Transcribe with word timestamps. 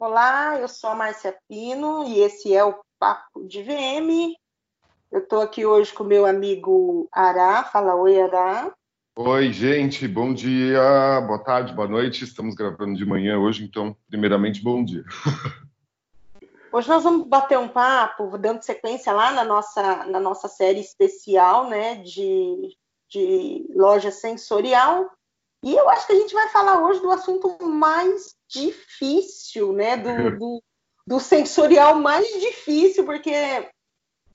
Olá, 0.00 0.56
eu 0.60 0.68
sou 0.68 0.90
a 0.90 0.94
Márcia 0.94 1.36
Pino 1.48 2.04
e 2.04 2.20
esse 2.20 2.54
é 2.54 2.62
o 2.62 2.78
Papo 3.00 3.44
de 3.48 3.64
VM. 3.64 4.32
Eu 5.10 5.18
estou 5.18 5.40
aqui 5.40 5.66
hoje 5.66 5.92
com 5.92 6.04
meu 6.04 6.24
amigo 6.24 7.08
Ará. 7.10 7.64
Fala 7.64 7.96
oi, 7.96 8.22
Ará. 8.22 8.72
Oi, 9.16 9.52
gente, 9.52 10.06
bom 10.06 10.32
dia, 10.32 11.20
boa 11.26 11.42
tarde, 11.42 11.74
boa 11.74 11.88
noite. 11.88 12.22
Estamos 12.22 12.54
gravando 12.54 12.96
de 12.96 13.04
manhã 13.04 13.40
hoje, 13.40 13.64
então, 13.64 13.96
primeiramente, 14.08 14.62
bom 14.62 14.84
dia. 14.84 15.02
Hoje 16.70 16.88
nós 16.88 17.02
vamos 17.02 17.26
bater 17.26 17.58
um 17.58 17.66
papo, 17.66 18.38
dando 18.38 18.62
sequência 18.62 19.12
lá 19.12 19.32
na 19.32 19.42
nossa, 19.42 20.04
na 20.04 20.20
nossa 20.20 20.46
série 20.46 20.80
especial, 20.80 21.68
né, 21.68 21.96
de, 21.96 22.76
de 23.08 23.66
loja 23.74 24.12
sensorial. 24.12 25.10
E 25.62 25.74
eu 25.74 25.88
acho 25.88 26.06
que 26.06 26.12
a 26.12 26.16
gente 26.16 26.32
vai 26.32 26.48
falar 26.48 26.82
hoje 26.82 27.00
do 27.00 27.10
assunto 27.10 27.56
mais 27.64 28.36
difícil, 28.48 29.72
né? 29.72 29.96
Do, 29.96 30.08
do, 30.38 30.62
do, 31.06 31.20
sensorial 31.20 31.96
mais 31.96 32.26
difícil, 32.40 33.04
porque 33.04 33.32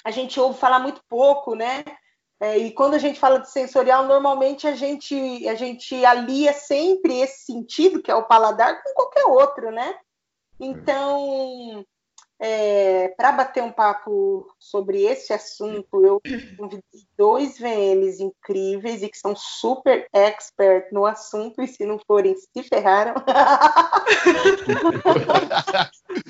a 0.04 0.12
gente 0.12 0.40
ouve 0.40 0.60
falar 0.60 0.80
muito 0.80 1.02
pouco, 1.08 1.56
né? 1.56 1.84
É, 2.40 2.58
e 2.58 2.72
quando 2.72 2.96
a 2.96 2.98
gente 2.98 3.20
fala 3.20 3.40
de 3.40 3.50
sensorial, 3.50 4.06
normalmente 4.06 4.68
a 4.68 4.76
gente, 4.76 5.48
a 5.48 5.56
gente 5.56 6.04
alia 6.04 6.52
sempre 6.52 7.22
esse 7.22 7.46
sentido, 7.46 8.02
que 8.02 8.12
é 8.12 8.16
o 8.16 8.28
paladar, 8.28 8.84
com 8.84 8.94
qualquer 8.94 9.26
outro, 9.26 9.72
né? 9.72 9.98
Então, 10.60 11.86
é, 12.40 13.10
Para 13.10 13.32
bater 13.32 13.64
um 13.64 13.72
papo 13.72 14.48
sobre 14.60 15.04
esse 15.04 15.32
assunto, 15.34 16.06
eu 16.06 16.22
convidei 16.58 16.84
dois 17.18 17.58
VMs 17.58 18.22
incríveis 18.22 19.02
e 19.02 19.10
que 19.10 19.18
são 19.18 19.36
super 19.36 20.08
expert 20.12 20.92
no 20.92 21.06
assunto, 21.06 21.62
e 21.62 21.68
se 21.68 21.86
não 21.86 22.00
forem, 22.00 22.36
se 22.36 22.64
ferraram. 22.64 23.14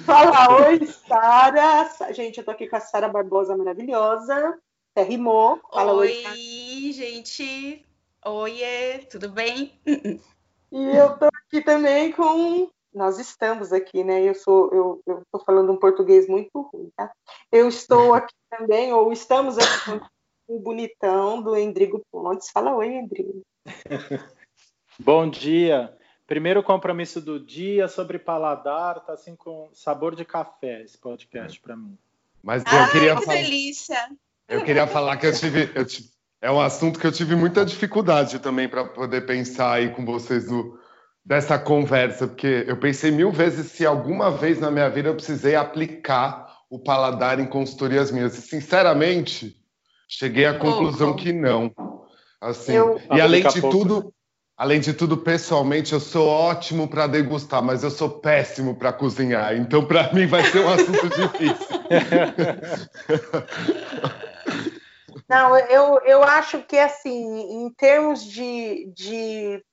Fala, 0.05 0.67
oi, 0.67 0.86
Sara. 0.86 1.89
Gente, 2.13 2.38
eu 2.38 2.45
tô 2.45 2.52
aqui 2.52 2.67
com 2.67 2.75
a 2.75 2.80
Sara 2.80 3.08
Barbosa 3.09 3.58
maravilhosa. 3.58 4.58
Até 4.91 5.03
rimou. 5.08 5.59
Fala, 5.72 5.94
oi, 5.94 6.23
oi 6.25 6.91
gente. 6.91 7.83
Oiê, 8.25 9.00
tudo 9.09 9.30
bem? 9.30 9.80
E 9.85 10.95
eu 10.95 11.17
tô 11.17 11.25
aqui 11.25 11.61
também 11.61 12.11
com 12.11 12.69
nós 12.94 13.19
estamos 13.19 13.73
aqui, 13.73 14.03
né? 14.03 14.22
Eu 14.22 14.36
sou, 14.36 15.02
eu 15.05 15.22
estou 15.23 15.44
falando 15.45 15.72
um 15.72 15.77
português 15.77 16.27
muito 16.27 16.61
ruim, 16.61 16.89
tá? 16.95 17.11
Eu 17.52 17.67
estou 17.67 18.13
aqui 18.16 18.33
também, 18.50 18.94
ou 18.94 19.11
estamos 19.11 19.58
aqui 19.58 20.00
com 20.45 20.55
o 20.55 20.59
bonitão 20.59 21.41
do 21.41 21.58
Endrigo 21.58 22.02
Pontes. 22.11 22.50
Fala 22.52 22.75
oi, 22.75 22.88
Endrigo. 22.88 23.41
Bom 25.00 25.27
dia. 25.30 25.95
Primeiro 26.27 26.63
compromisso 26.63 27.19
do 27.19 27.39
dia 27.39 27.88
sobre 27.88 28.17
paladar, 28.17 29.03
tá 29.05 29.13
assim 29.13 29.35
com 29.35 29.69
sabor 29.73 30.16
de 30.16 30.23
café 30.23 30.81
esse 30.81 30.97
podcast 30.97 31.59
para 31.59 31.75
mim. 31.75 31.97
Mas 32.41 32.63
eu 32.66 32.91
queria 32.91 33.16
que 33.16 33.25
falar, 33.25 33.38
delícia. 33.38 34.09
Eu 34.47 34.63
queria 34.63 34.88
falar 34.88 35.17
que 35.17 35.25
eu 35.25 35.33
tive, 35.33 35.72
eu 35.75 35.85
tive, 35.85 36.09
é 36.41 36.52
um 36.52 36.59
assunto 36.59 37.00
que 37.00 37.07
eu 37.07 37.11
tive 37.11 37.35
muita 37.35 37.66
dificuldade 37.66 38.39
também 38.39 38.67
para 38.67 38.85
poder 38.85 39.25
pensar 39.25 39.73
aí 39.73 39.94
com 39.94 40.05
vocês 40.05 40.50
no 40.50 40.78
dessa 41.25 41.57
conversa, 41.57 42.27
porque 42.27 42.66
eu 42.67 42.77
pensei 42.77 43.09
mil 43.09 43.31
vezes 43.31 43.71
se 43.71 43.85
alguma 43.85 44.29
vez 44.29 44.59
na 44.59 44.69
minha 44.69 44.89
vida 44.89 45.09
eu 45.09 45.16
precisei 45.16 45.55
aplicar 45.55 46.47
o 46.69 46.77
paladar 46.77 47.39
em 47.39 47.45
consultorias 47.45 48.11
minhas. 48.11 48.38
E, 48.38 48.41
sinceramente, 48.41 49.55
cheguei 50.07 50.45
à 50.45 50.57
conclusão 50.57 51.09
oh, 51.09 51.13
oh. 51.13 51.16
que 51.16 51.31
não. 51.31 51.71
Assim, 52.41 52.73
eu... 52.73 52.99
e 53.11 53.21
além 53.21 53.47
de 53.47 53.61
tudo, 53.61 54.13
além 54.57 54.81
de 54.81 54.94
tudo, 54.94 55.16
pessoalmente, 55.17 55.94
eu 55.94 55.99
sou 55.99 56.27
ótimo 56.27 56.88
para 56.88 57.07
degustar, 57.07 57.63
mas 57.63 57.83
eu 57.83 57.91
sou 57.91 58.09
péssimo 58.09 58.75
para 58.75 58.91
cozinhar. 58.91 59.55
Então, 59.55 59.85
para 59.85 60.11
mim, 60.13 60.25
vai 60.25 60.44
ser 60.44 60.59
um 60.59 60.69
assunto 60.69 61.09
difícil. 61.09 61.67
Não, 65.29 65.57
eu, 65.57 66.00
eu 66.06 66.22
acho 66.23 66.59
que, 66.63 66.78
assim, 66.78 67.63
em 67.63 67.69
termos 67.72 68.25
de, 68.25 68.91
de 68.94 69.63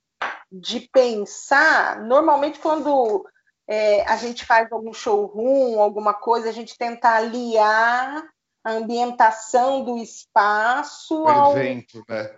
de 0.50 0.88
pensar, 0.92 2.02
normalmente 2.02 2.58
quando 2.58 3.24
é, 3.68 4.04
a 4.06 4.16
gente 4.16 4.44
faz 4.44 4.72
algum 4.72 4.92
showroom, 4.92 5.80
alguma 5.80 6.12
coisa, 6.12 6.48
a 6.48 6.52
gente 6.52 6.76
tenta 6.76 7.10
aliar 7.10 8.24
a 8.64 8.72
ambientação 8.72 9.84
do 9.84 9.96
espaço 9.96 11.24
ao 11.26 11.56
evento, 11.56 12.04
né? 12.08 12.36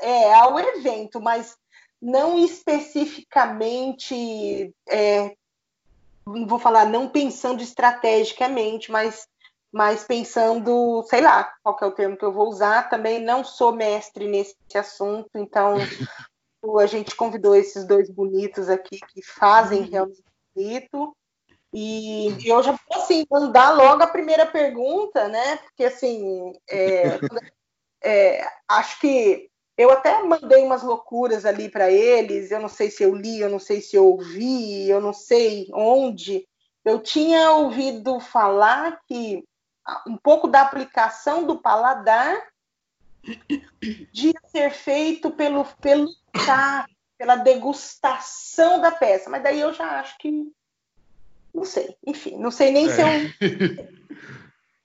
É, 0.00 0.32
ao 0.34 0.58
evento, 0.58 1.20
mas 1.20 1.58
não 2.00 2.38
especificamente, 2.38 4.74
é, 4.88 5.36
vou 6.24 6.58
falar, 6.58 6.86
não 6.86 7.06
pensando 7.08 7.62
estrategicamente, 7.62 8.90
mas, 8.90 9.28
mas 9.70 10.04
pensando, 10.04 11.04
sei 11.08 11.20
lá, 11.20 11.52
qual 11.62 11.76
é 11.82 11.86
o 11.86 11.92
termo 11.92 12.16
que 12.16 12.24
eu 12.24 12.32
vou 12.32 12.48
usar, 12.48 12.88
também 12.88 13.20
não 13.20 13.44
sou 13.44 13.72
mestre 13.72 14.26
nesse 14.26 14.56
assunto, 14.74 15.28
então 15.36 15.76
a 16.78 16.86
gente 16.86 17.16
convidou 17.16 17.54
esses 17.54 17.84
dois 17.84 18.08
bonitos 18.08 18.68
aqui 18.68 19.00
que 19.08 19.22
fazem 19.22 19.82
uhum. 19.82 19.90
realmente 19.90 20.24
bonito. 20.54 21.16
E, 21.74 22.28
eu 22.44 22.62
já 22.62 22.72
vou 22.72 23.02
assim, 23.02 23.24
mandar 23.30 23.70
logo 23.70 24.02
a 24.02 24.06
primeira 24.06 24.46
pergunta, 24.46 25.28
né? 25.28 25.56
Porque 25.56 25.84
assim, 25.84 26.52
é, 26.68 27.18
é, 28.04 28.46
acho 28.68 29.00
que 29.00 29.50
eu 29.76 29.90
até 29.90 30.22
mandei 30.22 30.62
umas 30.62 30.82
loucuras 30.82 31.46
ali 31.46 31.68
para 31.68 31.90
eles. 31.90 32.50
Eu 32.50 32.60
não 32.60 32.68
sei 32.68 32.90
se 32.90 33.02
eu 33.02 33.14
li, 33.14 33.40
eu 33.40 33.48
não 33.48 33.58
sei 33.58 33.80
se 33.80 33.96
eu 33.96 34.06
ouvi, 34.06 34.88
eu 34.88 35.00
não 35.00 35.12
sei 35.12 35.68
onde. 35.72 36.46
Eu 36.84 37.00
tinha 37.00 37.52
ouvido 37.52 38.20
falar 38.20 39.00
que 39.06 39.42
um 40.06 40.16
pouco 40.16 40.46
da 40.46 40.60
aplicação 40.60 41.44
do 41.44 41.60
paladar 41.60 42.51
de 44.12 44.34
ser 44.50 44.70
feito 44.70 45.30
pelo, 45.30 45.64
pelo 45.80 46.08
pela 47.16 47.36
degustação 47.36 48.80
da 48.80 48.90
peça. 48.90 49.30
Mas 49.30 49.42
daí 49.42 49.60
eu 49.60 49.72
já 49.72 50.00
acho 50.00 50.18
que. 50.18 50.52
Não 51.54 51.64
sei, 51.64 51.96
enfim, 52.06 52.38
não 52.38 52.50
sei 52.50 52.70
nem 52.70 52.88
é. 52.88 52.90
se 52.90 53.00
eu. 53.02 54.02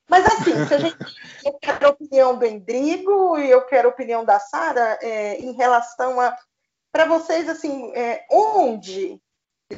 Mas 0.09 0.25
assim, 0.25 0.65
se 0.65 0.73
a 0.73 0.77
gente, 0.77 0.97
eu 1.43 1.53
quero 1.53 1.87
a 1.87 1.89
opinião 1.89 2.37
do 2.37 2.45
Endrigo 2.45 3.37
e 3.37 3.49
eu 3.49 3.65
quero 3.65 3.87
a 3.87 3.91
opinião 3.91 4.23
da 4.23 4.39
Sara 4.39 4.99
é, 5.01 5.39
em 5.39 5.51
relação 5.53 6.19
a. 6.21 6.35
Para 6.91 7.05
vocês, 7.05 7.49
assim, 7.49 7.91
é, 7.93 8.25
onde 8.31 9.19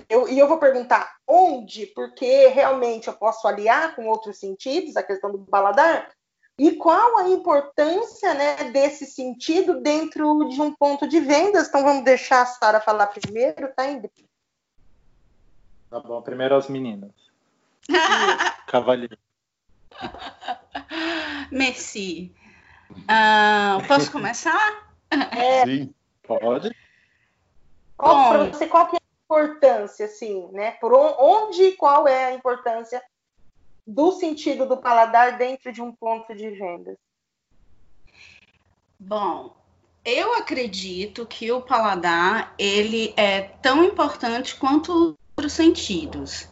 eu, 0.08 0.28
e 0.28 0.38
eu 0.38 0.48
vou 0.48 0.58
perguntar 0.58 1.18
onde, 1.28 1.88
porque 1.88 2.48
realmente 2.48 3.08
eu 3.08 3.14
posso 3.14 3.48
aliar 3.48 3.96
com 3.96 4.08
outros 4.08 4.38
sentidos, 4.38 4.96
a 4.96 5.04
questão 5.04 5.32
do 5.32 5.38
baladar, 5.38 6.12
e 6.60 6.74
qual 6.74 7.20
a 7.20 7.30
importância 7.30 8.34
né, 8.34 8.72
desse 8.72 9.06
sentido 9.06 9.80
dentro 9.80 10.50
de 10.50 10.62
um 10.62 10.76
ponto 10.76 11.08
de 11.08 11.22
vendas? 11.22 11.70
Então 11.70 11.84
vamos 11.84 12.04
deixar 12.04 12.42
a 12.42 12.46
Sara 12.46 12.82
falar 12.82 13.08
primeiro, 13.08 13.74
tá, 13.74 13.90
Ingrid? 13.90 14.30
Tá 15.90 16.02
bom, 16.02 16.22
primeiro 16.22 16.56
as 16.56 16.68
meninas. 16.68 17.12
Cavalheiro. 18.68 19.18
Merci. 21.50 22.36
Uh, 22.92 23.88
posso 23.88 24.12
começar? 24.12 24.88
É. 25.12 25.66
Sim, 25.66 25.92
pode. 26.22 26.70
Qual, 27.98 28.46
você, 28.52 28.68
qual 28.68 28.88
que 28.88 28.96
é 28.96 29.00
a 29.00 29.24
importância, 29.26 30.06
assim, 30.06 30.48
né? 30.52 30.74
Por 30.74 30.94
onde 30.94 31.64
e 31.64 31.76
qual 31.76 32.08
é 32.08 32.26
a 32.26 32.34
importância 32.36 33.02
do 33.90 34.12
sentido 34.12 34.68
do 34.68 34.78
paladar 34.78 35.38
dentro 35.38 35.72
de 35.72 35.82
um 35.82 35.92
ponto 35.92 36.36
de 36.36 36.52
vendas? 36.52 36.96
Bom, 39.00 39.56
eu 40.06 40.36
acredito 40.36 41.26
que 41.26 41.52
o 41.52 41.62
paladar 41.62 42.54
ele 42.58 43.14
é 43.18 43.42
tão 43.42 43.84
importante 43.84 44.56
quanto 44.56 45.18
os 45.36 45.52
sentidos. 45.52 46.48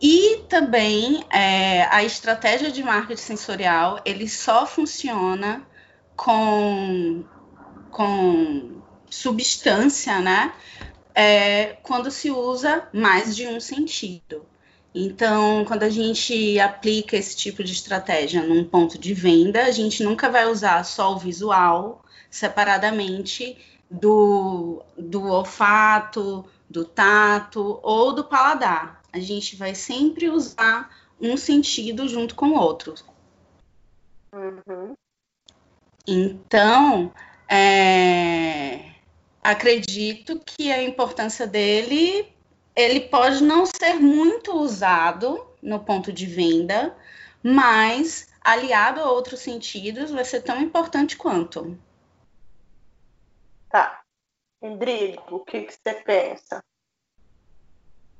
E 0.00 0.44
também 0.48 1.24
é, 1.30 1.82
a 1.86 2.04
estratégia 2.04 2.70
de 2.70 2.82
marketing 2.84 3.20
sensorial 3.20 4.00
ele 4.04 4.28
só 4.28 4.64
funciona 4.64 5.66
com, 6.16 7.24
com 7.90 8.80
substância, 9.10 10.20
né? 10.20 10.54
É, 11.12 11.76
quando 11.82 12.12
se 12.12 12.30
usa 12.30 12.88
mais 12.92 13.34
de 13.34 13.48
um 13.48 13.58
sentido. 13.58 14.46
Então, 14.94 15.64
quando 15.64 15.84
a 15.84 15.88
gente 15.88 16.58
aplica 16.58 17.16
esse 17.16 17.36
tipo 17.36 17.62
de 17.62 17.72
estratégia 17.72 18.42
num 18.42 18.64
ponto 18.64 18.98
de 18.98 19.14
venda, 19.14 19.64
a 19.64 19.70
gente 19.70 20.02
nunca 20.02 20.28
vai 20.28 20.46
usar 20.50 20.84
só 20.84 21.12
o 21.14 21.18
visual 21.18 22.04
separadamente 22.28 23.56
do, 23.88 24.82
do 24.96 25.24
olfato, 25.26 26.44
do 26.68 26.84
tato 26.84 27.78
ou 27.82 28.12
do 28.12 28.24
paladar. 28.24 29.00
A 29.12 29.20
gente 29.20 29.56
vai 29.56 29.74
sempre 29.74 30.28
usar 30.28 30.90
um 31.20 31.36
sentido 31.36 32.08
junto 32.08 32.34
com 32.34 32.50
o 32.50 32.58
outro. 32.58 32.94
Uhum. 34.32 34.94
Então, 36.06 37.12
é, 37.48 38.92
acredito 39.42 40.40
que 40.44 40.72
a 40.72 40.82
importância 40.82 41.46
dele 41.46 42.26
ele 42.74 43.00
pode 43.00 43.42
não 43.42 43.64
ser 43.66 43.94
muito 43.94 44.52
usado 44.52 45.46
no 45.62 45.80
ponto 45.80 46.12
de 46.12 46.26
venda, 46.26 46.96
mas 47.42 48.28
aliado 48.40 49.00
a 49.00 49.10
outros 49.10 49.40
sentidos 49.40 50.10
vai 50.10 50.24
ser 50.24 50.42
tão 50.42 50.60
importante 50.60 51.16
quanto. 51.16 51.78
Tá. 53.68 54.02
Rodrigo, 54.62 55.36
o 55.36 55.40
que, 55.40 55.62
que 55.62 55.72
você 55.72 55.94
pensa? 55.94 56.62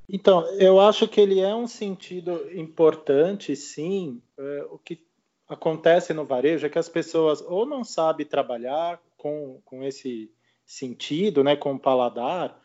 Então, 0.09 0.45
eu 0.55 0.81
acho 0.81 1.07
que 1.07 1.21
ele 1.21 1.41
é 1.41 1.55
um 1.55 1.67
sentido 1.67 2.51
importante, 2.53 3.55
sim. 3.55 4.21
É, 4.39 4.67
o 4.71 4.79
que 4.79 5.07
acontece 5.49 6.13
no 6.13 6.25
varejo 6.25 6.67
é 6.67 6.71
que 6.71 6.79
as 6.79 6.89
pessoas 6.89 7.41
ou 7.43 7.65
não 7.65 7.85
sabem 7.85 8.27
trabalhar 8.27 9.01
com, 9.17 9.61
com 9.65 9.85
esse 9.85 10.33
sentido, 10.65 11.45
né, 11.45 11.57
com 11.57 11.75
o 11.75 11.79
paladar, 11.79 12.61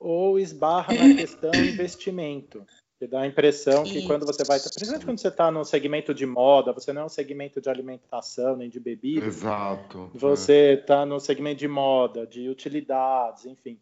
ou 0.00 0.38
esbarra 0.38 0.94
na 0.94 1.14
questão 1.14 1.50
investimento. 1.54 2.64
Que 2.98 3.06
dá 3.06 3.20
a 3.20 3.26
impressão 3.26 3.84
que 3.84 4.06
quando 4.06 4.24
você 4.24 4.42
vai, 4.42 4.58
principalmente 4.58 5.04
quando 5.04 5.18
você 5.18 5.28
está 5.28 5.50
no 5.50 5.64
segmento 5.66 6.14
de 6.14 6.24
moda, 6.24 6.72
você 6.72 6.94
não 6.94 7.02
é 7.02 7.04
um 7.04 7.10
segmento 7.10 7.60
de 7.60 7.68
alimentação 7.68 8.56
nem 8.56 8.70
de 8.70 8.80
bebida. 8.80 9.26
Exato. 9.26 10.10
Você 10.14 10.78
está 10.80 11.02
é. 11.02 11.04
no 11.04 11.20
segmento 11.20 11.58
de 11.58 11.68
moda, 11.68 12.26
de 12.26 12.48
utilidades, 12.48 13.44
enfim 13.44 13.78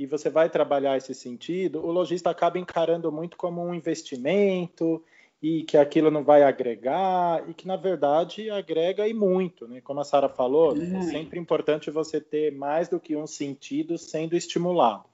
e 0.00 0.06
você 0.06 0.30
vai 0.30 0.48
trabalhar 0.48 0.96
esse 0.96 1.14
sentido, 1.14 1.84
o 1.84 1.92
lojista 1.92 2.30
acaba 2.30 2.58
encarando 2.58 3.12
muito 3.12 3.36
como 3.36 3.62
um 3.62 3.74
investimento 3.74 5.04
e 5.42 5.62
que 5.62 5.76
aquilo 5.76 6.10
não 6.10 6.24
vai 6.24 6.42
agregar 6.42 7.46
e 7.46 7.52
que 7.52 7.66
na 7.66 7.76
verdade 7.76 8.48
agrega 8.48 9.06
e 9.06 9.12
muito, 9.12 9.68
né? 9.68 9.82
Como 9.82 10.00
a 10.00 10.04
Sara 10.04 10.26
falou, 10.26 10.74
é 10.74 11.02
sempre 11.02 11.38
importante 11.38 11.90
você 11.90 12.18
ter 12.18 12.50
mais 12.50 12.88
do 12.88 12.98
que 12.98 13.14
um 13.14 13.26
sentido 13.26 13.98
sendo 13.98 14.34
estimulado. 14.34 15.04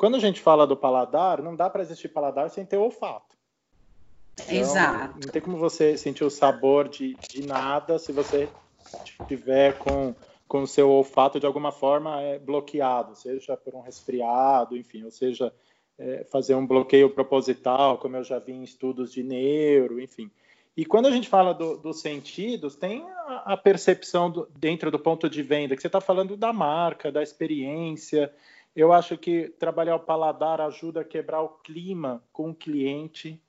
Quando 0.00 0.14
a 0.14 0.18
gente 0.18 0.40
fala 0.40 0.66
do 0.66 0.74
paladar, 0.74 1.42
não 1.42 1.54
dá 1.54 1.68
para 1.68 1.82
existir 1.82 2.08
paladar 2.08 2.48
sem 2.48 2.64
ter 2.64 2.78
olfato. 2.78 3.36
Então, 4.40 4.56
Exato. 4.56 5.14
Não 5.22 5.30
tem 5.30 5.42
como 5.42 5.58
você 5.58 5.94
sentir 5.98 6.24
o 6.24 6.30
sabor 6.30 6.88
de, 6.88 7.14
de 7.28 7.46
nada 7.46 7.98
se 7.98 8.10
você 8.10 8.48
tiver 9.28 9.76
com 9.76 10.14
com 10.48 10.62
o 10.62 10.66
seu 10.66 10.90
olfato 10.90 11.38
de 11.38 11.46
alguma 11.46 11.70
forma 11.70 12.20
é 12.22 12.38
bloqueado, 12.38 13.14
seja 13.14 13.56
por 13.58 13.74
um 13.74 13.82
resfriado, 13.82 14.76
enfim, 14.76 15.04
ou 15.04 15.10
seja, 15.10 15.52
é, 15.96 16.24
fazer 16.24 16.54
um 16.54 16.66
bloqueio 16.66 17.10
proposital, 17.10 17.98
como 17.98 18.16
eu 18.16 18.24
já 18.24 18.38
vi 18.40 18.52
em 18.52 18.64
estudos 18.64 19.12
de 19.12 19.22
neuro, 19.22 20.00
enfim. 20.00 20.28
E 20.76 20.84
quando 20.84 21.06
a 21.06 21.10
gente 21.10 21.28
fala 21.28 21.52
do, 21.52 21.76
dos 21.76 22.00
sentidos, 22.00 22.74
tem 22.74 23.04
a, 23.26 23.52
a 23.52 23.56
percepção 23.56 24.30
do, 24.30 24.48
dentro 24.58 24.90
do 24.90 24.98
ponto 24.98 25.28
de 25.28 25.42
venda, 25.42 25.76
que 25.76 25.82
você 25.82 25.88
está 25.88 26.00
falando 26.00 26.36
da 26.36 26.52
marca, 26.52 27.12
da 27.12 27.22
experiência. 27.22 28.32
Eu 28.74 28.92
acho 28.92 29.16
que 29.18 29.48
trabalhar 29.58 29.96
o 29.96 30.00
paladar 30.00 30.60
ajuda 30.60 31.00
a 31.00 31.04
quebrar 31.04 31.42
o 31.42 31.48
clima 31.48 32.22
com 32.32 32.50
o 32.50 32.54
cliente. 32.54 33.40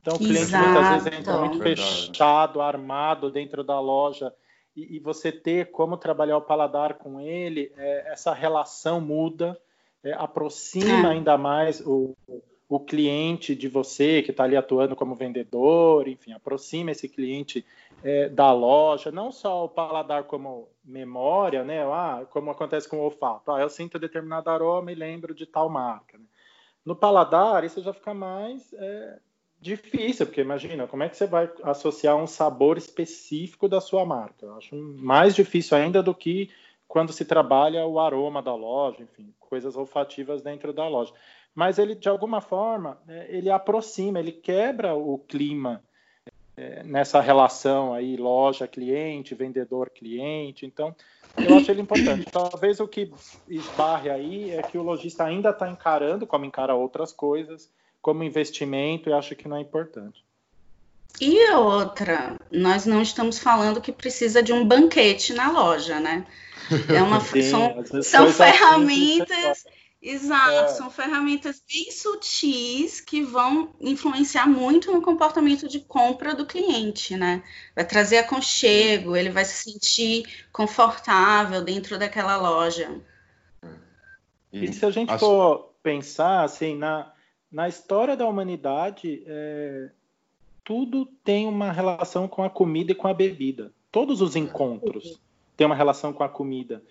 Então, 0.00 0.16
o 0.16 0.18
cliente 0.18 0.42
Exato. 0.42 0.68
muitas 0.68 1.04
vezes 1.04 1.18
entra 1.18 1.38
muito 1.38 1.58
fechado, 1.62 2.60
armado 2.60 3.30
dentro 3.30 3.62
da 3.62 3.78
loja 3.78 4.32
e, 4.78 4.96
e 4.96 4.98
você 5.00 5.32
ter 5.32 5.70
como 5.70 5.96
trabalhar 5.96 6.36
o 6.36 6.42
paladar 6.42 6.94
com 6.94 7.20
ele, 7.20 7.72
é, 7.76 8.12
essa 8.12 8.32
relação 8.32 9.00
muda, 9.00 9.60
é, 10.04 10.12
aproxima 10.12 11.08
é. 11.08 11.12
ainda 11.12 11.36
mais 11.36 11.80
o, 11.80 12.16
o 12.68 12.78
cliente 12.78 13.56
de 13.56 13.66
você 13.66 14.22
que 14.22 14.30
está 14.30 14.44
ali 14.44 14.56
atuando 14.56 14.94
como 14.94 15.16
vendedor, 15.16 16.06
enfim, 16.06 16.32
aproxima 16.32 16.92
esse 16.92 17.08
cliente 17.08 17.66
é, 18.04 18.28
da 18.28 18.52
loja, 18.52 19.10
não 19.10 19.32
só 19.32 19.64
o 19.64 19.68
paladar 19.68 20.24
como 20.24 20.68
memória, 20.88 21.62
né? 21.62 21.82
Ah, 21.84 22.26
como 22.30 22.50
acontece 22.50 22.88
com 22.88 22.96
o 22.98 23.02
olfato. 23.02 23.52
Ah, 23.52 23.60
eu 23.60 23.68
sinto 23.68 23.98
determinado 23.98 24.48
aroma 24.48 24.90
e 24.90 24.94
lembro 24.94 25.34
de 25.34 25.46
tal 25.46 25.68
marca. 25.68 26.16
Né? 26.16 26.24
No 26.84 26.96
paladar, 26.96 27.62
isso 27.62 27.82
já 27.82 27.92
fica 27.92 28.14
mais 28.14 28.72
é, 28.72 29.18
difícil, 29.60 30.26
porque 30.26 30.40
imagina, 30.40 30.86
como 30.86 31.02
é 31.02 31.08
que 31.08 31.16
você 31.16 31.26
vai 31.26 31.50
associar 31.62 32.16
um 32.16 32.26
sabor 32.26 32.78
específico 32.78 33.68
da 33.68 33.80
sua 33.80 34.06
marca? 34.06 34.46
Eu 34.46 34.56
acho 34.56 34.74
mais 34.74 35.34
difícil 35.34 35.76
ainda 35.76 36.02
do 36.02 36.14
que 36.14 36.50
quando 36.86 37.12
se 37.12 37.26
trabalha 37.26 37.86
o 37.86 38.00
aroma 38.00 38.42
da 38.42 38.54
loja, 38.54 39.02
enfim, 39.02 39.34
coisas 39.38 39.76
olfativas 39.76 40.40
dentro 40.40 40.72
da 40.72 40.88
loja. 40.88 41.12
Mas 41.54 41.78
ele, 41.78 41.94
de 41.94 42.08
alguma 42.08 42.40
forma, 42.40 42.98
é, 43.06 43.26
ele 43.36 43.50
aproxima, 43.50 44.18
ele 44.18 44.32
quebra 44.32 44.94
o 44.94 45.18
clima 45.18 45.84
é, 46.58 46.82
nessa 46.82 47.20
relação 47.20 47.94
aí 47.94 48.16
loja-cliente, 48.16 49.32
vendedor-cliente. 49.32 50.66
Então, 50.66 50.92
eu 51.36 51.56
acho 51.56 51.70
ele 51.70 51.82
importante. 51.82 52.26
Talvez 52.32 52.80
o 52.80 52.88
que 52.88 53.12
esbarre 53.48 54.10
aí 54.10 54.50
é 54.50 54.60
que 54.62 54.76
o 54.76 54.82
lojista 54.82 55.22
ainda 55.22 55.50
está 55.50 55.70
encarando, 55.70 56.26
como 56.26 56.44
encara 56.44 56.74
outras 56.74 57.12
coisas, 57.12 57.70
como 58.02 58.24
investimento, 58.24 59.08
eu 59.08 59.16
acho 59.16 59.36
que 59.36 59.46
não 59.46 59.56
é 59.56 59.60
importante. 59.60 60.24
E 61.20 61.48
outra, 61.52 62.36
nós 62.50 62.84
não 62.84 63.02
estamos 63.02 63.38
falando 63.38 63.80
que 63.80 63.92
precisa 63.92 64.42
de 64.42 64.52
um 64.52 64.66
banquete 64.66 65.32
na 65.32 65.52
loja, 65.52 66.00
né? 66.00 66.26
É 66.92 67.00
uma, 67.00 67.20
Sim, 67.22 67.42
são, 67.42 68.02
são 68.02 68.32
ferramentas, 68.32 69.64
exato, 70.00 70.50
é. 70.50 70.68
são 70.68 70.90
ferramentas 70.90 71.62
bem 71.66 71.90
sutis 71.90 73.00
que 73.00 73.22
vão 73.22 73.74
influenciar 73.80 74.46
muito 74.46 74.92
no 74.92 75.02
comportamento 75.02 75.68
de 75.68 75.80
compra 75.80 76.34
do 76.34 76.46
cliente, 76.46 77.16
né? 77.16 77.42
Vai 77.74 77.84
trazer 77.84 78.18
aconchego, 78.18 79.16
ele 79.16 79.30
vai 79.30 79.44
se 79.44 79.70
sentir 79.70 80.46
confortável 80.52 81.62
dentro 81.62 81.98
daquela 81.98 82.36
loja. 82.36 83.00
E, 84.52 84.64
e 84.64 84.72
se 84.72 84.84
a 84.84 84.90
gente 84.90 85.10
acho... 85.10 85.24
for 85.24 85.74
pensar 85.82 86.44
assim 86.44 86.76
na 86.76 87.12
na 87.50 87.66
história 87.66 88.16
da 88.16 88.26
humanidade, 88.26 89.22
é, 89.26 89.90
tudo 90.62 91.06
tem 91.24 91.46
uma 91.46 91.72
relação 91.72 92.28
com 92.28 92.42
a 92.42 92.50
comida 92.50 92.92
e 92.92 92.94
com 92.94 93.08
a 93.08 93.14
bebida. 93.14 93.72
Todos 93.90 94.20
os 94.20 94.36
encontros 94.36 95.18
têm 95.56 95.66
uma 95.66 95.74
relação 95.74 96.12
com 96.12 96.22
a 96.22 96.28
comida. 96.28 96.82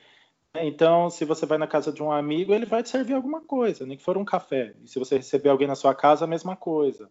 Então, 0.65 1.09
se 1.09 1.25
você 1.25 1.45
vai 1.45 1.57
na 1.57 1.67
casa 1.67 1.91
de 1.91 2.01
um 2.01 2.11
amigo, 2.11 2.53
ele 2.53 2.65
vai 2.65 2.81
te 2.81 2.89
servir 2.89 3.13
alguma 3.13 3.41
coisa, 3.41 3.85
nem 3.85 3.97
que 3.97 4.03
for 4.03 4.17
um 4.17 4.25
café. 4.25 4.73
E 4.83 4.87
se 4.87 4.97
você 4.97 5.17
receber 5.17 5.49
alguém 5.49 5.67
na 5.67 5.75
sua 5.75 5.93
casa, 5.93 6.25
a 6.25 6.27
mesma 6.27 6.55
coisa. 6.55 7.09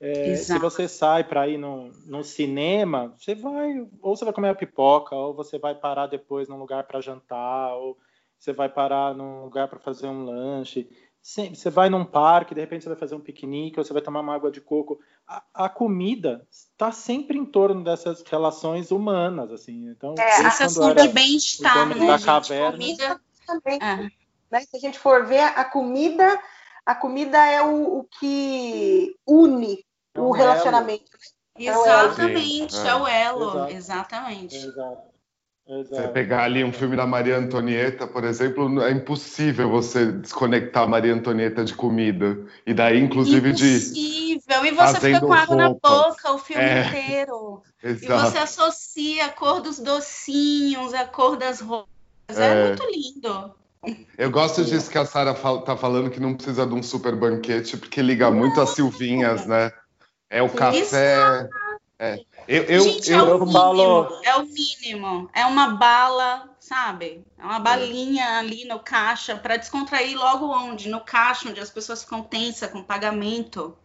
É, 0.00 0.34
se 0.34 0.58
você 0.58 0.88
sai 0.88 1.22
para 1.22 1.46
ir 1.46 1.58
no, 1.58 1.92
no, 2.06 2.24
cinema, 2.24 3.14
você 3.16 3.36
vai, 3.36 3.86
ou 4.00 4.16
você 4.16 4.24
vai 4.24 4.34
comer 4.34 4.48
a 4.48 4.54
pipoca, 4.54 5.14
ou 5.14 5.32
você 5.32 5.58
vai 5.58 5.76
parar 5.76 6.08
depois 6.08 6.48
num 6.48 6.58
lugar 6.58 6.84
para 6.84 7.00
jantar, 7.00 7.76
ou 7.76 7.96
você 8.36 8.52
vai 8.52 8.68
parar 8.68 9.14
num 9.14 9.44
lugar 9.44 9.68
para 9.68 9.78
fazer 9.78 10.08
um 10.08 10.24
lanche. 10.24 10.90
Você 11.22 11.70
vai 11.70 11.88
num 11.88 12.04
parque, 12.04 12.52
de 12.52 12.60
repente 12.60 12.82
você 12.82 12.88
vai 12.88 12.98
fazer 12.98 13.14
um 13.14 13.20
piquenique, 13.20 13.78
ou 13.78 13.84
você 13.84 13.92
vai 13.92 14.02
tomar 14.02 14.20
uma 14.20 14.34
água 14.34 14.50
de 14.50 14.60
coco. 14.60 14.98
A, 15.26 15.44
a 15.54 15.68
comida 15.68 16.44
está 16.50 16.90
sempre 16.90 17.38
em 17.38 17.44
torno 17.44 17.84
dessas 17.84 18.22
relações 18.22 18.90
humanas, 18.90 19.52
assim. 19.52 19.88
Então, 19.88 20.16
é, 20.18 20.40
a 20.44 20.50
sensação 20.50 20.92
de 20.92 21.08
bem-estar, 21.08 21.86
né, 21.88 22.06
da 22.06 22.18
caverna, 22.18 22.72
comida 22.72 23.20
também. 23.46 23.78
É. 23.80 24.10
Né? 24.50 24.60
Se 24.62 24.76
a 24.76 24.80
gente 24.80 24.98
for 24.98 25.24
ver 25.24 25.44
a 25.44 25.64
comida, 25.64 26.40
a 26.84 26.94
comida 26.94 27.38
é 27.46 27.62
o, 27.62 28.00
o 28.00 28.04
que 28.04 29.14
une 29.24 29.84
é 30.14 30.20
o 30.20 30.32
relacionamento. 30.32 31.04
Exatamente, 31.56 32.76
é 32.76 32.94
o 32.96 33.06
elo, 33.06 33.68
exatamente. 33.68 34.56
Exato. 34.56 35.11
Exato. 35.68 35.94
Você 35.94 36.08
pegar 36.08 36.42
ali 36.42 36.64
um 36.64 36.72
filme 36.72 36.96
da 36.96 37.06
Maria 37.06 37.38
Antonieta, 37.38 38.06
por 38.06 38.24
exemplo, 38.24 38.82
é 38.82 38.90
impossível 38.90 39.70
você 39.70 40.10
desconectar 40.10 40.82
a 40.82 40.86
Maria 40.88 41.14
Antonieta 41.14 41.64
de 41.64 41.72
comida. 41.72 42.38
E 42.66 42.74
daí, 42.74 43.00
inclusive, 43.00 43.50
impossível. 43.50 43.92
de. 43.92 44.32
Impossível. 44.32 44.66
E 44.66 44.70
você 44.72 45.00
fica 45.00 45.20
com 45.20 45.32
água 45.32 45.56
na 45.56 45.68
boca 45.70 46.32
o 46.32 46.38
filme 46.38 46.62
é. 46.62 46.86
inteiro. 46.86 47.62
Exato. 47.82 48.26
E 48.28 48.30
você 48.30 48.38
associa 48.38 49.26
a 49.26 49.28
cor 49.28 49.60
dos 49.60 49.78
docinhos, 49.78 50.92
a 50.94 51.04
cor 51.06 51.36
das 51.36 51.60
roupas. 51.60 51.88
É, 52.28 52.46
é 52.46 52.66
muito 52.68 52.84
lindo. 52.90 53.54
Eu 54.16 54.30
gosto 54.30 54.64
disso 54.64 54.90
que 54.90 54.98
a 54.98 55.04
Sara 55.04 55.34
tá 55.34 55.76
falando, 55.76 56.10
que 56.10 56.20
não 56.20 56.34
precisa 56.34 56.64
de 56.64 56.74
um 56.74 56.82
super 56.82 57.16
banquete, 57.16 57.76
porque 57.76 58.00
liga 58.00 58.30
muito 58.30 58.60
as 58.60 58.70
Silvinhas, 58.70 59.46
né? 59.46 59.72
É 60.30 60.40
o 60.40 60.48
café. 60.48 61.48
É. 62.02 62.18
Eu, 62.48 62.64
eu, 62.64 62.80
Gente, 62.82 63.12
eu, 63.12 63.16
é, 63.16 63.22
o 63.22 63.38
mínimo, 63.38 63.52
falo... 63.52 64.20
é 64.24 64.34
o 64.34 64.44
mínimo. 64.44 65.30
É 65.32 65.46
uma 65.46 65.76
bala, 65.76 66.50
sabe? 66.58 67.24
É 67.38 67.44
uma 67.44 67.60
balinha 67.60 68.24
é. 68.24 68.38
ali 68.40 68.64
no 68.64 68.80
caixa 68.80 69.36
para 69.36 69.56
descontrair 69.56 70.18
logo 70.18 70.46
onde? 70.46 70.88
No 70.88 71.00
caixa, 71.00 71.48
onde 71.48 71.60
as 71.60 71.70
pessoas 71.70 72.02
ficam 72.02 72.20
tensas 72.20 72.72
com 72.72 72.82
pagamento. 72.82 73.76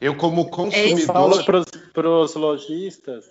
Eu, 0.00 0.16
como 0.16 0.50
consumidor. 0.50 0.98
Eu 0.98 1.06
falo 1.06 1.44
para 1.94 2.10
os 2.10 2.34
lojistas. 2.34 3.26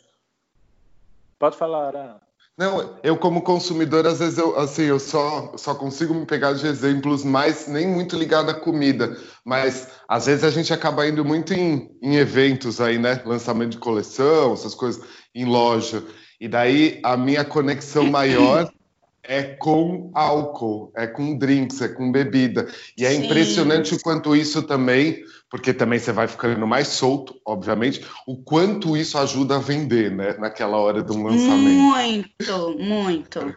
Pode 1.38 1.58
falar, 1.58 1.94
Ana. 1.94 2.22
Não, 2.58 2.98
eu 3.04 3.18
como 3.18 3.42
consumidor, 3.42 4.08
às 4.08 4.20
vezes 4.20 4.38
eu, 4.38 4.58
assim, 4.58 4.84
eu 4.84 4.98
só, 4.98 5.58
só 5.58 5.76
consigo 5.76 6.14
me 6.14 6.26
pegar 6.26 6.54
de 6.54 6.66
exemplos 6.66 7.26
mais, 7.26 7.68
nem 7.68 7.86
muito 7.86 8.16
ligado 8.16 8.50
à 8.50 8.54
comida, 8.54 9.18
mas 9.44 9.90
às 10.08 10.26
vezes 10.26 10.44
a 10.44 10.50
gente 10.50 10.74
acaba 10.74 11.08
indo 11.08 11.24
muito 11.26 11.54
em, 11.54 11.90
em 12.02 12.16
eventos 12.16 12.80
aí, 12.80 12.98
né? 12.98 13.22
Lançamento 13.26 13.72
de 13.72 13.78
coleção, 13.78 14.54
essas 14.54 14.76
coisas, 14.76 15.04
em 15.34 15.46
loja. 15.46 16.04
E 16.40 16.48
daí 16.48 17.00
a 17.04 17.18
minha 17.18 17.44
conexão 17.44 18.06
maior 18.10 18.72
é 19.24 19.44
com 19.44 20.12
álcool, 20.14 20.92
é 20.96 21.08
com 21.08 21.38
drinks, 21.38 21.82
é 21.82 21.88
com 21.88 22.12
bebida. 22.12 22.68
E 22.98 23.06
é 23.06 23.12
Sim. 23.12 23.26
impressionante 23.26 23.96
o 23.96 24.00
quanto 24.02 24.36
isso 24.36 24.62
também, 24.64 25.24
porque 25.50 25.74
também 25.74 25.98
você 25.98 26.12
vai 26.12 26.28
ficando 26.28 26.66
mais 26.68 26.88
solto, 26.90 27.36
obviamente, 27.46 28.06
o 28.28 28.38
quanto 28.38 28.96
isso 28.96 29.18
ajuda 29.18 29.56
a 29.56 29.60
vender, 29.60 30.12
né? 30.12 30.36
Naquela 30.38 30.78
hora 30.78 31.04
de 31.04 31.12
um 31.12 31.24
lançamento. 31.24 31.80
Muito, 31.80 32.78
muito. 32.78 33.54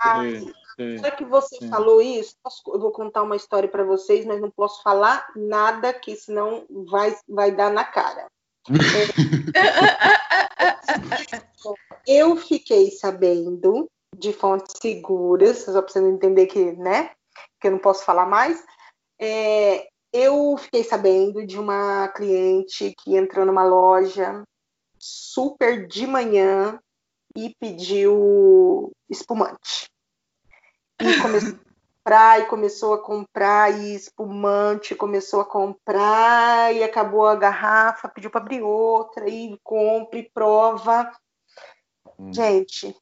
Já 0.78 1.11
que 1.11 1.25
você 1.25 1.56
Sim. 1.56 1.68
falou 1.68 2.00
isso, 2.00 2.37
eu 2.68 2.78
vou 2.78 2.92
contar 2.92 3.23
uma 3.23 3.37
história 3.37 3.68
para 3.68 3.85
vocês, 3.85 4.25
mas 4.25 4.40
não 4.40 4.50
posso 4.50 4.82
falar 4.82 5.26
nada 5.35 5.92
que 5.92 6.14
senão 6.14 6.64
vai, 6.68 7.16
vai 7.28 7.50
dar 7.50 7.73
na 7.73 7.85
cara. 7.85 8.26
eu 12.06 12.37
fiquei 12.37 12.90
sabendo 12.90 13.88
de 14.16 14.32
fontes 14.32 14.76
seguras, 14.80 15.58
só 15.58 15.82
para 15.82 15.92
você 15.92 16.00
entender 16.00 16.47
que, 16.47 16.73
né, 16.73 17.11
que 17.61 17.66
eu 17.66 17.73
não 17.73 17.78
posso 17.78 18.04
falar 18.04 18.26
mais. 18.26 18.64
É, 19.20 19.88
eu 20.12 20.56
fiquei 20.56 20.85
sabendo 20.85 21.47
de 21.47 21.58
uma 21.58 22.08
cliente 22.08 22.94
que 23.02 23.16
entrou 23.16 23.44
numa 23.44 23.64
loja 23.64 24.42
super 24.99 25.87
de 25.87 26.06
manhã 26.06 26.78
e 27.37 27.54
pediu 27.61 28.90
espumante. 29.11 29.88
E 31.00 31.21
começou 31.21 31.55
a 31.55 31.59
comprar, 32.09 32.40
e 32.40 32.47
começou 32.47 32.95
a 32.95 32.99
comprar, 32.99 33.78
e 33.78 33.95
espumante, 33.95 34.95
começou 34.95 35.40
a 35.40 35.45
comprar, 35.45 36.75
e 36.75 36.83
acabou 36.83 37.26
a 37.26 37.37
garrafa, 37.37 38.09
pediu 38.09 38.31
para 38.31 38.40
abrir 38.40 38.62
outra, 38.62 39.28
e 39.28 39.57
compre, 39.62 40.31
prova. 40.35 41.11
Hum. 42.19 42.33
Gente, 42.33 42.97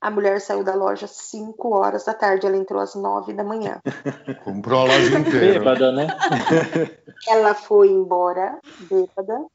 a 0.00 0.10
mulher 0.10 0.40
saiu 0.40 0.62
da 0.62 0.74
loja 0.74 1.06
às 1.06 1.12
5 1.12 1.74
horas 1.74 2.04
da 2.04 2.14
tarde, 2.14 2.46
ela 2.46 2.56
entrou 2.56 2.80
às 2.80 2.94
9 2.94 3.32
da 3.32 3.42
manhã. 3.42 3.80
Comprou 4.44 4.82
a 4.82 4.84
loja 4.84 5.18
inteira. 5.18 5.58
Bêbada, 5.58 5.90
né? 5.90 6.06
ela 7.26 7.54
foi 7.54 7.88
embora 7.88 8.60
bêbada. 8.80 9.46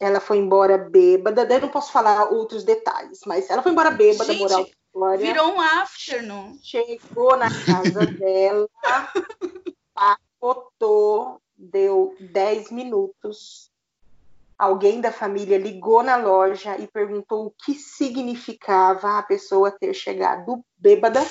Ela 0.00 0.20
foi 0.20 0.38
embora 0.38 0.78
bêbada. 0.78 1.44
Daí 1.44 1.60
não 1.60 1.68
posso 1.68 1.90
falar 1.90 2.30
outros 2.30 2.62
detalhes, 2.62 3.20
mas 3.26 3.50
ela 3.50 3.62
foi 3.62 3.72
embora 3.72 3.90
bêbada, 3.90 4.32
Gente, 4.32 4.38
moral 4.38 4.66
história. 4.98 5.32
Virou 5.32 5.54
um 5.54 5.60
afternoon. 5.60 6.58
Chegou 6.62 7.36
na 7.36 7.48
casa 7.64 8.06
dela, 8.18 8.68
pacotou, 9.94 11.40
deu 11.56 12.16
10 12.20 12.70
minutos 12.70 13.70
alguém 14.58 15.00
da 15.00 15.12
família 15.12 15.56
ligou 15.56 16.02
na 16.02 16.16
loja 16.16 16.76
e 16.78 16.86
perguntou 16.88 17.46
o 17.46 17.50
que 17.64 17.74
significava 17.74 19.16
a 19.16 19.22
pessoa 19.22 19.70
ter 19.70 19.94
chegado 19.94 20.64
bêbada, 20.76 21.24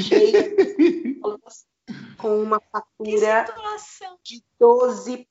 cheia, 0.00 0.54
com 2.16 2.40
uma 2.40 2.60
fatura 2.70 3.44
de 4.22 4.42
12 4.58 5.28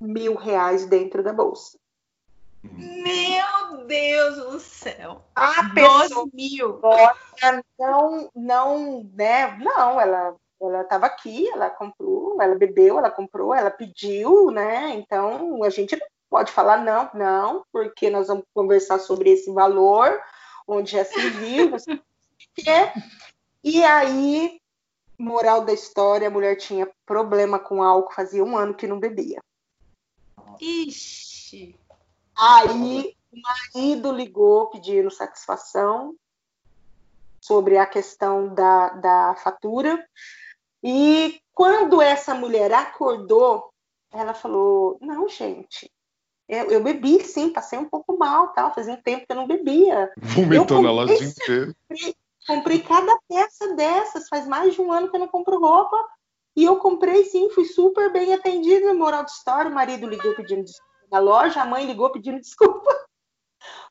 mil 0.00 0.34
reais 0.34 0.86
dentro 0.86 1.22
da 1.22 1.32
bolsa. 1.32 1.78
Meu 2.62 3.86
Deus 3.86 4.36
do 4.36 4.60
céu! 4.60 5.22
A 5.34 5.70
pessoa 5.74 6.28
mil. 6.32 6.80
não, 7.78 8.30
não, 8.34 9.10
né? 9.14 9.56
Não, 9.58 10.00
ela 10.00 10.34
ela 10.60 10.82
estava 10.82 11.06
aqui, 11.06 11.48
ela 11.50 11.70
comprou, 11.70 12.40
ela 12.42 12.56
bebeu, 12.56 12.98
ela 12.98 13.10
comprou, 13.10 13.54
ela 13.54 13.70
pediu, 13.70 14.50
né? 14.50 14.90
Então 14.94 15.62
a 15.62 15.70
gente 15.70 15.96
não 15.96 16.06
pode 16.28 16.50
falar 16.50 16.82
não, 16.82 17.08
não, 17.14 17.64
porque 17.72 18.10
nós 18.10 18.26
vamos 18.26 18.44
conversar 18.52 18.98
sobre 18.98 19.30
esse 19.30 19.52
valor, 19.52 20.20
onde 20.66 20.92
já 20.92 21.04
se 21.04 21.30
viu, 21.30 21.70
E 23.62 23.84
aí, 23.84 24.60
moral 25.16 25.64
da 25.64 25.72
história, 25.72 26.28
a 26.28 26.30
mulher 26.30 26.56
tinha 26.56 26.88
problema 27.06 27.58
com 27.58 27.82
álcool, 27.82 28.14
fazia 28.14 28.44
um 28.44 28.56
ano 28.56 28.74
que 28.74 28.86
não 28.86 28.98
bebia. 28.98 29.40
Ixi! 30.60 31.78
Aí 32.38 33.16
o 33.32 33.36
marido 33.40 34.12
ligou 34.12 34.70
pedindo 34.70 35.10
satisfação 35.10 36.14
sobre 37.40 37.76
a 37.76 37.84
questão 37.84 38.54
da, 38.54 38.90
da 38.90 39.34
fatura. 39.42 40.06
E 40.82 41.40
quando 41.52 42.00
essa 42.00 42.34
mulher 42.34 42.72
acordou, 42.72 43.70
ela 44.12 44.34
falou: 44.34 44.98
Não, 45.00 45.28
gente, 45.28 45.90
eu, 46.48 46.70
eu, 46.70 46.82
bebi 46.82 47.24
sim, 47.24 47.50
passei 47.50 47.78
um 47.78 47.88
pouco 47.88 48.16
mal, 48.16 48.48
tal, 48.52 48.72
fazia 48.72 48.94
um 48.94 49.02
tempo 49.02 49.26
que 49.26 49.32
eu 49.32 49.36
não 49.36 49.46
bebia. 49.46 50.12
Vomitou 50.16 50.80
na 50.80 50.92
loja 50.92 51.14
inteira. 51.14 51.74
Comprei, 51.88 52.14
comprei 52.46 52.82
cada 52.82 53.18
peça 53.28 53.74
dessas, 53.74 54.28
faz 54.28 54.46
mais 54.46 54.74
de 54.74 54.80
um 54.80 54.92
ano 54.92 55.10
que 55.10 55.16
eu 55.16 55.20
não 55.20 55.28
compro 55.28 55.58
roupa. 55.58 55.96
E 56.54 56.64
eu 56.64 56.76
comprei 56.76 57.24
sim, 57.24 57.50
fui 57.50 57.64
super 57.64 58.12
bem 58.12 58.32
atendida. 58.32 58.94
Moral 58.94 59.24
de 59.24 59.30
história, 59.32 59.70
o 59.70 59.74
marido 59.74 60.08
ligou 60.08 60.34
pedindo 60.34 60.64
desculpa 60.64 60.87
na 61.10 61.18
loja, 61.18 61.62
a 61.62 61.66
mãe 61.66 61.86
ligou 61.86 62.10
pedindo 62.10 62.40
desculpa. 62.40 62.88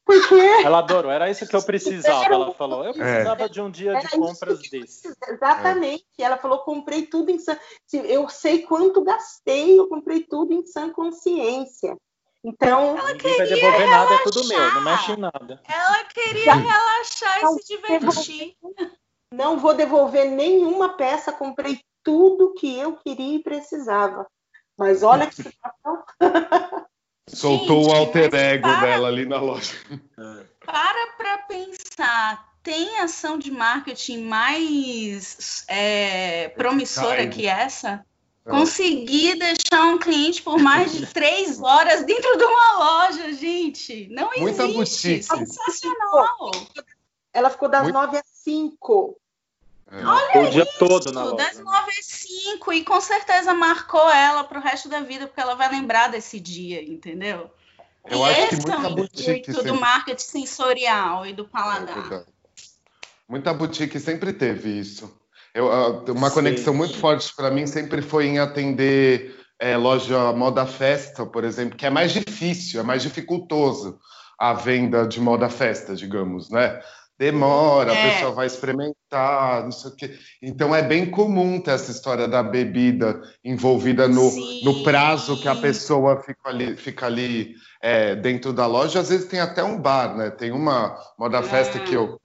Porque. 0.05 0.35
Ela 0.35 0.79
adorou, 0.79 1.11
era 1.11 1.29
isso 1.29 1.45
que 1.45 1.55
eu 1.55 1.61
precisava. 1.61 2.33
Ela 2.33 2.53
falou, 2.53 2.85
eu 2.85 2.93
precisava 2.93 3.43
é. 3.43 3.49
de 3.49 3.61
um 3.61 3.69
dia 3.69 3.99
de 3.99 4.09
compras 4.09 4.61
desse. 4.69 5.13
Exatamente. 5.27 6.05
É. 6.17 6.23
Ela 6.23 6.37
falou, 6.37 6.59
comprei 6.59 7.05
tudo 7.05 7.29
em 7.29 7.37
sã. 7.37 7.57
Eu 7.91 8.29
sei 8.29 8.61
quanto 8.61 9.03
gastei, 9.03 9.77
eu 9.77 9.89
comprei 9.89 10.23
tudo 10.23 10.53
em 10.53 10.65
sã 10.65 10.89
consciência. 10.89 11.97
Então. 12.41 12.97
Ela 12.97 13.15
queria 13.15 13.37
vai 13.37 13.47
devolver 13.47 13.79
relaxar. 13.79 13.99
nada, 13.99 14.13
é 14.13 14.23
tudo 14.23 14.47
meu, 14.47 14.73
não 14.73 14.81
mexe 14.81 15.11
em 15.11 15.17
nada. 15.17 15.61
Ela 15.67 16.03
queria 16.05 16.53
relaxar 16.53 17.43
e 17.43 17.47
se 17.61 17.75
divertir. 17.75 18.55
Não 19.33 19.57
vou 19.59 19.73
devolver 19.73 20.31
nenhuma 20.31 20.95
peça, 20.95 21.33
comprei 21.33 21.81
tudo 22.01 22.53
que 22.53 22.79
eu 22.79 22.95
queria 22.95 23.35
e 23.35 23.43
precisava. 23.43 24.25
Mas 24.77 25.03
olha 25.03 25.27
que 25.27 25.35
situação. 25.35 26.03
Soltou 27.27 27.83
Gente, 27.83 27.91
o 27.91 27.95
alter 27.95 28.33
ego 28.33 28.63
para, 28.63 28.81
dela 28.81 29.07
ali 29.09 29.25
na 29.25 29.37
loja. 29.37 29.73
Para 30.65 31.07
para 31.17 31.37
pensar. 31.39 32.47
Tem 32.63 32.99
ação 32.99 33.37
de 33.37 33.51
marketing 33.51 34.23
mais 34.23 35.63
é, 35.67 36.49
promissora 36.49 37.27
que 37.27 37.47
essa? 37.47 38.05
É. 38.45 38.49
Conseguir 38.49 39.35
deixar 39.35 39.85
um 39.85 39.97
cliente 39.97 40.41
por 40.41 40.57
mais 40.57 40.93
de 40.93 41.05
três 41.07 41.59
horas 41.63 42.03
dentro 42.05 42.37
de 42.37 42.43
uma 42.43 42.77
loja, 42.77 43.33
gente. 43.33 44.07
Não 44.09 44.29
Muita 44.37 44.63
existe. 44.63 45.19
Boutique. 45.19 45.23
Sensacional. 45.23 46.51
Ela 47.33 47.49
ficou 47.49 47.69
das 47.69 47.91
nove 47.91 48.17
às 48.17 48.27
cinco. 48.27 49.17
É. 49.91 50.05
Olha 50.05 50.47
o 50.47 50.49
dia 50.51 50.63
isso, 50.63 50.79
todo 50.79 51.11
na 51.13 51.23
loja. 51.23 51.35
das 51.37 51.59
nove 51.59 51.91
às 51.91 52.05
cinco 52.05 52.73
e 52.73 52.83
com 52.83 52.99
certeza 52.99 53.53
marcou 53.53 54.09
ela 54.09 54.43
para 54.43 54.59
o 54.59 54.61
resto 54.61 54.89
da 54.89 54.99
vida 54.99 55.27
porque 55.27 55.39
ela 55.39 55.55
vai 55.55 55.71
lembrar 55.71 56.09
desse 56.09 56.39
dia, 56.39 56.83
entendeu? 56.83 57.49
Eu 58.05 58.19
e 58.19 58.23
acho 58.23 58.41
esse 58.41 58.61
que 58.63 58.69
muita 58.69 58.87
é 58.87 58.91
o 58.91 58.99
intuito 58.99 59.53
sempre... 59.53 59.71
do 59.71 59.79
marketing 59.79 60.23
sensorial 60.23 61.25
e 61.25 61.33
do 61.33 61.45
paladar. 61.45 62.11
É 62.11 62.25
muita 63.27 63.53
boutique 63.53 63.99
sempre 63.99 64.33
teve 64.33 64.77
isso. 64.79 65.11
Eu, 65.53 65.69
uma 66.09 66.29
Sim. 66.29 66.35
conexão 66.35 66.73
muito 66.73 66.97
forte 66.97 67.33
para 67.35 67.49
mim 67.49 67.65
sempre 67.65 68.01
foi 68.01 68.27
em 68.27 68.39
atender 68.39 69.37
é, 69.59 69.75
loja 69.75 70.31
moda 70.33 70.65
festa, 70.65 71.25
por 71.25 71.43
exemplo, 71.43 71.77
que 71.77 71.85
é 71.85 71.89
mais 71.89 72.11
difícil, 72.11 72.79
é 72.79 72.83
mais 72.83 73.01
dificultoso 73.01 73.99
a 74.37 74.53
venda 74.53 75.07
de 75.07 75.19
moda 75.19 75.49
festa, 75.49 75.95
digamos, 75.95 76.49
né? 76.49 76.79
Demora, 77.17 77.93
é. 77.93 78.09
a 78.09 78.13
pessoa 78.13 78.31
vai 78.31 78.45
experimentar, 78.45 79.63
não 79.63 79.71
sei 79.71 79.91
o 79.91 79.95
quê. 79.95 80.17
Então 80.41 80.75
é 80.75 80.83
bem 80.83 81.09
comum 81.09 81.59
ter 81.59 81.71
essa 81.71 81.91
história 81.91 82.27
da 82.27 82.43
bebida 82.43 83.19
envolvida 83.43 84.07
no, 84.07 84.31
no 84.63 84.83
prazo 84.83 85.41
que 85.41 85.47
a 85.47 85.55
pessoa 85.55 86.21
fica 86.21 86.49
ali, 86.49 86.77
fica 86.77 87.07
ali 87.07 87.55
é, 87.81 88.15
dentro 88.15 88.53
da 88.53 88.67
loja. 88.67 88.99
Às 88.99 89.09
vezes 89.09 89.25
tem 89.27 89.39
até 89.39 89.63
um 89.63 89.81
bar, 89.81 90.15
né? 90.15 90.29
Tem 90.29 90.51
uma 90.51 90.95
moda 91.17 91.41
festa 91.41 91.79
que 91.79 91.95
eu 91.95 92.21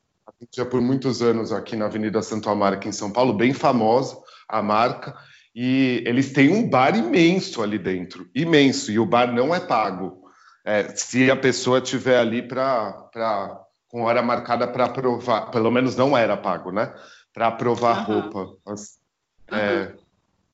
já 0.54 0.64
por 0.64 0.80
muitos 0.80 1.22
anos 1.22 1.52
aqui 1.52 1.76
na 1.76 1.87
Avenida 1.87 2.20
Santo 2.20 2.50
Amaro, 2.50 2.75
aqui 2.75 2.88
em 2.88 2.92
São 2.92 3.11
Paulo, 3.11 3.32
bem 3.32 3.52
famosa 3.54 4.18
a 4.49 4.61
marca, 4.61 5.16
e 5.54 6.02
eles 6.06 6.32
têm 6.32 6.50
um 6.50 6.68
bar 6.68 6.96
imenso 6.96 7.62
ali 7.62 7.78
dentro, 7.78 8.28
imenso, 8.34 8.90
e 8.90 8.99
o 8.99 9.06
bar 9.06 9.32
não 9.32 9.54
é 9.54 9.61
pago. 9.61 10.20
É, 10.64 10.94
se 10.94 11.30
a 11.30 11.37
pessoa 11.37 11.80
tiver 11.80 12.18
ali 12.18 12.42
para 12.42 13.62
com 13.92 14.04
hora 14.04 14.22
marcada 14.22 14.66
para 14.66 14.88
provar, 14.88 15.50
pelo 15.50 15.70
menos 15.70 15.94
não 15.94 16.16
era 16.16 16.34
pago, 16.34 16.72
né? 16.72 16.94
Para 17.32 17.50
provar 17.50 18.08
uhum. 18.08 18.20
roupa. 18.20 18.56
Mas, 18.64 18.99
uhum. 19.50 19.58
é, 19.58 19.92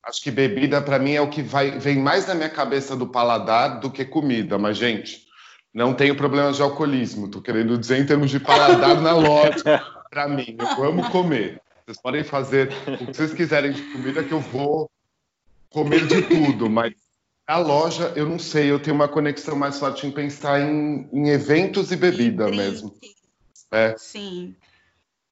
acho 0.03 0.21
que 0.21 0.29
bebida 0.29 0.81
para 0.81 0.99
mim 0.99 1.13
é 1.13 1.21
o 1.21 1.29
que 1.29 1.41
vai, 1.41 1.79
vem 1.79 1.97
mais 1.97 2.27
na 2.27 2.35
minha 2.35 2.49
cabeça 2.49 2.97
do 2.97 3.07
paladar 3.07 3.79
do 3.79 3.89
que 3.89 4.03
comida, 4.03 4.57
mas 4.57 4.75
gente, 4.75 5.25
não 5.73 5.93
tenho 5.93 6.15
problemas 6.15 6.57
de 6.57 6.61
alcoolismo, 6.61 7.27
estou 7.27 7.41
querendo 7.41 7.77
dizer 7.77 7.97
em 7.97 8.05
termos 8.05 8.29
de 8.29 8.41
paladar 8.41 8.99
na 8.99 9.13
loja, 9.15 9.85
para 10.09 10.27
mim. 10.27 10.57
Eu 10.59 10.83
amo 10.83 11.09
comer. 11.09 11.61
Vocês 11.85 12.01
podem 12.01 12.25
fazer 12.25 12.69
o 12.85 12.97
que 12.97 13.05
vocês 13.05 13.33
quiserem 13.33 13.71
de 13.71 13.81
comida 13.93 14.21
que 14.21 14.33
eu 14.33 14.41
vou 14.41 14.91
comer 15.69 16.05
de 16.05 16.23
tudo, 16.23 16.69
mas 16.69 16.93
a 17.47 17.57
loja, 17.57 18.11
eu 18.17 18.27
não 18.27 18.37
sei, 18.37 18.69
eu 18.69 18.79
tenho 18.79 18.95
uma 18.95 19.07
conexão 19.07 19.55
mais 19.55 19.79
forte 19.79 20.05
em 20.05 20.11
pensar 20.11 20.59
em, 20.59 21.07
em 21.13 21.29
eventos 21.29 21.91
e 21.91 21.95
bebida 21.95 22.49
mesmo. 22.49 22.93
É. 23.71 23.97
Sim. 23.97 24.55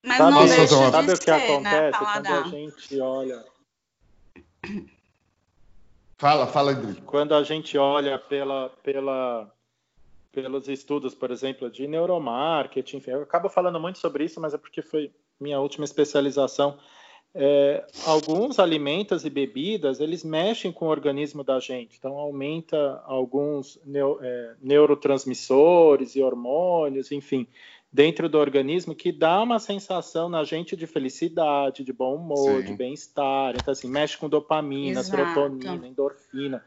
Mas 0.03 0.17
Sabe, 0.17 0.31
não 0.31 0.45
deixa 0.47 0.65
de 0.65 0.91
sabe 0.91 1.13
o 1.13 1.19
que 1.19 1.31
né, 1.31 1.37
acontece 1.37 1.97
quando 1.99 2.27
a 2.27 2.43
gente 2.43 2.99
olha 2.99 3.45
Fala, 6.17 6.47
fala, 6.47 6.71
Adri. 6.71 6.99
quando 7.01 7.35
a 7.35 7.43
gente 7.43 7.77
olha 7.77 8.17
pela, 8.17 8.69
pela, 8.81 9.53
pelos 10.31 10.67
estudos, 10.67 11.13
por 11.13 11.29
exemplo, 11.29 11.69
de 11.69 11.87
neuromarketing, 11.87 12.97
enfim, 12.97 13.11
eu 13.11 13.21
acabo 13.21 13.49
falando 13.49 13.79
muito 13.79 13.99
sobre 13.99 14.23
isso, 14.23 14.41
mas 14.41 14.53
é 14.53 14.57
porque 14.57 14.81
foi 14.81 15.11
minha 15.39 15.59
última 15.59 15.85
especialização. 15.85 16.79
É, 17.35 17.85
alguns 18.05 18.57
alimentos 18.57 19.25
e 19.25 19.29
bebidas, 19.29 19.99
eles 19.99 20.23
mexem 20.23 20.71
com 20.71 20.85
o 20.85 20.89
organismo 20.89 21.43
da 21.43 21.59
gente, 21.59 21.95
então 21.99 22.17
aumenta 22.17 22.99
alguns 23.05 23.79
neu- 23.85 24.17
é, 24.19 24.55
neurotransmissores 24.59 26.15
e 26.15 26.23
hormônios, 26.23 27.11
enfim, 27.11 27.45
dentro 27.91 28.27
do 28.27 28.37
organismo 28.37 28.93
que 28.93 29.11
dá 29.11 29.41
uma 29.41 29.59
sensação 29.59 30.29
na 30.29 30.43
gente 30.43 30.75
de 30.75 30.85
felicidade, 30.85 31.83
de 31.83 31.93
bom 31.93 32.15
humor, 32.15 32.61
Sim. 32.61 32.71
de 32.71 32.73
bem-estar. 32.73 33.55
Então, 33.55 33.71
assim, 33.71 33.89
mexe 33.89 34.17
com 34.17 34.29
dopamina, 34.29 34.99
Exato. 34.99 35.09
serotonina, 35.09 35.87
endorfina. 35.87 36.63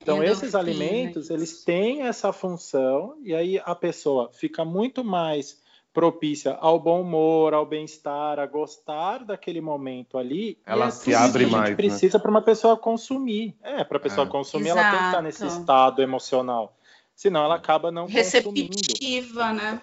Então, 0.00 0.16
Endorfina, 0.16 0.32
esses 0.32 0.54
alimentos, 0.54 1.24
isso. 1.24 1.32
eles 1.32 1.64
têm 1.64 2.02
essa 2.02 2.32
função 2.32 3.16
e 3.22 3.34
aí 3.34 3.60
a 3.64 3.74
pessoa 3.74 4.30
fica 4.32 4.64
muito 4.64 5.04
mais 5.04 5.62
propícia 5.92 6.54
ao 6.54 6.80
bom 6.80 7.02
humor, 7.02 7.52
ao 7.52 7.66
bem-estar, 7.66 8.38
a 8.38 8.46
gostar 8.46 9.24
daquele 9.24 9.60
momento 9.60 10.16
ali. 10.16 10.58
Ela 10.64 10.86
é 10.86 10.90
se 10.90 11.14
abre 11.14 11.44
que 11.44 11.50
a 11.50 11.52
mais, 11.52 11.68
gente 11.68 11.70
né? 11.70 11.76
precisa 11.76 12.18
para 12.18 12.30
uma 12.30 12.42
pessoa 12.42 12.76
consumir. 12.76 13.54
É, 13.62 13.84
para 13.84 13.98
a 13.98 14.00
pessoa 14.00 14.26
É. 14.26 14.30
consumir, 14.30 14.70
ela 14.70 14.82
tem 14.90 14.98
que 14.98 15.04
estar 15.06 15.22
nesse 15.22 15.44
Exato. 15.44 15.60
estado 15.60 16.02
emocional. 16.02 16.74
Senão 17.14 17.44
ela 17.44 17.56
acaba 17.56 17.92
não 17.92 18.06
consumindo. 18.06 18.72
Receptiva, 18.72 19.52
né? 19.52 19.82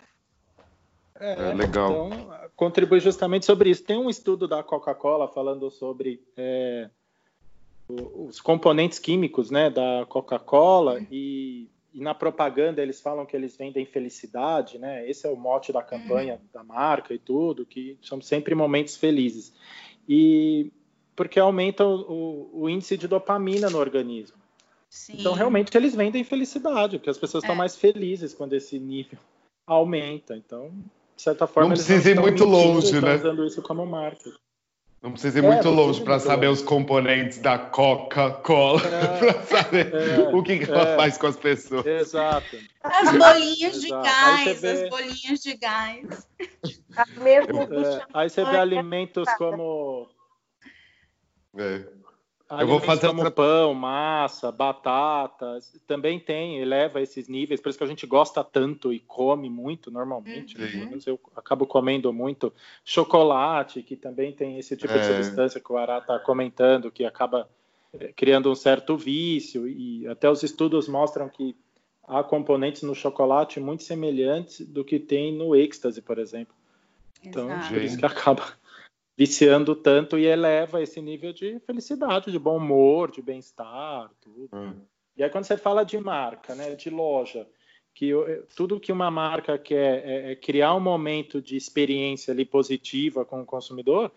É, 1.20 1.54
legal. 1.54 2.08
Então, 2.08 2.30
contribui 2.56 3.00
justamente 3.00 3.46
sobre 3.46 3.70
isso. 3.70 3.84
Tem 3.84 3.98
um 3.98 4.10
estudo 4.10 4.48
da 4.48 4.64
Coca-Cola 4.64 5.28
falando 5.28 5.70
sobre 5.70 6.22
é, 6.38 6.90
os 7.90 8.40
componentes 8.40 9.00
químicos 9.00 9.50
né, 9.52 9.70
da 9.70 10.06
Coca-Cola 10.08 11.02
e, 11.12 11.68
e 11.94 12.00
na 12.02 12.14
propaganda 12.14 12.82
eles 12.82 13.02
falam 13.02 13.26
que 13.26 13.36
eles 13.36 13.58
vendem 13.58 13.86
felicidade, 13.86 14.78
né? 14.78 15.10
Esse 15.10 15.26
é 15.28 15.30
o 15.30 15.36
mote 15.36 15.74
da 15.74 15.82
campanha 15.82 16.40
da 16.54 16.64
marca 16.64 17.14
e 17.14 17.18
tudo, 17.20 17.66
que 17.66 17.98
são 18.02 18.22
sempre 18.22 18.54
momentos 18.56 18.96
felizes. 18.96 19.54
E 20.08 20.72
porque 21.16 21.40
aumenta 21.40 21.86
o, 21.86 22.00
o- 22.54 22.62
o 22.64 22.70
índice 22.70 22.96
de 22.98 23.08
dopamina 23.08 23.70
no 23.70 23.78
organismo. 23.78 24.38
Sim. 24.90 25.18
Então, 25.20 25.34
realmente, 25.34 25.76
eles 25.76 25.94
vendem 25.94 26.24
felicidade, 26.24 26.98
porque 26.98 27.10
as 27.10 27.18
pessoas 27.18 27.44
estão 27.44 27.56
É. 27.56 27.58
mais 27.58 27.76
felizes 27.76 28.34
quando 28.34 28.54
esse 28.54 28.80
nível 28.80 29.20
aumenta. 29.68 30.36
Então, 30.36 30.72
de 31.20 31.24
certa 31.24 31.46
forma, 31.46 31.68
Não 31.68 31.76
eles 31.76 31.86
precisa 31.86 32.12
ir 32.12 32.16
muito 32.18 32.48
mentindo, 32.48 32.74
longe, 32.74 33.02
né? 33.02 33.16
usando 33.16 33.46
isso 33.46 33.62
como 33.62 33.86
marca. 33.86 34.32
Não 35.02 35.12
precisa 35.12 35.40
ir 35.40 35.44
É, 35.44 35.48
muito 35.50 35.70
longe 35.70 36.02
para 36.02 36.18
saber 36.18 36.48
os 36.48 36.62
componentes 36.62 37.40
da 37.40 37.60
Coca-Cola, 37.60 38.82
É, 38.88 39.18
para 39.20 39.44
saber 39.44 39.94
é, 39.94 40.34
o 40.34 40.42
que, 40.42 40.60
que 40.60 40.72
ela 40.72 40.88
é. 40.88 40.96
faz 40.96 41.18
com 41.18 41.28
as 41.28 41.36
pessoas. 41.36 41.86
Exato. 41.86 42.58
As 42.82 43.12
bolinhas 43.12 43.82
de 43.82 43.88
Exato. 43.88 44.08
Aí 44.08 44.46
gás, 44.46 44.62
vê- 44.62 44.72
as 44.72 44.90
bolinhas 44.90 45.40
de 45.42 45.58
gás. 45.58 46.28
Mesmo 47.18 47.64
É, 47.64 48.06
aí 48.14 48.30
você 48.30 48.46
vê 48.46 48.56
alimentos 48.56 49.30
como 49.34 50.08
É. 51.58 51.84
Eu 52.52 52.68
vou 52.68 52.80
fazer 52.80 53.08
como 53.08 53.20
outra- 53.20 53.32
pão, 53.32 53.74
massa, 53.76 54.52
batatas, 54.52 55.72
também 55.86 56.20
tem, 56.20 56.58
eleva 56.60 57.00
esses 57.00 57.28
níveis, 57.28 57.62
por 57.62 57.70
isso 57.70 57.78
que 57.78 57.84
a 57.84 57.88
gente 57.88 58.08
gosta 58.08 58.44
tanto 58.44 58.92
e 58.92 59.00
come 59.00 59.50
muito 59.50 59.92
normalmente. 59.92 60.58
Uhum. 60.58 60.64
né? 60.64 60.72
Pelo 60.72 60.90
menos 60.90 61.06
Eu 61.06 61.20
acabo 61.36 61.68
comendo 61.68 62.12
muito 62.12 62.52
chocolate, 62.84 63.84
que 63.84 63.96
também 63.96 64.32
tem 64.32 64.58
esse 64.58 64.76
tipo 64.76 64.94
de 64.94 65.00
É. 65.00 65.04
substância 65.04 65.62
que 65.62 65.72
o 65.72 65.78
Ará 65.78 66.00
está 66.00 66.18
comentando, 66.18 66.90
que 66.92 67.06
acaba 67.06 67.48
eh, 67.94 68.14
criando 68.16 68.52
um 68.52 68.56
certo 68.56 68.96
vício, 68.98 69.68
e 69.68 70.08
até 70.08 70.30
os 70.30 70.42
estudos 70.44 70.88
mostram 70.88 71.30
que 71.30 71.56
há 72.08 72.24
componentes 72.24 72.82
no 72.84 72.96
chocolate 72.96 73.60
muito 73.60 73.84
semelhantes 73.84 74.66
do 74.68 74.84
que 74.84 75.00
tem 75.00 75.32
no 75.34 75.56
êxtase, 75.56 76.02
por 76.02 76.18
exemplo. 76.18 76.56
Então, 77.24 77.52
Exato. 77.52 77.74
por 77.74 77.82
isso 77.82 77.98
que 77.98 78.06
acaba 78.06 78.44
viciando 79.20 79.76
tanto 79.76 80.18
e 80.18 80.26
eleva 80.26 80.82
esse 80.82 81.02
nível 81.02 81.34
de 81.34 81.60
felicidade, 81.68 82.32
de 82.32 82.40
bom 82.40 82.56
humor, 82.56 83.12
de 83.12 83.22
bem-estar, 83.22 84.10
tudo. 84.22 84.48
Hum. 84.54 84.76
E 85.18 85.22
aí 85.22 85.30
quando 85.30 85.44
você 85.44 85.58
fala 85.58 85.84
de 85.84 85.98
marca, 85.98 86.56
né, 86.56 86.74
de 86.74 86.90
loja, 86.90 87.46
que 87.94 88.08
eu- 88.08 88.46
tudo 88.56 88.80
que 88.80 88.94
uma 88.94 89.12
marca 89.12 89.58
quer 89.58 90.08
é, 90.08 90.32
é 90.32 90.36
criar 90.38 90.74
um 90.74 90.80
momento 90.80 91.42
de 91.42 91.58
experiência 91.58 92.32
ali 92.32 92.46
positiva 92.46 93.26
com 93.26 93.42
o 93.42 93.46
consumidor, 93.46 94.10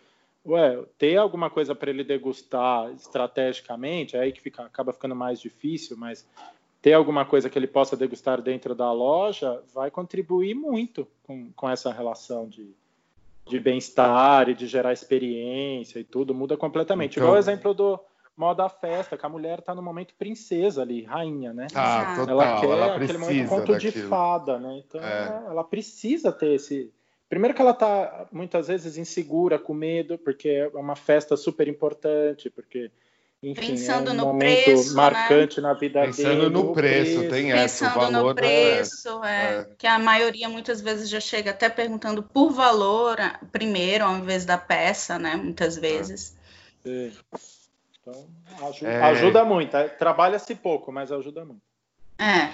ué, 0.46 0.80
ter 0.96 1.16
alguma 1.16 1.50
coisa 1.50 1.74
para 1.74 1.90
ele 1.90 2.04
degustar 2.04 2.92
estrategicamente, 2.92 4.16
é 4.16 4.20
aí 4.20 4.30
que 4.30 4.40
fica, 4.40 4.62
acaba 4.62 4.92
ficando 4.92 5.16
mais 5.16 5.40
difícil, 5.40 5.96
mas 5.96 6.24
ter 6.80 6.92
alguma 6.92 7.24
coisa 7.24 7.50
que 7.50 7.58
ele 7.58 7.66
possa 7.66 7.96
degustar 7.96 8.40
dentro 8.40 8.72
da 8.72 8.92
loja 8.92 9.64
vai 9.74 9.90
contribuir 9.90 10.54
muito 10.54 11.08
com, 11.24 11.50
com 11.56 11.68
essa 11.68 11.92
relação 11.92 12.48
de, 12.48 12.72
de 13.46 13.58
bem-estar 13.60 14.48
e 14.48 14.54
de 14.54 14.66
gerar 14.66 14.92
experiência 14.92 15.98
e 15.98 16.04
tudo, 16.04 16.34
muda 16.34 16.56
completamente. 16.56 17.12
Então- 17.12 17.24
Igual 17.24 17.36
o 17.36 17.38
exemplo 17.38 17.74
do 17.74 17.98
moda 18.36 18.68
festa, 18.68 19.16
que 19.16 19.26
a 19.26 19.28
mulher 19.28 19.58
está 19.58 19.74
no 19.74 19.82
momento 19.82 20.14
princesa 20.14 20.82
ali, 20.82 21.02
rainha, 21.02 21.52
né? 21.52 21.66
Exato. 21.70 22.20
total. 22.20 22.28
ela 22.30 22.60
quer 22.60 22.66
Ela 22.66 22.86
aquele 22.96 23.18
momento 23.18 23.26
precisa 23.26 23.48
conto 23.48 23.78
de 23.78 23.90
fada, 24.08 24.58
né? 24.58 24.82
Então 24.86 25.00
É. 25.00 25.26
ela, 25.26 25.50
ela 25.50 25.64
precisa 25.64 26.32
ter 26.32 26.54
esse. 26.54 26.92
Primeiro 27.28 27.54
que 27.54 27.62
ela 27.62 27.74
tá 27.74 28.26
muitas 28.32 28.68
vezes 28.68 28.96
insegura, 28.96 29.58
com 29.58 29.72
medo, 29.74 30.18
porque 30.18 30.48
é 30.48 30.68
uma 30.74 30.96
festa 30.96 31.36
super 31.36 31.66
importante, 31.68 32.50
porque 32.50 32.90
enfim, 33.42 33.72
Pensando 33.72 34.10
é 34.10 34.12
um 34.12 34.16
no 34.16 34.24
momento 34.26 34.64
preço, 34.64 34.90
né? 34.90 35.02
marcante 35.02 35.60
na 35.60 35.72
vida 35.74 36.00
Pensando 36.02 36.40
dele. 36.42 36.50
no 36.50 36.70
o 36.70 36.72
preço, 36.72 37.28
tem 37.28 37.50
essa, 37.52 37.86
o 37.86 37.88
Pensando 37.88 38.12
valor 38.12 38.28
no 38.28 38.34
da 38.34 38.42
preço, 38.42 39.24
é, 39.24 39.44
É. 39.58 39.66
que 39.76 39.86
a 39.86 39.98
maioria 39.98 40.48
muitas 40.48 40.80
vezes 40.80 41.08
já 41.08 41.18
chega 41.18 41.50
até 41.50 41.68
perguntando 41.68 42.22
por 42.22 42.50
valor 42.52 43.20
a- 43.20 43.40
primeiro, 43.50 44.04
ao 44.04 44.16
invés 44.16 44.44
da 44.44 44.56
peça, 44.56 45.18
né? 45.18 45.34
Muitas 45.34 45.76
vezes. 45.76 46.36
Sim. 46.84 47.12
Então, 48.00 48.26
É. 48.82 49.00
ajuda 49.02 49.44
muito. 49.44 49.76
é, 49.76 49.88
Trabalha-se 49.88 50.54
pouco, 50.54 50.92
mas 50.92 51.10
ajuda 51.10 51.44
muito. 51.44 51.62
É. 52.18 52.52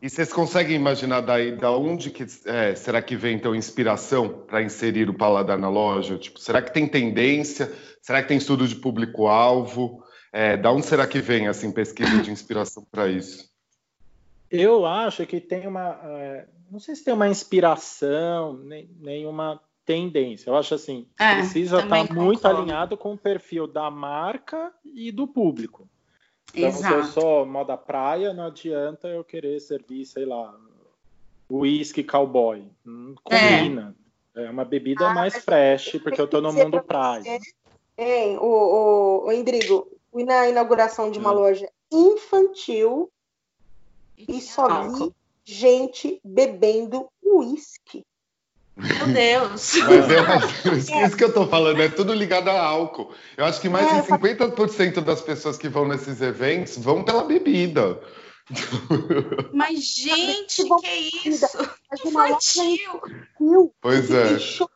E 0.00 0.08
vocês 0.08 0.32
conseguem 0.32 0.76
imaginar 0.76 1.20
daí, 1.22 1.56
da 1.56 1.72
onde 1.72 2.10
que 2.12 2.24
é, 2.46 2.76
será 2.76 3.02
que 3.02 3.16
vem 3.16 3.34
então 3.34 3.54
inspiração 3.56 4.28
para 4.46 4.62
inserir 4.62 5.10
o 5.10 5.14
paladar 5.14 5.58
na 5.58 5.68
loja? 5.68 6.16
Tipo, 6.16 6.38
será 6.38 6.62
que 6.62 6.72
tem 6.72 6.86
tendência? 6.86 7.72
Será 8.00 8.22
que 8.22 8.28
tem 8.28 8.36
estudo 8.38 8.68
de 8.68 8.76
público-alvo? 8.76 10.04
É, 10.32 10.56
da 10.56 10.70
onde 10.70 10.86
será 10.86 11.06
que 11.06 11.20
vem 11.20 11.48
assim 11.48 11.72
pesquisa 11.72 12.22
de 12.22 12.30
inspiração 12.30 12.84
para 12.90 13.08
isso? 13.08 13.48
Eu 14.50 14.86
acho 14.86 15.26
que 15.26 15.40
tem 15.40 15.66
uma. 15.66 16.00
é, 16.02 16.48
não 16.70 16.80
sei 16.80 16.94
se 16.94 17.04
tem 17.04 17.14
uma 17.14 17.28
inspiração, 17.28 18.58
nem, 18.58 18.90
nem 18.98 19.26
uma 19.26 19.60
tendência. 19.84 20.50
Eu 20.50 20.56
acho 20.56 20.74
assim, 20.74 21.06
É, 21.18 21.36
precisa 21.36 21.78
estar 21.80 22.12
muito 22.12 22.42
concordo. 22.42 22.58
alinhado 22.58 22.96
com 22.96 23.14
o 23.14 23.18
perfil 23.18 23.66
da 23.66 23.90
marca 23.90 24.72
e 24.84 25.10
do 25.10 25.26
público. 25.26 25.88
Então, 26.54 26.70
se 26.72 26.90
eu 26.90 26.98
Exato. 26.98 27.12
sou 27.12 27.46
moda 27.46 27.76
praia, 27.76 28.32
não 28.32 28.46
adianta 28.46 29.08
eu 29.08 29.22
querer 29.22 29.60
servir, 29.60 30.04
sei 30.06 30.24
lá, 30.24 30.54
whisky 31.50 32.02
cowboy. 32.02 32.70
Não 32.84 33.14
combina. 33.22 33.94
É, 34.34 34.48
uma 34.50 34.64
bebida 34.64 35.08
Ah, 35.08 35.14
mais 35.14 35.36
fresh, 35.38 35.98
porque 36.02 36.20
eu 36.20 36.28
tô 36.28 36.40
no 36.40 36.52
mundo 36.52 36.82
pra 36.82 36.82
praia. 36.82 37.40
Hein, 37.98 38.38
o, 38.38 38.46
o, 38.46 39.26
o 39.26 39.32
Indrigo, 39.32 39.97
fui 40.18 40.24
na 40.24 40.48
inauguração 40.48 41.12
de 41.12 41.18
uma 41.20 41.30
Hum. 41.30 41.34
loja 41.34 41.68
infantil 41.92 43.08
e 44.16 44.40
só 44.40 44.68
Álcool. 44.68 44.96
vi 45.06 45.14
gente 45.44 46.20
bebendo 46.24 47.06
uísque. 47.22 48.04
Meu 48.76 49.06
Deus. 49.12 49.74
Mas 49.76 50.10
é 50.10 51.06
isso 51.06 51.16
que 51.16 51.22
eu 51.24 51.32
tô 51.32 51.46
falando, 51.46 51.80
é 51.80 51.88
tudo 51.88 52.12
ligado 52.12 52.48
a 52.48 52.60
álcool. 52.60 53.12
Eu 53.36 53.44
acho 53.44 53.60
que 53.60 53.68
mais 53.68 53.86
É, 53.86 54.00
de 54.00 54.08
50% 54.08 55.00
das 55.02 55.20
pessoas 55.20 55.56
que 55.56 55.68
vão 55.68 55.86
nesses 55.86 56.20
eventos 56.20 56.76
vão 56.78 57.04
pela 57.04 57.22
bebida. 57.22 58.00
Mas, 59.52 59.84
gente, 59.84 60.64
Que 60.80 61.28
isso? 61.28 61.46
Infantil. 62.04 63.00
infantil. 63.38 63.72
Pois 63.80 64.10
Eu 64.10 64.68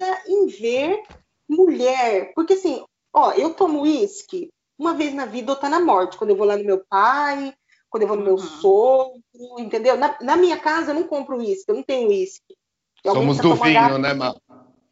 é. 0.00 0.20
em 0.28 0.46
ver 0.48 1.02
mulher. 1.48 2.32
Porque 2.34 2.54
assim, 2.54 2.84
ó, 3.14 3.32
eu 3.32 3.54
tomo 3.54 3.82
uísque 3.82 4.50
uma 4.78 4.94
vez 4.94 5.14
na 5.14 5.26
vida 5.26 5.52
ou 5.52 5.56
tá 5.58 5.68
na 5.68 5.80
morte. 5.80 6.16
Quando 6.16 6.30
eu 6.30 6.36
vou 6.36 6.46
lá 6.46 6.56
no 6.56 6.64
meu 6.64 6.84
pai, 6.88 7.54
quando 7.90 8.02
eu 8.02 8.08
vou 8.08 8.16
no 8.16 8.24
meu 8.24 8.34
Uhum. 8.34 8.38
sogro, 8.38 9.20
entendeu? 9.58 9.96
Na, 9.96 10.16
na 10.20 10.36
minha 10.36 10.58
casa 10.58 10.90
eu 10.90 10.94
não 10.94 11.04
compro 11.06 11.36
uísque, 11.38 11.70
eu 11.70 11.76
não 11.76 11.82
tenho 11.82 12.08
uísque. 12.08 12.56
Somos 13.04 13.36
precisa 13.36 13.42
do 13.42 13.48
tomar 13.50 13.66
uma 13.66 13.72
garrafa- 13.74 13.94
vinho, 13.94 14.02
né, 14.02 14.14
Má? 14.14 14.34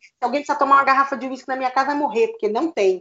Se 0.01 0.25
alguém 0.25 0.41
precisa 0.41 0.59
tomar 0.59 0.77
uma 0.77 0.85
garrafa 0.85 1.17
de 1.17 1.27
uísque 1.27 1.49
na 1.49 1.57
minha 1.57 1.71
casa, 1.71 1.89
vai 1.89 1.97
morrer, 1.97 2.29
porque 2.29 2.49
não 2.49 2.71
tem. 2.71 3.01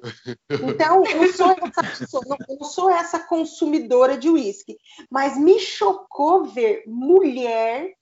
Então, 0.51 1.03
eu 1.05 1.17
não 1.17 1.33
sou 1.33 1.51
essa, 1.51 1.83
pessoa, 1.83 2.23
não- 2.27 2.37
eu 2.47 2.63
sou 2.65 2.89
essa 2.89 3.19
consumidora 3.19 4.17
de 4.17 4.29
uísque. 4.29 4.77
Mas 5.09 5.37
me 5.37 5.59
chocou 5.59 6.45
ver 6.45 6.83
mulher 6.87 7.93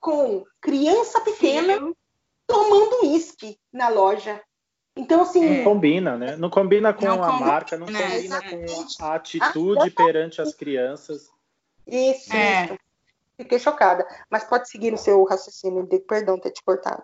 com 0.00 0.44
criança 0.60 1.20
pequena 1.20 1.74
Filho. 1.74 1.96
tomando 2.46 3.02
uísque 3.04 3.58
na 3.72 3.88
loja. 3.88 4.42
Então, 4.96 5.22
assim. 5.22 5.58
Não 5.58 5.64
combina, 5.64 6.16
né? 6.16 6.36
Não 6.36 6.48
combina 6.48 6.92
com 6.92 7.04
não 7.04 7.22
a 7.22 7.26
combina, 7.26 7.46
marca, 7.46 7.76
não 7.76 7.86
né? 7.86 8.00
combina 8.00 8.40
com 8.42 9.04
a 9.04 9.14
atitude 9.14 9.88
ah, 9.88 10.04
perante 10.04 10.40
as 10.40 10.54
crianças. 10.54 11.30
Isso, 11.86 12.32
é. 12.32 12.66
isso. 12.66 12.78
Fiquei 13.36 13.58
chocada. 13.58 14.06
Mas 14.30 14.44
pode 14.44 14.68
seguir 14.68 14.92
no 14.92 14.98
seu 14.98 15.22
raciocínio, 15.24 15.86
perdão 16.06 16.38
ter 16.38 16.52
te 16.52 16.62
cortado. 16.62 17.02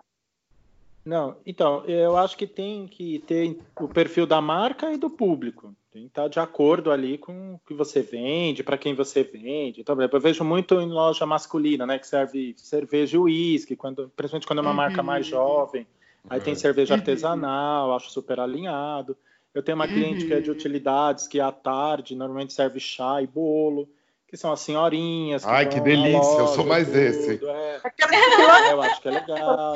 Não, 1.03 1.35
então, 1.45 1.83
eu 1.85 2.15
acho 2.15 2.37
que 2.37 2.45
tem 2.45 2.87
que 2.87 3.19
ter 3.25 3.59
o 3.79 3.87
perfil 3.87 4.25
da 4.25 4.39
marca 4.39 4.91
e 4.93 4.97
do 4.97 5.09
público. 5.09 5.75
Tem 5.91 6.03
que 6.03 6.07
estar 6.07 6.27
de 6.29 6.39
acordo 6.39 6.91
ali 6.91 7.17
com 7.17 7.55
o 7.55 7.59
que 7.67 7.73
você 7.73 8.01
vende, 8.01 8.63
para 8.63 8.77
quem 8.77 8.93
você 8.93 9.23
vende. 9.23 9.81
Então, 9.81 9.99
eu 9.99 10.19
vejo 10.21 10.43
muito 10.43 10.79
em 10.79 10.87
loja 10.87 11.25
masculina, 11.25 11.85
né, 11.85 11.99
que 11.99 12.07
serve 12.07 12.53
cerveja 12.55 13.17
e 13.17 13.19
uísque, 13.19 13.75
quando, 13.75 14.09
principalmente 14.15 14.47
quando 14.47 14.59
é 14.59 14.61
uma 14.61 14.69
uhum. 14.69 14.75
marca 14.77 15.03
mais 15.03 15.25
jovem. 15.25 15.85
Aí 16.29 16.39
tem 16.39 16.55
cerveja 16.55 16.93
uhum. 16.93 16.99
artesanal, 16.99 17.95
acho 17.95 18.09
super 18.09 18.39
alinhado. 18.39 19.17
Eu 19.53 19.61
tenho 19.61 19.75
uma 19.75 19.85
uhum. 19.85 19.93
cliente 19.93 20.25
que 20.25 20.33
é 20.33 20.39
de 20.39 20.49
utilidades, 20.49 21.27
que 21.27 21.39
à 21.39 21.51
tarde 21.51 22.15
normalmente 22.15 22.53
serve 22.53 22.79
chá 22.79 23.21
e 23.21 23.27
bolo, 23.27 23.89
que 24.27 24.37
são 24.37 24.51
as 24.51 24.61
senhorinhas. 24.61 25.43
Que 25.43 25.49
Ai, 25.49 25.67
que 25.67 25.79
delícia, 25.81 26.19
loja, 26.19 26.39
eu 26.39 26.47
sou 26.47 26.65
mais 26.65 26.87
tudo, 26.87 26.97
esse. 26.99 27.45
É. 27.45 27.81
é. 27.83 28.71
eu 28.71 28.81
acho 28.81 29.01
que 29.01 29.07
é 29.09 29.11
legal. 29.11 29.75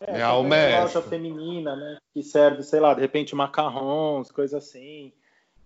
É, 0.00 0.20
é 0.20 0.26
uma 0.28 0.80
loja 0.80 1.00
feminina, 1.00 1.74
né? 1.74 1.96
Que 2.12 2.22
serve, 2.22 2.62
sei 2.62 2.80
lá, 2.80 2.92
de 2.92 3.00
repente 3.00 3.34
macarrons, 3.34 4.30
coisa 4.30 4.58
assim. 4.58 5.12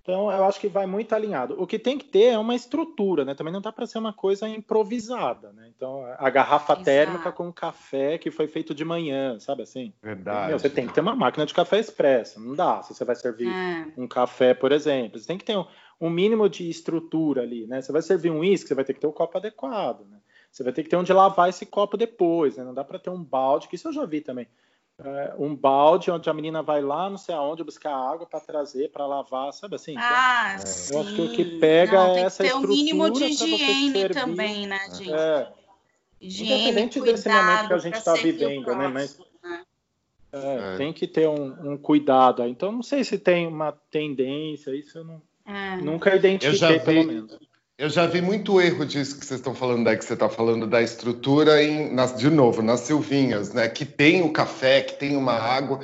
Então, 0.03 0.31
eu 0.31 0.45
acho 0.45 0.59
que 0.59 0.69
vai 0.69 0.87
muito 0.87 1.15
alinhado. 1.15 1.61
O 1.61 1.67
que 1.67 1.79
tem 1.79 1.99
que 1.99 2.07
ter 2.07 2.33
é 2.33 2.39
uma 2.39 2.55
estrutura, 2.55 3.25
né? 3.25 3.35
Também 3.35 3.53
não 3.53 3.61
dá 3.61 3.71
para 3.71 3.87
ser 3.87 3.99
uma 3.99 4.13
coisa 4.13 4.49
improvisada, 4.49 5.53
né? 5.53 5.71
Então, 5.77 6.05
a 6.19 6.31
garrafa 6.31 6.73
Exato. 6.73 6.85
térmica 6.85 7.33
com 7.33 7.53
café 7.53 8.17
que 8.17 8.31
foi 8.31 8.49
feito 8.49 8.75
de 8.75 8.85
manhã, 8.85 9.39
sabe 9.39 9.63
assim? 9.63 9.93
Verdade. 10.03 10.49
Meu, 10.49 10.59
você 10.59 10.71
tem 10.71 10.87
que 10.87 10.95
ter 10.95 11.01
uma 11.01 11.15
máquina 11.15 11.45
de 11.45 11.53
café 11.53 11.79
expresso. 11.79 12.41
Não 12.41 12.55
dá 12.55 12.83
se 12.83 12.95
você 12.95 13.05
vai 13.05 13.15
servir 13.15 13.49
é. 13.49 13.87
um 13.97 14.09
café, 14.09 14.55
por 14.55 14.73
exemplo. 14.73 15.19
Você 15.19 15.27
tem 15.27 15.39
que 15.39 15.45
ter 15.45 15.57
um, 15.57 15.67
um 16.01 16.09
mínimo 16.09 16.49
de 16.49 16.69
estrutura 16.69 17.43
ali, 17.43 17.67
né? 17.67 17.83
Você 17.83 17.93
vai 17.93 18.03
servir 18.03 18.31
um 18.31 18.41
uísque, 18.41 18.69
você 18.69 18.75
vai 18.75 18.85
ter 18.85 18.95
que 18.95 19.01
ter 19.01 19.07
o 19.07 19.11
um 19.11 19.15
copo 19.15 19.37
adequado, 19.37 20.07
né? 20.09 20.17
Você 20.51 20.65
vai 20.65 20.73
ter 20.73 20.83
que 20.83 20.89
ter 20.89 20.97
onde 20.97 21.13
lavar 21.13 21.49
esse 21.49 21.65
copo 21.67 21.97
depois, 21.97 22.57
né? 22.57 22.65
Não 22.65 22.75
dá 22.75 22.83
para 22.83 22.99
ter 22.99 23.11
um 23.11 23.23
balde, 23.23 23.69
que 23.69 23.77
isso 23.77 23.89
eu 23.89 23.93
já 23.93 24.05
vi 24.05 24.21
também. 24.21 24.49
É, 25.03 25.35
um 25.39 25.55
balde 25.55 26.11
onde 26.11 26.29
a 26.29 26.35
menina 26.35 26.63
vai 26.63 26.83
lá, 26.83 27.09
não 27.09 27.17
sei 27.17 27.35
aonde, 27.35 27.65
buscar 27.65 27.95
água 27.95 28.27
para 28.27 28.41
trazer, 28.41 28.91
para 28.91 29.07
lavar, 29.07 29.51
sabe 29.53 29.77
assim? 29.77 29.93
Então, 29.93 30.05
ah, 30.05 30.57
então, 30.57 30.67
sim. 30.67 30.95
Eu 30.95 31.01
acho 31.01 31.15
que 31.15 31.23
o 31.23 31.33
que 31.33 31.45
pega 31.59 31.93
não, 31.93 32.17
é 32.17 32.21
essa 32.21 32.45
estrutura. 32.45 32.69
Tem 32.69 32.85
que 32.85 32.93
ter 32.93 32.95
um 32.95 33.01
mínimo 33.01 33.11
de 33.11 33.25
higiene 33.25 34.09
também, 34.11 34.67
né, 34.67 34.81
gente? 34.93 35.13
É. 35.13 35.49
Higiene, 36.21 36.63
Independente 36.63 37.01
cuidado, 37.01 37.17
desse 37.17 37.29
momento 37.29 37.67
que 37.67 37.73
a 37.73 37.79
gente 37.79 37.95
está 37.95 38.15
vivendo, 38.15 38.77
né? 38.77 38.89
Mas 38.89 39.19
né? 39.43 39.63
É, 40.33 40.75
é. 40.75 40.77
tem 40.77 40.93
que 40.93 41.07
ter 41.07 41.27
um, 41.27 41.73
um, 41.73 41.79
cuidado. 41.79 42.47
Então, 42.47 42.71
não 42.71 42.83
sei 42.83 43.03
se 43.03 43.19
tem 43.19 43.47
uma 43.47 43.73
tendência, 43.91 44.75
isso 44.77 44.99
eu 44.99 45.05
não, 45.05 45.23
é. 45.47 45.77
nunca 45.77 46.15
identifiquei, 46.15 46.69
eu 46.69 46.73
já 46.73 46.79
vi, 46.79 46.85
pelo 46.85 47.07
menos. 47.07 47.39
Eu 47.81 47.89
já 47.89 48.05
vi 48.05 48.21
muito 48.21 48.61
erro 48.61 48.85
disso 48.85 49.19
que 49.19 49.25
vocês 49.25 49.41
estão 49.41 49.55
falando 49.55 49.85
daí, 49.85 49.97
que 49.97 50.05
você 50.05 50.13
está 50.13 50.29
falando 50.29 50.67
da 50.67 50.83
estrutura, 50.83 51.65
em, 51.65 51.91
nas, 51.91 52.15
de 52.15 52.29
novo, 52.29 52.61
nas 52.61 52.81
Silvinhas, 52.81 53.55
né? 53.55 53.71
Que 53.71 53.87
tem 53.87 54.21
o 54.21 54.31
café, 54.31 54.83
que 54.83 54.99
tem 54.99 55.17
uma 55.17 55.33
água, 55.33 55.81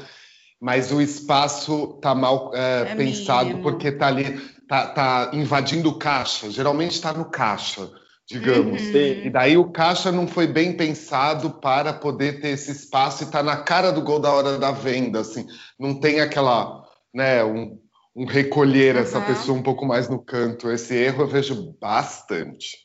mas 0.60 0.92
o 0.92 1.00
espaço 1.00 1.94
está 1.96 2.14
mal 2.14 2.50
é, 2.54 2.82
é 2.82 2.94
pensado 2.96 3.46
mínimo. 3.46 3.62
porque 3.62 3.88
está 3.88 4.08
ali, 4.08 4.38
tá, 4.68 4.88
tá 4.88 5.30
invadindo 5.32 5.88
o 5.88 5.98
caixa. 5.98 6.50
Geralmente 6.50 6.92
está 6.92 7.14
no 7.14 7.30
caixa, 7.30 7.90
digamos. 8.28 8.82
Uhum. 8.82 9.24
E 9.24 9.30
daí 9.30 9.56
o 9.56 9.70
caixa 9.70 10.12
não 10.12 10.28
foi 10.28 10.46
bem 10.46 10.74
pensado 10.74 11.48
para 11.48 11.94
poder 11.94 12.42
ter 12.42 12.48
esse 12.48 12.72
espaço 12.72 13.22
e 13.22 13.26
está 13.26 13.42
na 13.42 13.56
cara 13.56 13.90
do 13.90 14.02
gol 14.02 14.20
da 14.20 14.30
hora 14.30 14.58
da 14.58 14.70
venda, 14.70 15.20
assim. 15.20 15.46
Não 15.80 15.98
tem 15.98 16.20
aquela, 16.20 16.84
né? 17.14 17.42
Um, 17.42 17.85
um 18.16 18.24
recolher 18.24 18.94
uhum. 18.96 19.02
essa 19.02 19.20
pessoa 19.20 19.58
um 19.58 19.62
pouco 19.62 19.84
mais 19.84 20.08
no 20.08 20.18
canto. 20.18 20.70
Esse 20.70 20.94
erro 20.94 21.24
eu 21.24 21.28
vejo 21.28 21.76
bastante. 21.78 22.78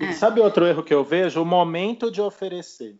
É. 0.00 0.12
Sabe 0.12 0.40
outro 0.40 0.66
erro 0.66 0.82
que 0.82 0.92
eu 0.92 1.04
vejo? 1.04 1.40
O 1.40 1.46
momento 1.46 2.10
de 2.10 2.20
oferecer. 2.20 2.98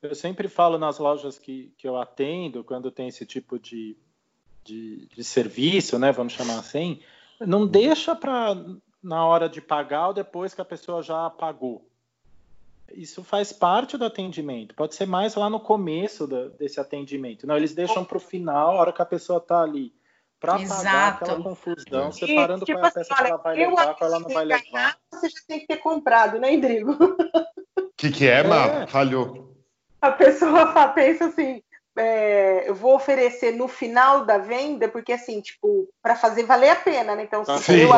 Eu 0.00 0.14
sempre 0.14 0.48
falo 0.48 0.78
nas 0.78 0.98
lojas 0.98 1.38
que, 1.38 1.74
que 1.76 1.86
eu 1.86 1.98
atendo, 1.98 2.64
quando 2.64 2.90
tem 2.90 3.08
esse 3.08 3.26
tipo 3.26 3.58
de, 3.58 3.94
de, 4.64 5.06
de 5.14 5.22
serviço, 5.22 5.98
né, 5.98 6.10
vamos 6.10 6.32
chamar 6.32 6.58
assim, 6.58 7.00
não 7.38 7.66
deixa 7.66 8.16
para 8.16 8.56
na 9.02 9.26
hora 9.26 9.46
de 9.48 9.60
pagar 9.60 10.08
ou 10.08 10.14
depois 10.14 10.54
que 10.54 10.60
a 10.62 10.64
pessoa 10.64 11.02
já 11.02 11.28
pagou. 11.28 11.86
Isso 12.94 13.22
faz 13.22 13.52
parte 13.52 13.98
do 13.98 14.04
atendimento. 14.06 14.74
Pode 14.74 14.94
ser 14.94 15.06
mais 15.06 15.34
lá 15.34 15.50
no 15.50 15.60
começo 15.60 16.26
da, 16.26 16.48
desse 16.48 16.80
atendimento. 16.80 17.46
Não, 17.46 17.56
eles 17.56 17.74
deixam 17.74 18.04
para 18.04 18.16
o 18.16 18.20
final, 18.20 18.70
a 18.70 18.80
hora 18.80 18.92
que 18.92 19.02
a 19.02 19.06
pessoa 19.06 19.38
está 19.38 19.62
ali 19.62 19.92
para 20.40 20.58
pagar 20.58 21.08
aquela 21.08 21.42
confusão, 21.42 22.10
separando 22.10 22.64
tipo, 22.64 22.78
qual 22.78 22.86
é 22.86 22.88
a 22.88 22.92
peça 22.92 23.14
olha, 23.14 23.22
que 23.22 23.28
ela 23.28 23.36
vai 23.36 23.56
levar, 23.56 23.94
qual 23.94 24.10
ela 24.10 24.20
não 24.20 24.28
vai 24.30 24.44
levar. 24.44 24.96
Você 25.12 25.28
já 25.28 25.38
tem 25.46 25.60
que 25.60 25.66
ter 25.66 25.76
comprado, 25.76 26.38
né, 26.40 26.54
Indrigo? 26.54 26.92
O 26.92 27.90
que, 27.94 28.10
que 28.10 28.26
é, 28.26 28.42
Má? 28.42 28.86
Falhou. 28.86 29.54
A 30.00 30.10
pessoa 30.10 30.88
pensa 30.88 31.26
assim, 31.26 31.62
é, 31.96 32.68
eu 32.68 32.74
vou 32.74 32.94
oferecer 32.94 33.52
no 33.52 33.68
final 33.68 34.24
da 34.24 34.38
venda, 34.38 34.88
porque 34.88 35.12
assim, 35.12 35.42
tipo, 35.42 35.86
para 36.02 36.16
fazer 36.16 36.44
valer 36.44 36.70
a 36.70 36.76
pena, 36.76 37.14
né? 37.14 37.24
Então, 37.24 37.44
se 37.44 37.80
eu 37.80 37.90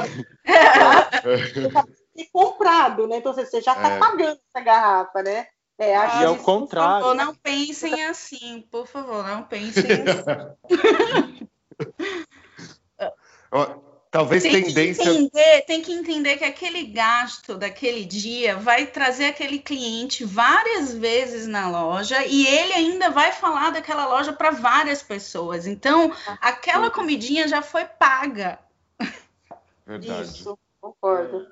ter 2.12 2.26
comprado, 2.32 3.06
né? 3.06 3.18
Então 3.18 3.32
você 3.32 3.60
já 3.60 3.72
está 3.72 3.92
é. 3.92 3.98
pagando 3.98 4.40
essa 4.52 4.64
garrafa, 4.64 5.22
né? 5.22 5.46
É, 5.78 5.94
e 5.94 6.24
é 6.24 6.28
o 6.28 6.36
contrário. 6.36 7.04
Por 7.04 7.10
favor, 7.10 7.14
não 7.14 7.34
pensem 7.34 8.04
assim, 8.04 8.66
por 8.70 8.86
favor, 8.86 9.26
não 9.26 9.42
pensem 9.44 9.84
assim. 10.08 11.48
Talvez 14.10 14.42
tem 14.42 14.62
tendência. 14.62 15.04
Que 15.04 15.10
entender, 15.10 15.62
tem 15.62 15.82
que 15.82 15.92
entender 15.92 16.36
que 16.36 16.44
aquele 16.44 16.84
gasto 16.84 17.56
daquele 17.56 18.04
dia 18.04 18.56
vai 18.56 18.84
trazer 18.86 19.24
aquele 19.24 19.58
cliente 19.58 20.22
várias 20.22 20.92
vezes 20.92 21.46
na 21.46 21.70
loja 21.70 22.22
e 22.26 22.46
ele 22.46 22.74
ainda 22.74 23.08
vai 23.08 23.32
falar 23.32 23.70
daquela 23.70 24.06
loja 24.06 24.32
para 24.32 24.50
várias 24.50 25.02
pessoas. 25.02 25.66
Então, 25.66 26.12
aquela 26.42 26.90
comidinha 26.90 27.48
já 27.48 27.62
foi 27.62 27.86
paga. 27.86 28.58
Verdade. 29.86 30.28
Isso, 30.28 30.58
concordo. 30.78 31.46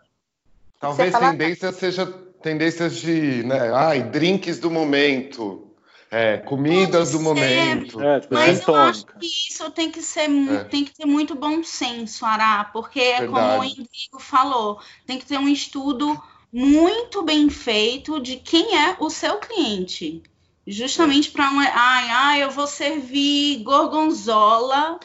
Talvez 0.79 1.15
tendência 1.15 1.73
seja 1.73 2.07
tendências 2.43 2.97
de, 2.97 3.43
né, 3.43 3.73
ai, 3.73 4.03
drinks 4.03 4.59
do 4.59 4.71
momento, 4.71 5.70
é, 6.11 6.39
comidas 6.39 7.13
do 7.13 7.21
momento. 7.21 8.01
É, 8.03 8.21
tipo, 8.21 8.35
mas 8.35 8.67
eu 8.67 8.75
acho 8.75 9.07
que 9.07 9.27
isso 9.27 9.71
tem 9.71 9.91
que 9.91 10.03
ser 10.03 10.29
é. 10.29 10.65
tem 10.65 10.85
que 10.85 10.93
ter 10.93 11.07
muito 11.07 11.37
bom 11.37 11.63
senso, 11.63 12.27
Ará, 12.27 12.65
porque 12.65 13.01
é 13.01 13.27
como 13.27 13.61
o 13.61 13.65
Henrique 13.65 14.09
falou, 14.19 14.81
tem 15.07 15.19
que 15.19 15.27
ter 15.27 15.39
um 15.39 15.49
estudo 15.49 16.21
muito 16.53 17.23
bem 17.23 17.49
feito 17.49 18.19
de 18.19 18.37
quem 18.37 18.77
é 18.77 18.97
o 18.99 19.09
seu 19.09 19.39
cliente. 19.39 20.23
Justamente 20.67 21.31
para 21.31 21.51
um. 21.51 21.59
Ai, 21.59 22.11
ai, 22.11 22.43
eu 22.43 22.51
vou 22.51 22.67
servir 22.67 23.63
gorgonzola, 23.63 24.99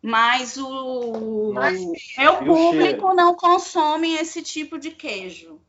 mas 0.00 0.56
o, 0.56 1.52
mas, 1.52 1.80
meu 2.16 2.36
público 2.36 3.14
não 3.14 3.34
consome 3.34 4.14
esse 4.14 4.42
tipo 4.42 4.78
de 4.78 4.90
queijo. 4.90 5.60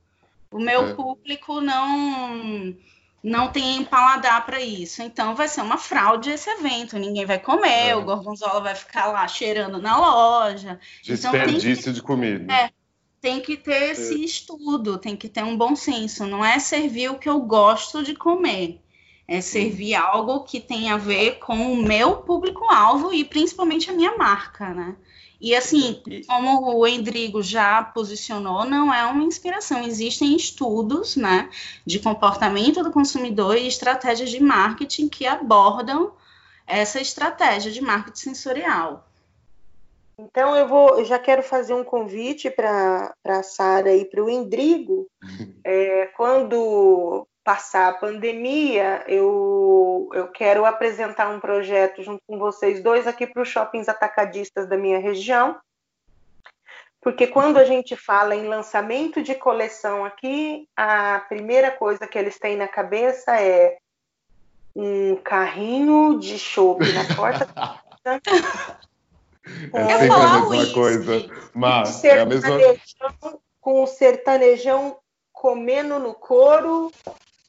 O 0.51 0.59
meu 0.59 0.89
é. 0.89 0.93
público 0.93 1.59
não 1.59 2.75
não 3.23 3.51
tem 3.51 3.83
paladar 3.83 4.45
para 4.45 4.61
isso. 4.61 5.01
Então 5.01 5.35
vai 5.35 5.47
ser 5.47 5.61
uma 5.61 5.77
fraude 5.77 6.29
esse 6.29 6.49
evento. 6.49 6.97
Ninguém 6.97 7.25
vai 7.25 7.39
comer, 7.39 7.89
é. 7.89 7.95
o 7.95 8.03
gorgonzola 8.03 8.61
vai 8.61 8.75
ficar 8.75 9.07
lá 9.07 9.27
cheirando 9.27 9.81
na 9.81 9.97
loja. 9.97 10.79
Desperdício 11.03 11.71
então, 11.71 11.83
que, 11.83 11.91
de 11.93 12.01
comida. 12.01 12.53
É, 12.53 12.69
tem 13.19 13.39
que 13.39 13.57
ter 13.57 13.91
esse 13.91 14.13
é. 14.13 14.25
estudo, 14.25 14.97
tem 14.97 15.15
que 15.15 15.27
ter 15.27 15.43
um 15.43 15.57
bom 15.57 15.75
senso. 15.75 16.25
Não 16.25 16.45
é 16.45 16.59
servir 16.59 17.09
o 17.11 17.19
que 17.19 17.29
eu 17.29 17.39
gosto 17.41 18.03
de 18.03 18.13
comer. 18.13 18.81
É 19.27 19.41
servir 19.41 19.93
algo 19.93 20.45
que 20.45 20.61
tem 20.61 20.89
a 20.89 20.95
ver 20.95 21.39
com 21.39 21.73
o 21.73 21.75
meu 21.75 22.17
público-alvo 22.17 23.13
e 23.13 23.25
principalmente 23.25 23.89
a 23.89 23.93
minha 23.93 24.15
marca, 24.15 24.73
né? 24.73 24.95
E 25.39 25.55
assim, 25.55 26.01
como 26.27 26.77
o 26.77 26.87
Endrigo 26.87 27.43
já 27.43 27.83
posicionou, 27.83 28.65
não 28.65 28.91
é 28.91 29.05
uma 29.05 29.23
inspiração. 29.23 29.83
Existem 29.83 30.35
estudos 30.35 31.15
né, 31.15 31.49
de 31.85 31.99
comportamento 31.99 32.83
do 32.83 32.91
consumidor 32.91 33.55
e 33.55 33.67
estratégias 33.67 34.31
de 34.31 34.41
marketing 34.41 35.07
que 35.07 35.27
abordam 35.27 36.13
essa 36.65 36.99
estratégia 36.99 37.71
de 37.71 37.81
marketing 37.81 38.19
sensorial. 38.19 39.07
Então 40.19 40.55
eu 40.55 40.67
vou, 40.67 40.97
eu 40.97 41.05
já 41.05 41.19
quero 41.19 41.43
fazer 41.43 41.75
um 41.75 41.83
convite 41.83 42.49
para 42.49 43.13
a 43.23 43.43
Sara 43.43 43.93
e 43.93 44.03
para 44.03 44.23
o 44.23 44.29
Endrigo. 44.29 45.07
É, 45.63 46.07
quando 46.17 47.27
passar 47.47 47.87
a 47.87 47.93
pandemia, 47.93 49.05
eu, 49.07 50.09
eu 50.11 50.27
quero 50.27 50.65
apresentar 50.65 51.29
um 51.29 51.39
projeto 51.39 52.03
junto 52.03 52.21
com 52.27 52.37
vocês 52.37 52.83
dois 52.83 53.07
aqui 53.07 53.25
para 53.25 53.41
os 53.41 53.47
shoppings 53.47 53.87
atacadistas 53.87 54.67
da 54.67 54.75
minha 54.75 54.99
região. 54.99 55.57
Porque 56.99 57.25
quando 57.25 57.55
a 57.55 57.63
gente 57.63 57.95
fala 57.95 58.35
em 58.35 58.49
lançamento 58.49 59.23
de 59.23 59.33
coleção 59.33 60.03
aqui, 60.03 60.67
a 60.75 61.23
primeira 61.29 61.71
coisa 61.71 62.05
que 62.05 62.17
eles 62.17 62.37
têm 62.37 62.57
na 62.57 62.67
cabeça 62.67 63.39
é 63.39 63.77
um 64.75 65.15
carrinho 65.15 66.19
de 66.19 66.37
chopp 66.37 66.83
na 66.91 67.15
porta. 67.15 67.47
é 69.73 69.99
sempre 69.99 70.11
a 70.11 70.49
mesma 70.49 70.73
coisa. 70.73 71.31
Mas 71.55 72.03
é 72.03 72.19
a 72.19 72.25
mesma... 72.25 72.57
Com 73.61 73.83
o 73.83 73.87
sertanejão 73.87 74.97
comendo 75.31 75.97
no 75.97 76.13
couro 76.13 76.91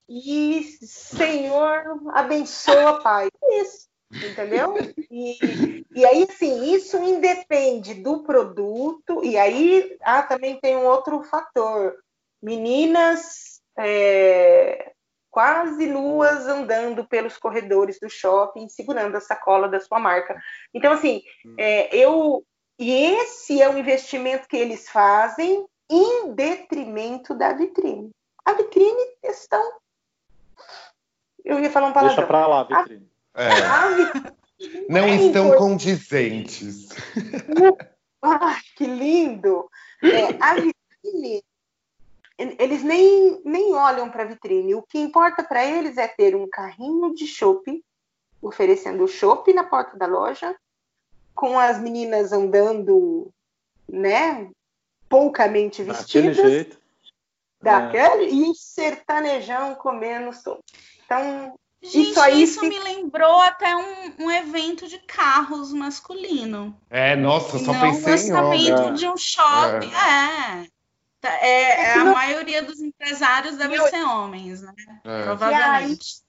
e 0.09 0.63
Senhor 0.83 2.01
abençoa, 2.13 3.03
Pai. 3.03 3.29
Isso, 3.63 3.89
entendeu? 4.13 4.75
E, 5.11 5.85
e 5.95 6.07
aí, 6.07 6.23
assim, 6.29 6.73
isso 6.73 6.97
independe 6.99 7.95
do 7.95 8.23
produto, 8.23 9.25
e 9.25 9.37
aí 9.37 9.97
ah, 10.03 10.23
também 10.23 10.59
tem 10.61 10.77
um 10.77 10.87
outro 10.87 11.23
fator. 11.23 11.97
Meninas 12.43 13.61
é, 13.79 14.93
quase 15.31 15.87
nuas 15.87 16.47
andando 16.47 17.07
pelos 17.07 17.37
corredores 17.37 17.99
do 18.01 18.09
shopping, 18.09 18.69
segurando 18.69 19.17
a 19.17 19.21
sacola 19.21 19.69
da 19.69 19.81
sua 19.81 19.99
marca. 20.01 20.37
Então, 20.75 20.93
assim, 20.93 21.23
é, 21.59 21.95
eu. 21.95 22.45
E 22.79 22.93
esse 22.93 23.61
é 23.61 23.69
o 23.69 23.77
investimento 23.77 24.47
que 24.49 24.57
eles 24.57 24.89
fazem 24.89 25.67
em 25.91 26.33
detrimento 26.33 27.35
da 27.35 27.53
vitrine. 27.53 28.11
A 28.45 28.53
vitrine 28.53 29.17
estão. 29.25 29.63
Eu 31.45 31.59
ia 31.61 31.71
falar 31.71 31.89
um 31.89 31.93
palavrão. 31.93 32.17
Deixa 32.17 32.27
para 32.27 32.47
lá, 32.47 32.65
vitrine. 32.65 33.09
A, 33.35 33.43
é. 33.45 33.63
a 33.65 33.89
vitrine 33.89 34.39
Não 34.89 35.05
é 35.05 35.17
estão 35.17 35.57
condizentes. 35.57 36.89
Ah, 38.21 38.59
que 38.75 38.85
lindo! 38.85 39.71
É, 40.03 40.43
a 40.43 40.55
vitrine 40.57 41.41
eles 42.39 42.85
nem, 42.85 43.41
nem 43.45 43.75
olham 43.75 44.09
para 44.09 44.23
a 44.23 44.27
vitrine. 44.27 44.75
O 44.75 44.83
que 44.83 44.99
importa 44.99 45.43
para 45.43 45.65
eles 45.65 45.97
é 45.97 46.07
ter 46.07 46.37
um 46.37 46.49
carrinho 46.49 47.13
de 47.15 47.27
chopp, 47.27 47.85
oferecendo 48.41 49.09
chopp 49.09 49.53
na 49.53 49.65
porta 49.65 49.97
da 49.97 50.07
loja, 50.07 50.55
com 51.35 51.59
as 51.59 51.81
meninas 51.81 52.33
andando, 52.33 53.33
né, 53.89 54.49
poucamente 55.09 55.83
vestidas. 55.83 56.37
Daquele 56.37 56.51
jeito. 56.51 56.78
Daquele, 57.61 58.25
é. 58.25 58.29
E 58.29 58.55
sertanejão 58.55 59.75
comendo 59.75 60.33
sopa. 60.33 60.63
Então, 61.05 61.55
Gente, 61.81 62.11
isso, 62.11 62.21
aí 62.21 62.43
isso 62.43 62.61
me 62.63 62.79
lembrou 62.79 63.39
até 63.41 63.77
um, 63.77 64.25
um, 64.25 64.31
evento 64.31 64.89
de 64.89 64.99
carros 64.99 65.73
masculino. 65.73 66.77
É, 66.91 67.15
nossa, 67.15 67.59
só 67.59 67.73
Não 67.73 67.81
pensei 67.81 68.31
em 68.31 68.33
homem. 68.33 68.95
de 68.95 69.07
um 69.07 69.17
shopping. 69.17 69.93
É. 69.93 70.63
é. 70.63 70.67
Tá, 71.21 71.33
é, 71.41 71.49
é, 71.49 71.83
é 71.83 71.93
a 71.95 72.05
não... 72.05 72.13
maioria 72.13 72.63
dos 72.63 72.81
empresários 72.81 73.57
devem 73.57 73.81
ser 73.89 74.03
homens, 74.03 74.63
né? 74.63 74.73
É. 75.05 75.23
Provavelmente. 75.25 76.23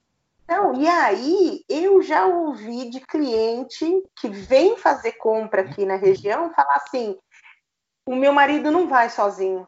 E 0.47 0.53
aí, 0.53 0.57
não, 0.57 0.81
e 0.81 0.87
aí 0.87 1.63
eu 1.69 2.01
já 2.01 2.25
ouvi 2.25 2.89
de 2.89 2.99
cliente 2.99 3.85
que 4.19 4.27
vem 4.27 4.77
fazer 4.77 5.13
compra 5.13 5.61
aqui 5.61 5.85
na 5.85 5.95
região 5.95 6.51
falar 6.53 6.75
assim: 6.75 7.17
o 8.05 8.15
meu 8.15 8.33
marido 8.33 8.71
não 8.71 8.87
vai 8.87 9.09
sozinho. 9.09 9.67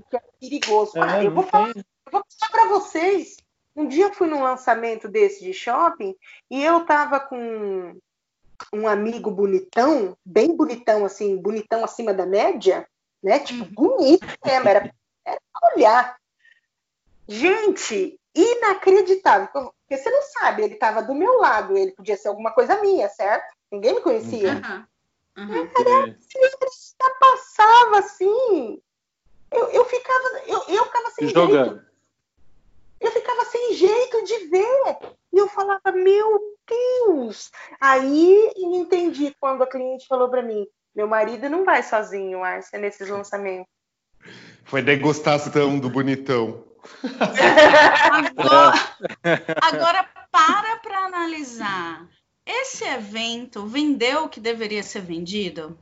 Porque 0.00 0.16
é 0.16 0.22
perigoso. 0.40 0.98
É, 0.98 1.02
ah, 1.02 1.24
eu, 1.24 1.30
vou 1.30 1.44
falar, 1.44 1.68
eu 1.68 1.84
vou 2.10 2.22
falar 2.38 2.50
para 2.50 2.68
vocês. 2.68 3.36
Um 3.76 3.88
dia 3.88 4.04
eu 4.04 4.14
fui 4.14 4.28
num 4.28 4.42
lançamento 4.42 5.08
desse 5.08 5.42
de 5.42 5.52
shopping 5.52 6.14
e 6.50 6.62
eu 6.62 6.84
tava 6.84 7.18
com 7.18 7.98
um 8.72 8.86
amigo 8.86 9.30
bonitão, 9.30 10.16
bem 10.24 10.56
bonitão, 10.56 11.04
assim, 11.04 11.36
bonitão 11.36 11.84
acima 11.84 12.14
da 12.14 12.24
média 12.24 12.86
né? 13.24 13.38
Tipo, 13.38 13.64
uhum. 13.64 13.96
bonito 13.96 14.26
mesmo, 14.44 14.68
era, 14.68 14.94
era 15.24 15.40
olhar. 15.74 16.16
Gente, 17.26 18.20
inacreditável. 18.34 19.48
Porque 19.48 19.96
você 19.96 20.10
não 20.10 20.22
sabe, 20.22 20.62
ele 20.62 20.74
estava 20.74 21.02
do 21.02 21.14
meu 21.14 21.38
lado, 21.38 21.76
ele 21.76 21.92
podia 21.92 22.18
ser 22.18 22.28
alguma 22.28 22.52
coisa 22.52 22.80
minha, 22.82 23.08
certo? 23.08 23.46
Ninguém 23.72 23.94
me 23.94 24.02
conhecia. 24.02 24.52
Uhum. 24.52 25.44
Uhum. 25.44 25.70
Era, 25.76 26.16
passava 27.18 27.98
assim. 27.98 28.80
Eu, 29.54 29.70
eu 29.70 29.84
ficava, 29.84 30.42
eu, 30.46 30.62
eu 30.68 30.84
ficava 30.84 31.10
sem 31.10 31.28
Jogando. 31.28 31.70
jeito. 31.70 31.94
Eu 33.00 33.10
ficava 33.12 33.44
sem 33.44 33.74
jeito 33.74 34.24
de 34.24 34.38
ver. 34.46 34.96
E 35.32 35.38
eu 35.38 35.48
falava, 35.48 35.92
meu 35.92 36.40
Deus! 36.66 37.50
Aí 37.80 38.52
entendi 38.56 39.34
quando 39.38 39.62
a 39.62 39.66
cliente 39.66 40.06
falou 40.06 40.28
para 40.28 40.42
mim: 40.42 40.66
meu 40.94 41.06
marido 41.06 41.48
não 41.48 41.64
vai 41.64 41.82
sozinho, 41.82 42.42
Arcia, 42.42 42.78
nesses 42.78 43.08
lançamentos. 43.08 43.72
Foi 44.64 44.80
degustação 44.80 45.78
do 45.78 45.90
bonitão. 45.90 46.64
Agora, 48.10 48.72
agora 49.62 50.08
para 50.30 50.76
para 50.78 51.04
analisar. 51.06 52.08
Esse 52.46 52.84
evento 52.84 53.66
vendeu 53.66 54.24
o 54.24 54.28
que 54.28 54.38
deveria 54.38 54.82
ser 54.82 55.00
vendido? 55.00 55.78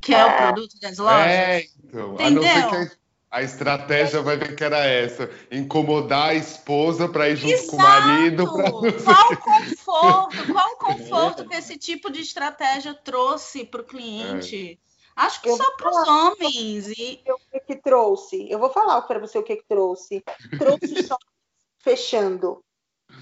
Que 0.00 0.14
é, 0.14 0.18
é 0.18 0.24
o 0.24 0.36
produto 0.36 0.80
das 0.80 0.98
lojas? 0.98 1.26
É, 1.26 1.66
então. 1.84 2.14
Entendeu? 2.14 2.26
A 2.26 2.30
não 2.30 2.42
ser 2.42 2.68
que 2.68 2.76
a 2.76 3.07
estratégia 3.42 4.22
vai 4.22 4.36
ver 4.36 4.56
que 4.56 4.64
era 4.64 4.84
essa: 4.84 5.30
incomodar 5.50 6.30
a 6.30 6.34
esposa 6.34 7.08
para 7.08 7.28
ir 7.28 7.36
junto 7.36 7.52
Exato. 7.52 7.70
com 7.70 7.76
o 7.76 7.80
marido. 7.80 8.52
Pra... 8.52 8.70
Qual 8.70 9.36
conforto? 9.36 10.52
Qual 10.52 10.76
conforto 10.78 11.48
que 11.48 11.56
esse 11.56 11.76
tipo 11.76 12.10
de 12.10 12.20
estratégia 12.20 12.94
trouxe 12.94 13.64
para 13.64 13.82
o 13.82 13.84
cliente? 13.84 14.78
É. 14.82 14.88
Acho 15.14 15.42
que 15.42 15.48
eu 15.50 15.56
só 15.56 15.76
para 15.76 15.90
os 15.90 16.08
homens. 16.08 16.88
E... 16.88 17.20
O 17.26 17.38
que, 17.50 17.60
que 17.60 17.76
trouxe? 17.76 18.50
Eu 18.50 18.58
vou 18.58 18.70
falar 18.70 19.02
para 19.02 19.18
você 19.18 19.36
o 19.36 19.42
que, 19.42 19.56
que 19.56 19.64
trouxe. 19.68 20.24
Trouxe 20.56 21.02
só 21.02 21.18
fechando. 21.80 22.64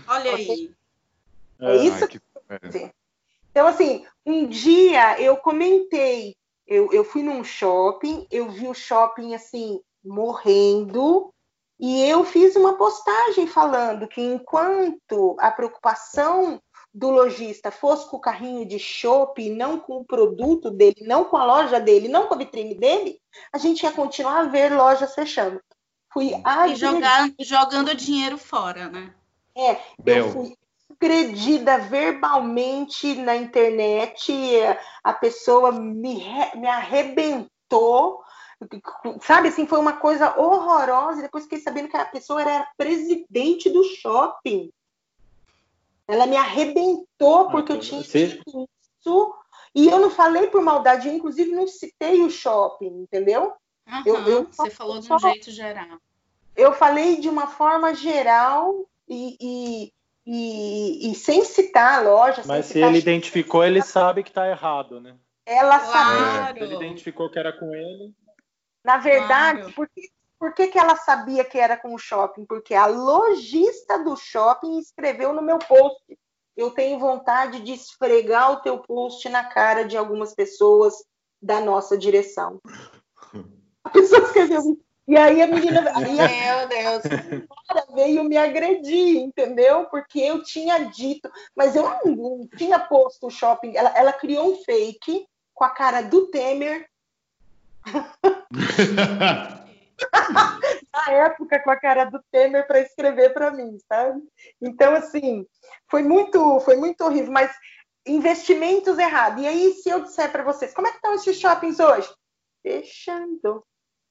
Olha 0.07 0.35
aí. 0.35 0.71
É 1.59 1.77
isso 1.77 2.05
Ai, 2.05 2.09
que... 2.09 2.21
que... 2.71 2.93
Então, 3.51 3.67
assim, 3.67 4.07
um 4.27 4.47
dia 4.47 5.19
eu 5.21 5.39
comentei 5.39 6.37
eu, 6.67 6.93
eu 6.93 7.05
fui 7.05 7.23
num 7.23 7.45
shopping, 7.45 8.27
eu 8.31 8.51
vi 8.51 8.67
o 8.67 8.75
shopping 8.75 9.35
assim 9.35 9.81
morrendo. 10.07 11.33
E 11.79 12.03
eu 12.03 12.25
fiz 12.25 12.57
uma 12.57 12.75
postagem 12.75 13.47
falando 13.47 14.09
que 14.09 14.21
enquanto 14.21 15.37
a 15.39 15.51
preocupação 15.51 16.61
do 16.97 17.11
lojista 17.11 17.71
fosse 17.71 18.09
com 18.09 18.17
o 18.17 18.21
carrinho 18.21 18.65
de 18.65 18.79
shopping, 18.79 19.51
não 19.51 19.79
com 19.79 19.99
o 19.99 20.05
produto 20.05 20.71
dele, 20.71 21.03
não 21.03 21.27
com 21.27 21.37
a 21.37 21.45
loja 21.45 21.79
dele, 21.79 22.09
não 22.09 22.27
com 22.27 22.35
a 22.35 22.39
vitrine 22.39 22.75
dele, 22.75 23.21
a 23.53 23.59
gente 23.59 23.83
ia 23.83 23.93
continuar 23.93 24.39
a 24.39 24.45
ver 24.45 24.73
lojas 24.73 25.15
fechando. 25.15 25.61
Fui 26.11 26.33
e 26.33 26.75
jogar, 26.75 27.31
jogando 27.39 27.95
dinheiro 27.95 28.39
fora, 28.39 28.89
né? 28.89 29.13
É, 29.55 29.79
Bel. 29.99 30.27
eu 30.27 30.33
fui 30.33 30.57
agredida 30.99 31.77
verbalmente 31.77 33.15
na 33.17 33.37
internet, 33.37 34.33
a 35.05 35.13
pessoa 35.13 35.71
me, 35.73 36.25
me 36.55 36.67
arrebentou 36.67 38.23
Sabe, 39.23 39.49
assim, 39.49 39.67
foi 39.67 39.79
uma 39.79 39.95
coisa 39.95 40.39
horrorosa. 40.39 41.23
Depois 41.23 41.45
fiquei 41.45 41.61
sabendo 41.61 41.89
que 41.89 41.97
a 41.97 42.05
pessoa 42.05 42.41
era 42.41 42.69
presidente 42.77 43.69
do 43.69 43.85
shopping. 43.85 44.71
Ela 46.09 46.27
me 46.27 46.37
arrebentou 46.37 47.51
porque 47.51 47.73
eu 47.73 47.81
tinha 47.81 48.03
dito 48.03 48.69
isso. 49.01 49.35
E 49.75 49.89
eu 49.89 49.99
não 49.99 50.11
falei 50.11 50.47
por 50.47 50.63
maldade, 50.63 51.07
eu, 51.07 51.15
inclusive 51.15 51.53
não 51.53 51.67
citei 51.67 52.23
o 52.23 52.31
shopping, 52.31 53.03
entendeu? 53.03 53.53
Uhum, 53.87 54.03
eu, 54.07 54.17
eu 54.27 54.45
você 54.45 54.71
falou 54.71 54.99
de 54.99 55.13
um 55.13 55.19
jeito 55.19 55.51
geral. 55.51 55.99
Eu 56.57 56.73
falei 56.73 57.21
de 57.21 57.29
uma 57.29 57.47
forma 57.47 57.95
geral 57.95 58.87
e, 59.07 59.37
e, 59.39 59.93
e, 60.27 61.11
e 61.11 61.15
sem 61.15 61.45
citar 61.45 61.99
a 61.99 62.01
loja. 62.01 62.43
Mas 62.47 62.67
se 62.67 62.79
ele 62.79 62.99
identificou, 62.99 63.63
ele 63.63 63.83
sabe 63.83 64.23
que 64.23 64.31
está 64.31 64.49
errado, 64.49 64.99
né? 65.01 65.15
Ela 65.45 65.79
claro. 65.79 66.19
sabe. 66.19 66.61
Ele 66.61 66.75
identificou 66.75 67.31
que 67.31 67.39
era 67.39 67.53
com 67.53 67.75
ele. 67.75 68.15
Na 68.87 68.99
verdade, 68.99 69.59
claro. 69.63 69.75
por, 69.75 69.89
que, 69.89 70.11
por 70.39 70.55
que, 70.55 70.69
que 70.69 70.79
ela 70.79 70.95
sabia 70.95 71.45
que 71.45 71.59
era 71.59 71.77
com 71.77 71.93
o 71.93 71.99
shopping? 71.99 72.45
Porque 72.45 72.73
a 72.73 72.87
lojista 72.87 73.99
do 73.99 74.17
shopping 74.17 74.79
escreveu 74.79 75.33
no 75.33 75.43
meu 75.43 75.59
post. 75.59 76.17
Eu 76.57 76.71
tenho 76.71 76.97
vontade 77.01 77.61
de 77.63 77.73
esfregar 77.73 78.53
o 78.53 78.61
teu 78.61 78.79
post 78.79 79.29
na 79.29 79.43
cara 79.43 79.85
de 79.85 79.97
algumas 79.97 80.37
pessoas 80.37 80.95
da 81.43 81.61
nossa 81.61 81.99
direção. 81.99 82.61
A 83.83 83.91
pessoa 83.91 84.23
escreveu 84.23 84.79
e 85.09 85.17
aí 85.17 85.43
a 85.43 85.49
menina 85.49 85.93
aí 85.93 86.21
a, 86.21 86.59
Meu 86.59 86.69
Deus. 86.69 87.03
veio 87.93 88.23
me 88.23 88.37
agredir, 88.37 89.19
entendeu? 89.19 89.87
Porque 89.87 90.21
eu 90.21 90.45
tinha 90.45 90.79
dito, 90.79 91.29
mas 91.57 91.75
eu 91.75 91.83
não, 91.83 92.17
não 92.17 92.49
tinha 92.57 92.79
posto 92.79 93.27
o 93.27 93.31
shopping. 93.31 93.77
Ela, 93.77 93.91
ela 93.97 94.13
criou 94.13 94.53
um 94.53 94.63
fake 94.63 95.27
com 95.53 95.65
a 95.65 95.71
cara 95.71 96.03
do 96.03 96.29
Temer 96.29 96.89
na 100.93 101.13
época 101.13 101.61
com 101.63 101.71
a 101.71 101.77
cara 101.77 102.05
do 102.05 102.21
Temer 102.31 102.67
para 102.67 102.81
escrever 102.81 103.33
para 103.33 103.51
mim, 103.51 103.79
sabe? 103.89 104.21
Então 104.61 104.95
assim, 104.95 105.47
foi 105.91 106.03
muito, 106.03 106.61
foi 106.61 106.77
muito 106.77 107.03
horrível, 107.03 107.33
mas 107.33 107.51
investimentos 108.07 108.99
errados. 108.99 109.43
E 109.43 109.47
aí 109.47 109.73
se 109.75 109.89
eu 109.89 110.03
disser 110.03 110.31
para 110.31 110.43
vocês, 110.43 110.75
como 110.75 110.87
é 110.87 110.91
que 110.91 110.97
estão 110.97 111.15
esses 111.15 111.39
shoppings 111.39 111.81
hoje? 111.81 112.09
Fechando. 112.63 113.65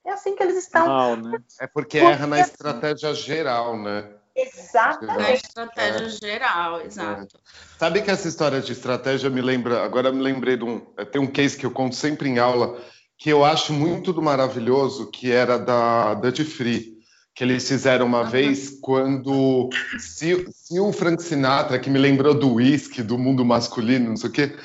É 0.05 0.11
assim 0.11 0.35
que 0.35 0.43
eles 0.43 0.57
estão. 0.57 0.87
Não, 0.87 1.15
né? 1.15 1.39
É 1.59 1.67
porque, 1.67 1.99
porque 1.99 2.13
erra 2.13 2.27
na 2.27 2.39
estratégia 2.39 3.13
geral, 3.13 3.77
né? 3.77 4.15
Exatamente. 4.35 5.17
Na 5.17 5.33
estratégia 5.33 6.05
é. 6.05 6.09
geral, 6.09 6.81
exato. 6.81 7.37
É. 7.37 7.79
Sabe 7.79 8.01
que 8.01 8.11
essa 8.11 8.27
história 8.27 8.61
de 8.61 8.73
estratégia 8.73 9.29
me 9.29 9.41
lembra, 9.41 9.83
agora 9.83 10.11
me 10.11 10.21
lembrei 10.21 10.57
de 10.57 10.63
um, 10.65 10.79
tem 11.11 11.21
um 11.21 11.31
case 11.31 11.57
que 11.57 11.65
eu 11.65 11.71
conto 11.71 11.95
sempre 11.95 12.29
em 12.29 12.37
aula, 12.37 12.79
que 13.17 13.29
eu 13.29 13.45
acho 13.45 13.73
muito 13.73 14.11
do 14.11 14.21
maravilhoso, 14.21 15.09
que 15.09 15.31
era 15.31 15.57
da 15.57 16.13
Dutch 16.15 16.41
Free, 16.41 16.95
que 17.33 17.43
eles 17.43 17.67
fizeram 17.67 18.05
uma 18.05 18.23
vez 18.23 18.77
quando 18.81 19.69
se, 19.99 20.45
se, 20.51 20.79
o 20.79 20.91
Frank 20.93 21.21
Sinatra, 21.21 21.79
que 21.79 21.89
me 21.89 21.99
lembrou 21.99 22.33
do 22.33 22.53
whisky, 22.53 23.03
do 23.03 23.17
mundo 23.17 23.43
masculino, 23.43 24.09
não 24.09 24.17
sei 24.17 24.29
o 24.29 24.33
quê, 24.33 24.55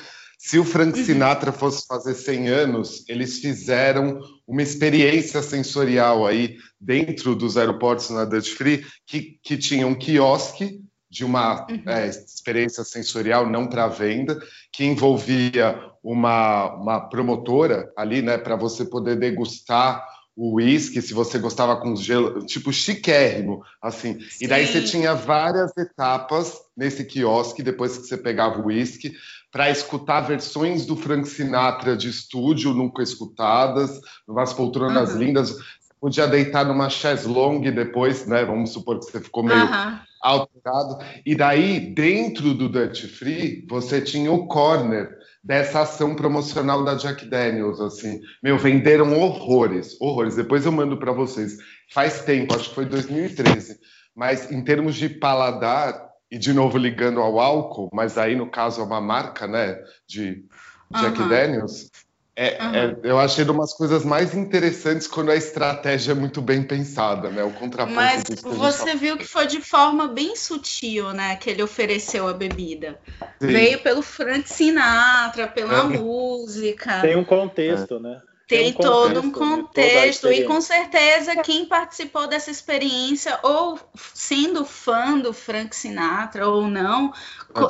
se 0.43 0.57
o 0.57 0.65
Frank 0.65 0.97
uhum. 0.97 1.05
Sinatra 1.05 1.51
fosse 1.51 1.85
fazer 1.85 2.15
100 2.15 2.49
anos, 2.49 3.05
eles 3.07 3.37
fizeram 3.37 4.19
uma 4.47 4.63
experiência 4.63 5.39
sensorial 5.43 6.25
aí 6.25 6.57
dentro 6.79 7.35
dos 7.35 7.57
aeroportos 7.57 8.09
na 8.09 8.25
Dutch 8.25 8.53
Free, 8.53 8.83
que, 9.05 9.37
que 9.43 9.55
tinha 9.55 9.85
um 9.85 9.93
quiosque 9.93 10.81
de 11.07 11.23
uma 11.23 11.67
uhum. 11.69 11.83
é, 11.85 12.07
experiência 12.07 12.83
sensorial 12.83 13.47
não 13.47 13.67
para 13.67 13.87
venda, 13.87 14.41
que 14.73 14.83
envolvia 14.83 15.90
uma, 16.03 16.73
uma 16.75 16.99
promotora 16.99 17.91
ali, 17.95 18.21
né, 18.21 18.37
para 18.37 18.55
você 18.55 18.85
poder 18.85 19.17
degustar 19.17 20.03
o 20.35 20.55
uísque, 20.55 21.01
se 21.01 21.13
você 21.13 21.37
gostava 21.37 21.75
com 21.77 21.95
gelo, 21.95 22.45
tipo 22.45 22.71
chiquérrimo, 22.71 23.61
assim. 23.81 24.19
Sim. 24.21 24.45
E 24.45 24.47
daí 24.47 24.65
você 24.65 24.81
tinha 24.81 25.13
várias 25.13 25.75
etapas 25.77 26.57
nesse 26.75 27.03
quiosque, 27.03 27.61
depois 27.61 27.97
que 27.97 28.07
você 28.07 28.17
pegava 28.17 28.59
o 28.59 28.67
uísque, 28.67 29.13
para 29.51 29.69
escutar 29.69 30.21
versões 30.21 30.85
do 30.85 30.95
Frank 30.95 31.27
Sinatra 31.27 31.97
de 31.97 32.09
estúdio, 32.09 32.73
nunca 32.73 33.03
escutadas, 33.03 33.99
umas 34.27 34.53
poltronas 34.53 35.11
uhum. 35.11 35.19
lindas. 35.19 35.55
podia 35.99 36.25
deitar 36.25 36.65
numa 36.65 36.89
chaise 36.89 37.27
longue 37.27 37.69
depois, 37.69 38.25
né? 38.25 38.45
Vamos 38.45 38.71
supor 38.71 38.99
que 38.99 39.05
você 39.05 39.19
ficou 39.19 39.43
meio 39.43 39.59
uhum. 39.59 39.99
alterado. 40.23 40.97
E 41.25 41.35
daí, 41.35 41.93
dentro 41.93 42.53
do 42.53 42.69
Dutch 42.69 43.05
Free, 43.07 43.65
você 43.69 43.99
tinha 43.99 44.31
o 44.31 44.47
corner, 44.47 45.20
dessa 45.43 45.81
ação 45.81 46.15
promocional 46.15 46.83
da 46.83 46.95
Jack 46.95 47.25
Daniels, 47.25 47.79
assim. 47.79 48.21
Meu, 48.43 48.57
venderam 48.57 49.17
horrores, 49.19 49.99
horrores. 49.99 50.35
Depois 50.35 50.65
eu 50.65 50.71
mando 50.71 50.97
para 50.97 51.11
vocês. 51.11 51.57
Faz 51.91 52.21
tempo, 52.21 52.55
acho 52.55 52.69
que 52.69 52.75
foi 52.75 52.85
2013. 52.85 53.79
Mas 54.15 54.51
em 54.51 54.63
termos 54.63 54.95
de 54.95 55.09
paladar, 55.09 56.11
e 56.29 56.37
de 56.37 56.53
novo 56.53 56.77
ligando 56.77 57.19
ao 57.19 57.39
álcool, 57.39 57.89
mas 57.91 58.17
aí 58.17 58.35
no 58.35 58.49
caso 58.49 58.81
é 58.81 58.83
uma 58.83 59.01
marca, 59.01 59.47
né, 59.47 59.77
de 60.07 60.45
Jack 60.99 61.17
Daniels, 61.27 61.89
é, 62.41 62.57
uhum. 62.59 62.75
é, 62.75 62.95
eu 63.03 63.19
achei 63.19 63.45
de 63.45 63.51
umas 63.51 63.71
coisas 63.71 64.03
mais 64.03 64.33
interessantes 64.33 65.05
quando 65.05 65.29
a 65.29 65.35
estratégia 65.35 66.13
é 66.13 66.15
muito 66.15 66.41
bem 66.41 66.63
pensada, 66.63 67.29
né? 67.29 67.43
O 67.43 67.51
contraponto. 67.51 67.95
Mas 67.95 68.23
você 68.43 68.95
viu 68.95 69.15
que 69.15 69.25
foi 69.25 69.45
de 69.45 69.61
forma 69.61 70.07
bem 70.07 70.35
sutil, 70.35 71.13
né? 71.13 71.35
Que 71.35 71.51
ele 71.51 71.61
ofereceu 71.61 72.27
a 72.27 72.33
bebida. 72.33 72.99
Sim. 73.39 73.45
Veio 73.45 73.79
pelo 73.83 74.01
Frank 74.01 74.49
Sinatra, 74.49 75.47
pela 75.47 75.81
é. 75.81 75.83
música. 75.83 77.01
Tem 77.01 77.15
um 77.15 77.23
contexto, 77.23 77.99
né? 77.99 78.19
Tem, 78.47 78.73
Tem 78.73 78.73
um 78.73 78.89
todo 78.89 79.19
um 79.21 79.31
contexto, 79.31 80.27
né? 80.27 80.37
e 80.37 80.43
com 80.43 80.59
certeza 80.59 81.37
quem 81.43 81.65
participou 81.65 82.27
dessa 82.27 82.49
experiência, 82.49 83.37
ou 83.43 83.79
sendo 84.13 84.65
fã 84.65 85.17
do 85.19 85.31
Frank 85.31 85.75
Sinatra 85.75 86.49
ou 86.49 86.67
não, 86.67 87.13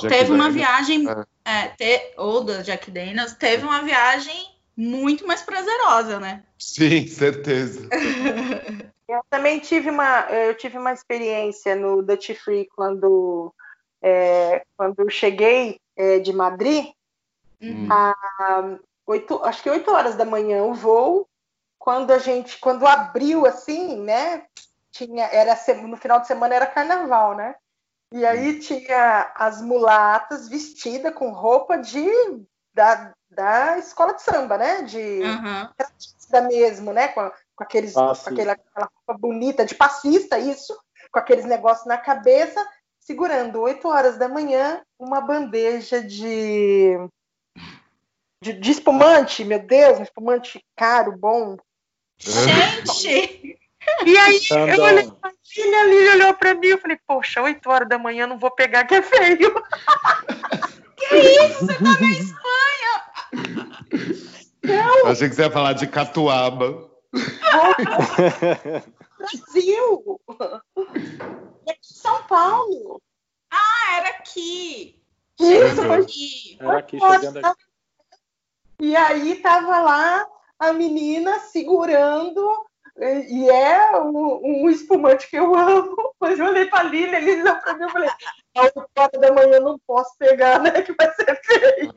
teve 0.08 0.32
uma 0.32 0.50
viagem, 0.50 1.08
é. 1.08 1.26
É, 1.44 1.68
te, 1.68 2.14
ou 2.18 2.44
do 2.44 2.64
Jack 2.64 2.90
Daniels, 2.90 3.34
teve 3.34 3.64
uma 3.64 3.84
viagem 3.84 4.51
muito 4.76 5.28
mais 5.28 5.42
prazerosa, 5.42 6.20
né? 6.20 6.44
Sim, 6.58 7.06
certeza. 7.08 7.88
eu 9.08 9.22
também 9.30 9.60
tive 9.60 9.90
uma, 9.90 10.22
eu 10.30 10.56
tive 10.56 10.78
uma 10.78 10.94
experiência 10.94 11.76
no 11.76 12.02
Duty 12.02 12.34
Free 12.36 12.70
quando, 12.76 13.54
é, 14.02 14.64
quando 14.78 15.00
eu 15.00 15.10
cheguei 15.10 15.80
é, 15.96 16.20
de 16.20 16.34
Madrid. 16.34 16.86
Uhum. 17.62 17.88
A, 17.92 18.78
oito, 19.06 19.44
acho 19.44 19.62
que 19.62 19.70
8 19.70 19.92
horas 19.92 20.16
da 20.16 20.26
manhã 20.26 20.64
o 20.64 20.74
voo. 20.74 21.28
Quando 21.78 22.12
a 22.12 22.20
gente, 22.20 22.60
quando 22.60 22.86
abriu 22.86 23.46
assim, 23.46 24.00
né? 24.00 24.46
Tinha, 24.92 25.26
era 25.26 25.58
no 25.84 25.98
final 25.98 26.20
de 26.20 26.28
semana 26.28 26.54
era 26.54 26.68
carnaval, 26.68 27.36
né? 27.36 27.56
E 28.14 28.26
aí 28.26 28.60
tinha 28.60 29.32
as 29.36 29.62
mulatas 29.62 30.50
vestidas 30.50 31.14
com 31.14 31.32
roupa 31.32 31.78
de 31.78 32.06
da, 32.74 33.14
da 33.30 33.78
escola 33.78 34.14
de 34.14 34.22
samba, 34.22 34.58
né? 34.58 34.82
De 34.84 34.98
uhum. 34.98 36.48
mesmo, 36.48 36.94
né? 36.94 37.10
Com, 37.10 37.30
com 37.56 37.64
aqueles 37.64 37.96
ah, 37.96 38.14
com 38.16 38.30
aquela, 38.30 38.54
aquela 38.54 38.90
roupa 38.96 39.20
bonita 39.20 39.66
de 39.66 39.76
passista, 39.76 40.40
isso, 40.40 40.78
com 41.12 41.20
aqueles 41.20 41.46
negócios 41.46 41.86
na 41.86 41.98
cabeça, 41.98 42.66
segurando 43.00 43.62
8 43.62 43.88
horas 43.88 44.18
da 44.18 44.28
manhã 44.28 44.82
uma 44.98 45.22
bandeja 45.22 46.02
de, 46.02 46.98
de, 48.42 48.54
de 48.54 48.72
espumante, 48.72 49.44
meu 49.44 49.60
Deus, 49.60 50.00
um 50.00 50.04
espumante 50.04 50.64
caro, 50.76 51.18
bom. 51.18 51.58
Gente! 52.20 53.58
E 54.06 54.18
aí 54.18 54.40
eu 54.78 54.84
olhei 54.84 55.12
pra 55.12 55.32
filha, 55.44 55.82
ali 55.82 56.10
olhou 56.10 56.34
pra 56.36 56.54
mim, 56.54 56.68
eu 56.68 56.78
falei, 56.78 57.00
poxa, 57.06 57.42
8 57.42 57.68
horas 57.70 57.90
da 57.90 57.98
manhã 57.98 58.28
não 58.28 58.38
vou 58.38 58.52
pegar 58.52 58.86
que 58.86 58.96
é 58.96 59.02
feio. 59.02 59.54
que 61.10 61.16
isso? 61.16 61.66
Você 61.66 61.74
tá 61.74 61.82
na 61.82 62.12
Espanha? 62.12 62.94
Não. 64.64 65.08
Achei 65.08 65.30
que 65.30 65.36
você 65.36 65.42
ia 65.44 65.52
falar 65.52 65.74
de 65.74 65.88
catuaba. 65.88 66.90
Brasil! 69.18 70.22
É 71.68 71.74
de 71.74 71.94
São 71.94 72.24
Paulo. 72.24 73.02
Ah, 73.52 73.98
era 73.98 74.10
aqui. 74.10 75.00
Isso, 75.40 75.76
foi 75.76 76.02
aqui. 76.02 76.58
Era 76.60 76.78
aqui, 76.78 77.00
chegando 77.00 77.38
aqui. 77.38 77.64
E 78.80 78.96
aí 78.96 79.36
tava 79.42 79.82
lá 79.82 80.28
a 80.58 80.74
menina 80.74 81.40
segurando, 81.40 82.66
e 82.98 83.50
é 83.50 84.00
um, 84.00 84.64
um 84.64 84.70
espumante 84.70 85.30
que 85.30 85.38
eu 85.38 85.56
amo. 85.56 85.96
Mas 86.20 86.40
eu 86.40 86.46
olhei 86.46 86.66
pra 86.66 86.84
Lili, 86.84 87.16
ele 87.16 87.42
olhou 87.42 87.56
pra 87.56 87.74
mim 87.78 87.86
e 87.86 87.92
falei, 87.92 88.10
a 88.56 88.62
8 88.64 88.90
horas 88.98 89.22
da 89.22 89.34
manhã 89.34 89.56
eu 89.56 89.64
não 89.64 89.80
posso 89.88 90.16
pegar, 90.18 90.60
né? 90.60 90.82
Que 90.82 90.94
vai 90.94 91.12
ser 91.14 91.40
feio. 91.44 91.94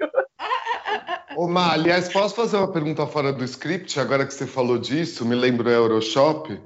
Ô, 1.37 1.49
Má, 1.49 1.73
aliás, 1.73 2.09
posso 2.09 2.35
fazer 2.35 2.57
uma 2.57 2.73
pergunta 2.73 3.07
fora 3.07 3.33
do 3.33 3.45
script? 3.45 3.99
Agora 3.99 4.27
que 4.27 4.33
você 4.33 4.47
falou 4.47 4.79
disso, 4.79 5.27
me 5.27 5.35
lembro 5.35 5.65
do 5.65 5.71
Euroshop. 5.71 6.61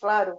Claro. 0.00 0.38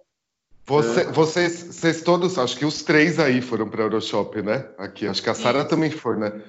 Você, 0.68 1.02
é. 1.02 1.12
vocês, 1.12 1.64
vocês 1.64 2.02
todos, 2.02 2.40
acho 2.40 2.58
que 2.58 2.66
os 2.66 2.82
três 2.82 3.20
aí 3.20 3.42
foram 3.42 3.70
para 3.70 3.84
Euroshop, 3.84 4.42
né? 4.42 4.68
Aqui, 4.78 5.08
acho 5.08 5.22
que 5.22 5.30
a 5.30 5.36
Sara 5.36 5.64
também 5.64 5.92
foi, 5.92 6.18
né? 6.18 6.42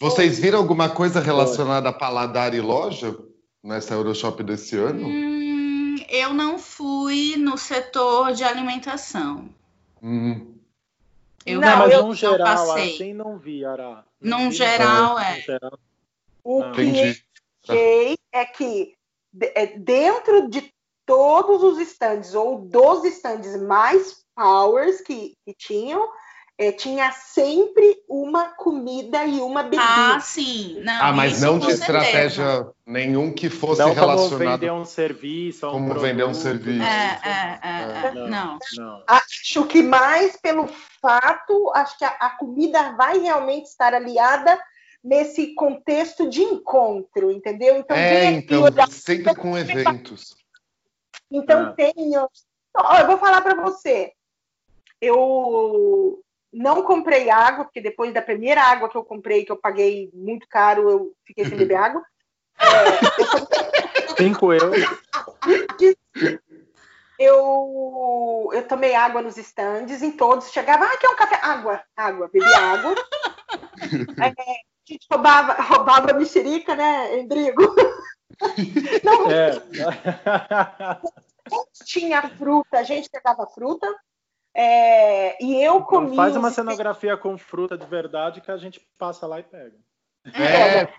Vocês 0.00 0.38
viram 0.38 0.58
alguma 0.58 0.88
coisa 0.88 1.20
relacionada 1.20 1.88
a 1.88 1.92
paladar 1.92 2.54
e 2.54 2.60
loja 2.60 3.16
nessa 3.62 3.94
Euroshop 3.94 4.42
desse 4.42 4.76
ano? 4.76 5.06
Hum, 5.06 5.51
eu 6.12 6.34
não 6.34 6.58
fui 6.58 7.36
no 7.38 7.56
setor 7.56 8.34
de 8.34 8.44
alimentação. 8.44 9.48
Hum. 10.02 10.58
Eu 11.46 11.58
não, 11.58 11.78
mas 11.78 11.92
eu, 11.92 12.06
no 12.06 12.14
geral, 12.14 12.70
assim 12.72 13.14
não 13.14 13.38
vi, 13.38 13.64
Ara. 13.64 14.04
Num 14.20 14.52
geral, 14.52 15.18
é. 15.18 15.40
Geral. 15.40 15.78
O 16.44 16.60
não. 16.60 16.72
que 16.72 17.22
achei 17.66 18.18
é 18.30 18.44
que 18.44 18.94
é, 19.54 19.66
dentro 19.78 20.50
de 20.50 20.70
todos 21.06 21.62
os 21.62 21.78
stands, 21.80 22.34
ou 22.34 22.60
dos 22.60 23.04
stands 23.06 23.60
mais 23.62 24.22
powers 24.36 25.00
que, 25.00 25.34
que 25.46 25.54
tinham, 25.54 26.10
é, 26.58 26.70
tinha 26.70 27.10
sempre 27.12 28.02
uma 28.08 28.50
comida 28.50 29.24
e 29.24 29.40
uma 29.40 29.62
bebida. 29.62 29.82
Ah, 29.84 30.20
sim. 30.20 30.80
Não, 30.82 31.02
ah, 31.02 31.12
mas 31.12 31.40
não 31.40 31.58
de 31.58 31.70
estratégia 31.70 32.68
nenhum 32.86 33.32
que 33.32 33.48
fosse 33.48 33.80
não 33.80 33.94
relacionado. 33.94 34.28
Como 34.28 34.50
vender 34.50 34.72
um 34.72 34.84
serviço. 34.84 35.66
Um 35.66 35.72
como 35.72 35.86
produto. 35.86 36.02
vender 36.02 36.24
um 36.24 36.34
serviço. 36.34 36.82
É, 36.82 37.20
é, 37.24 37.58
é, 37.62 38.06
é. 38.06 38.12
não, 38.28 38.58
não. 38.76 39.02
Acho 39.06 39.64
que 39.66 39.82
mais 39.82 40.36
pelo 40.36 40.68
fato, 41.00 41.72
acho 41.74 41.98
que 41.98 42.04
a, 42.04 42.10
a 42.10 42.30
comida 42.36 42.92
vai 42.92 43.18
realmente 43.18 43.66
estar 43.66 43.94
aliada 43.94 44.60
nesse 45.02 45.54
contexto 45.54 46.28
de 46.28 46.42
encontro, 46.42 47.32
entendeu? 47.32 47.76
Então, 47.76 47.96
é, 47.96 48.30
então, 48.30 48.62
sempre 48.88 49.34
com 49.34 49.58
eventos. 49.58 50.36
Então, 51.30 51.62
ah. 51.62 51.72
tem. 51.72 51.92
eu 52.14 52.28
vou 53.06 53.18
falar 53.18 53.40
para 53.40 53.54
você. 53.54 54.12
Eu 55.00 56.22
não 56.52 56.82
comprei 56.82 57.30
água, 57.30 57.64
porque 57.64 57.80
depois 57.80 58.12
da 58.12 58.20
primeira 58.20 58.62
água 58.62 58.88
que 58.88 58.96
eu 58.96 59.04
comprei, 59.04 59.44
que 59.44 59.52
eu 59.52 59.56
paguei 59.56 60.10
muito 60.12 60.46
caro, 60.48 60.90
eu 60.90 61.12
fiquei 61.24 61.44
sem 61.46 61.56
beber 61.56 61.76
água. 61.76 62.02
É, 62.58 62.62
Cinco 64.16 64.52
euros. 64.52 64.84
Eu, 67.18 68.50
eu 68.52 68.66
tomei 68.66 68.96
água 68.96 69.22
nos 69.22 69.36
estandes, 69.36 70.02
em 70.02 70.10
todos. 70.10 70.50
Chegava, 70.50 70.84
ah, 70.84 70.96
quer 70.96 71.08
um 71.08 71.14
café? 71.14 71.38
Água, 71.40 71.80
água, 71.96 72.28
bebi 72.32 72.52
água. 72.52 72.94
É, 74.18 74.28
a 74.28 74.32
gente 74.86 75.06
roubava, 75.10 75.54
roubava 75.54 76.12
mexerica, 76.14 76.74
né, 76.74 77.18
Endrigo? 77.18 77.62
Não, 79.02 79.30
é. 79.30 79.52
tinha 81.84 82.28
fruta, 82.30 82.78
a 82.78 82.82
gente 82.82 83.10
pegava 83.10 83.46
fruta, 83.46 83.86
É, 84.54 85.42
e 85.42 85.62
eu 85.62 85.82
comi. 85.82 86.06
Então 86.06 86.16
faz 86.16 86.36
uma 86.36 86.50
cenografia 86.50 87.16
com 87.16 87.38
fruta 87.38 87.76
de 87.76 87.86
verdade 87.86 88.40
que 88.40 88.50
a 88.50 88.56
gente 88.56 88.80
passa 88.98 89.26
lá 89.26 89.40
e 89.40 89.42
pega. 89.42 89.76
É, 90.26 90.92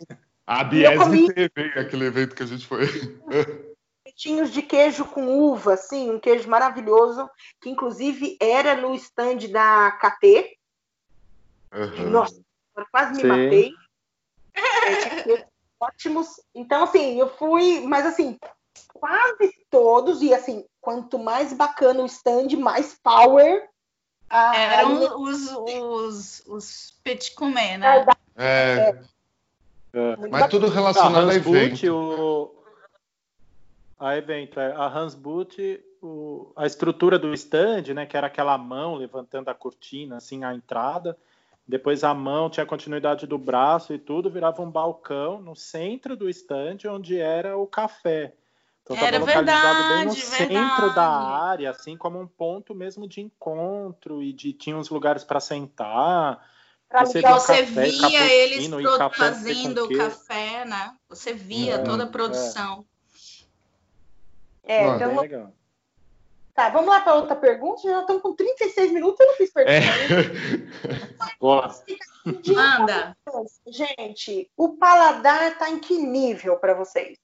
a 0.45 0.63
Biese 0.63 0.97
comi... 0.97 1.33
teve 1.33 1.79
aquele 1.79 2.05
evento 2.05 2.35
que 2.35 2.43
a 2.43 2.47
gente 2.47 2.65
foi. 2.65 2.85
Petinhos 4.03 4.51
de 4.51 4.61
queijo 4.61 5.05
com 5.05 5.39
uva, 5.39 5.77
sim, 5.77 6.11
um 6.11 6.19
queijo 6.19 6.49
maravilhoso, 6.49 7.29
que 7.61 7.69
inclusive 7.69 8.37
era 8.39 8.75
no 8.75 8.93
stand 8.95 9.47
da 9.49 9.91
KT. 9.91 10.57
Uhum. 11.73 12.09
Nossa, 12.09 12.41
quase 12.91 13.13
me 13.13 13.21
sim. 13.21 13.27
matei. 13.27 13.73
É, 14.55 15.47
ótimos. 15.79 16.27
Então, 16.53 16.83
assim, 16.83 17.19
eu 17.19 17.29
fui, 17.37 17.81
mas 17.81 18.05
assim, 18.05 18.37
quase 18.93 19.53
todos, 19.69 20.21
e 20.21 20.33
assim, 20.33 20.65
quanto 20.83 21.17
mais 21.17 21.53
bacana 21.53 22.01
o 22.01 22.05
stand, 22.05 22.49
mais 22.57 22.93
power. 23.01 23.69
A, 24.29 24.55
Eram 24.55 25.21
os, 25.21 25.49
os, 25.49 26.43
os 26.45 26.99
petit 27.01 27.33
comer, 27.33 27.77
né? 27.77 28.05
É. 28.35 28.99
é. 29.93 30.17
Mas 30.29 30.47
tudo 30.49 30.67
relacionado 30.67 31.29
a 31.29 31.33
evento. 31.33 31.89
O... 31.89 32.63
A 33.97 34.17
evento, 34.17 34.59
é. 34.59 34.73
a 34.73 34.87
Hans 34.87 35.15
Boot, 35.15 35.81
o... 36.01 36.51
a 36.53 36.67
estrutura 36.67 37.17
do 37.17 37.33
stand, 37.33 37.93
né, 37.93 38.05
que 38.05 38.17
era 38.17 38.27
aquela 38.27 38.57
mão 38.57 38.95
levantando 38.95 39.47
a 39.47 39.55
cortina, 39.55 40.17
assim, 40.17 40.43
a 40.43 40.53
entrada, 40.53 41.17
depois 41.65 42.03
a 42.03 42.13
mão 42.13 42.49
tinha 42.49 42.65
continuidade 42.65 43.25
do 43.25 43.37
braço 43.37 43.93
e 43.93 43.97
tudo, 43.97 44.29
virava 44.29 44.61
um 44.61 44.69
balcão 44.69 45.41
no 45.41 45.55
centro 45.55 46.17
do 46.17 46.29
stand, 46.29 46.79
onde 46.89 47.17
era 47.17 47.55
o 47.57 47.65
café. 47.65 48.33
Então 48.83 48.97
estava 48.97 49.17
localizado 49.17 49.45
verdade, 49.45 49.95
bem 49.95 50.05
no 50.05 50.13
verdade. 50.13 50.75
centro 50.75 50.93
da 50.93 51.07
área, 51.07 51.69
assim 51.71 51.95
como 51.95 52.19
um 52.19 52.27
ponto 52.27 52.75
mesmo 52.75 53.07
de 53.07 53.21
encontro 53.21 54.21
e 54.21 54.33
de 54.33 54.51
tinha 54.51 54.75
uns 54.75 54.89
lugares 54.89 55.23
para 55.23 55.39
sentar. 55.39 56.45
Você, 56.99 57.21
você 57.21 57.21
café, 57.21 57.61
via 57.63 58.33
eles 58.33 58.69
fazendo 59.15 59.85
o 59.85 59.97
café, 59.97 60.65
né? 60.65 60.95
Você 61.09 61.33
via 61.33 61.77
uhum, 61.77 61.83
toda 61.85 62.03
a 62.03 62.07
produção. 62.07 62.85
É, 64.63 64.83
é 64.83 64.87
então, 64.89 65.19
legal. 65.19 65.53
Tá, 66.53 66.69
vamos 66.69 66.89
lá 66.89 66.99
para 66.99 67.15
outra 67.15 67.35
pergunta. 67.35 67.81
Já 67.81 68.01
estamos 68.01 68.21
com 68.21 68.35
36 68.35 68.91
minutos, 68.91 69.19
eu 69.19 69.27
não 69.27 69.33
fiz 69.35 69.51
pergunta. 69.51 69.75
É. 69.75 69.93
Manda. 72.53 73.17
Gente, 73.65 74.51
o 74.55 74.77
paladar 74.77 75.53
está 75.53 75.69
em 75.69 75.79
que 75.79 75.97
nível 75.97 76.57
para 76.57 76.75
vocês? 76.75 77.22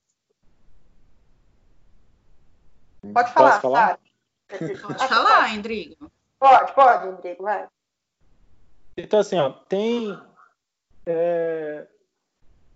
Pode 3.13 3.33
falar, 3.33 3.61
falar? 3.61 3.99
Pode 4.47 5.07
falar, 5.07 5.55
Endrigo. 5.55 6.11
Pode, 6.39 6.73
pode, 6.73 7.07
Endrigo, 7.07 7.43
vai. 7.43 7.67
Então, 8.97 9.19
assim, 9.19 9.39
ó, 9.39 9.49
tem, 9.49 10.17
é, 11.05 11.87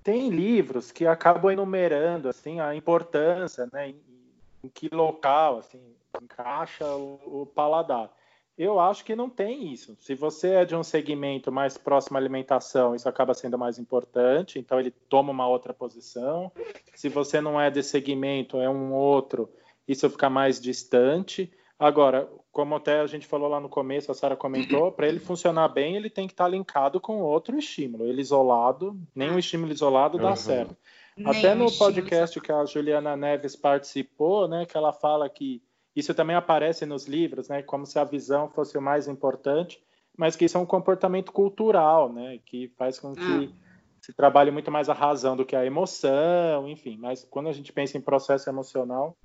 tem 0.04 0.30
livros 0.30 0.92
que 0.92 1.08
acabam 1.08 1.52
enumerando 1.52 2.30
assim, 2.30 2.60
a 2.60 2.76
importância, 2.76 3.68
né, 3.72 3.90
em, 3.90 4.02
em 4.64 4.70
que 4.70 4.90
local 4.94 5.60
assim, 5.60 5.82
encaixa 6.22 6.86
o, 6.86 7.42
o, 7.42 7.46
paladar. 7.46 8.12
Eu 8.56 8.80
acho 8.80 9.04
que 9.04 9.16
não 9.16 9.30
tem 9.30 9.74
isso. 9.74 9.96
Se 10.00 10.14
você 10.14 10.50
é 10.50 10.66
de 10.66 10.76
um 10.76 10.84
segmento 10.84 11.52
mais 11.52 11.76
próximo 11.76 12.18
à 12.18 12.20
alimentação, 12.20 12.94
isso 12.94 13.10
acaba 13.10 13.34
sendo 13.34 13.58
mais 13.58 13.80
importante, 13.80 14.60
então 14.60 14.80
ele 14.80 14.92
toma 14.92 15.32
uma 15.32 15.48
outra 15.48 15.74
posição. 15.74 16.52
Se 16.94 17.10
você 17.10 17.42
não 17.42 17.60
é 17.60 17.72
desse 17.72 17.90
segmento, 17.90 18.60
é 18.60 18.70
um 18.70 18.94
outro, 18.94 19.50
isso 19.88 20.10
fica 20.10 20.30
mais 20.30 20.60
distante. 20.60 21.52
Agora, 21.78 22.30
como 22.52 22.76
até 22.76 23.00
a 23.00 23.08
gente 23.08 23.26
falou 23.26 23.50
lá 23.50 23.60
no 23.60 23.68
começo, 23.68 24.12
a 24.12 24.16
Sara 24.16 24.36
comentou, 24.36 24.92
para 24.92 25.08
ele 25.08 25.20
funcionar 25.20 25.68
bem, 25.70 25.96
ele 25.96 26.10
tem 26.10 26.28
que 26.28 26.34
estar 26.34 26.46
tá 26.46 26.50
linkado 26.50 27.02
com 27.02 27.22
outro 27.22 27.58
estímulo. 27.58 28.06
Ele 28.06 28.22
isolado, 28.22 28.98
nenhum 29.16 29.40
estímulo 29.40 29.72
isolado 29.72 30.18
dá 30.18 30.30
uhum. 30.30 30.36
certo. 30.36 30.78
Nem 31.18 31.28
até 31.28 31.54
no 31.54 31.72
podcast 31.72 32.40
que 32.40 32.52
a 32.52 32.66
Juliana 32.66 33.16
Neves 33.16 33.56
participou, 33.56 34.48
né, 34.48 34.66
que 34.66 34.78
ela 34.78 34.92
fala 34.92 35.30
que 35.30 35.62
isso 35.96 36.14
também 36.14 36.36
aparece 36.36 36.86
nos 36.86 37.06
livros, 37.08 37.50
né, 37.50 37.62
como 37.62 37.86
se 37.86 38.00
a 38.00 38.04
visão 38.04 38.50
fosse 38.50 38.78
o 38.78 38.82
mais 38.82 39.08
importante, 39.08 39.84
mas 40.18 40.36
que 40.36 40.46
isso 40.46 40.58
é 40.58 40.62
um 40.62 40.66
comportamento 40.66 41.32
cultural, 41.32 42.12
né, 42.12 42.40
que 42.46 42.68
faz 42.78 43.00
com 43.00 43.14
que 43.14 43.22
ah. 43.22 43.50
se 44.02 44.14
trabalhe 44.14 44.52
muito 44.52 44.72
mais 44.72 44.90
a 44.90 44.94
razão 44.94 45.36
do 45.36 45.46
que 45.46 45.56
a 45.56 45.66
emoção, 45.66 46.68
enfim. 46.68 46.98
Mas 47.00 47.24
quando 47.24 47.50
a 47.50 47.54
gente 47.54 47.72
pensa 47.72 47.98
em 47.98 48.02
processo 48.02 48.50
emocional, 48.50 49.16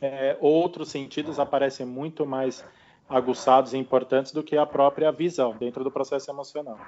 é, 0.00 0.36
outros 0.40 0.90
sentidos 0.90 1.38
aparecem 1.38 1.86
muito 1.86 2.26
mais 2.26 2.64
aguçados 3.08 3.74
e 3.74 3.78
importantes 3.78 4.32
do 4.32 4.42
que 4.42 4.56
a 4.56 4.66
própria 4.66 5.12
visão 5.12 5.56
dentro 5.56 5.84
do 5.84 5.90
processo 5.90 6.30
emocional. 6.30 6.78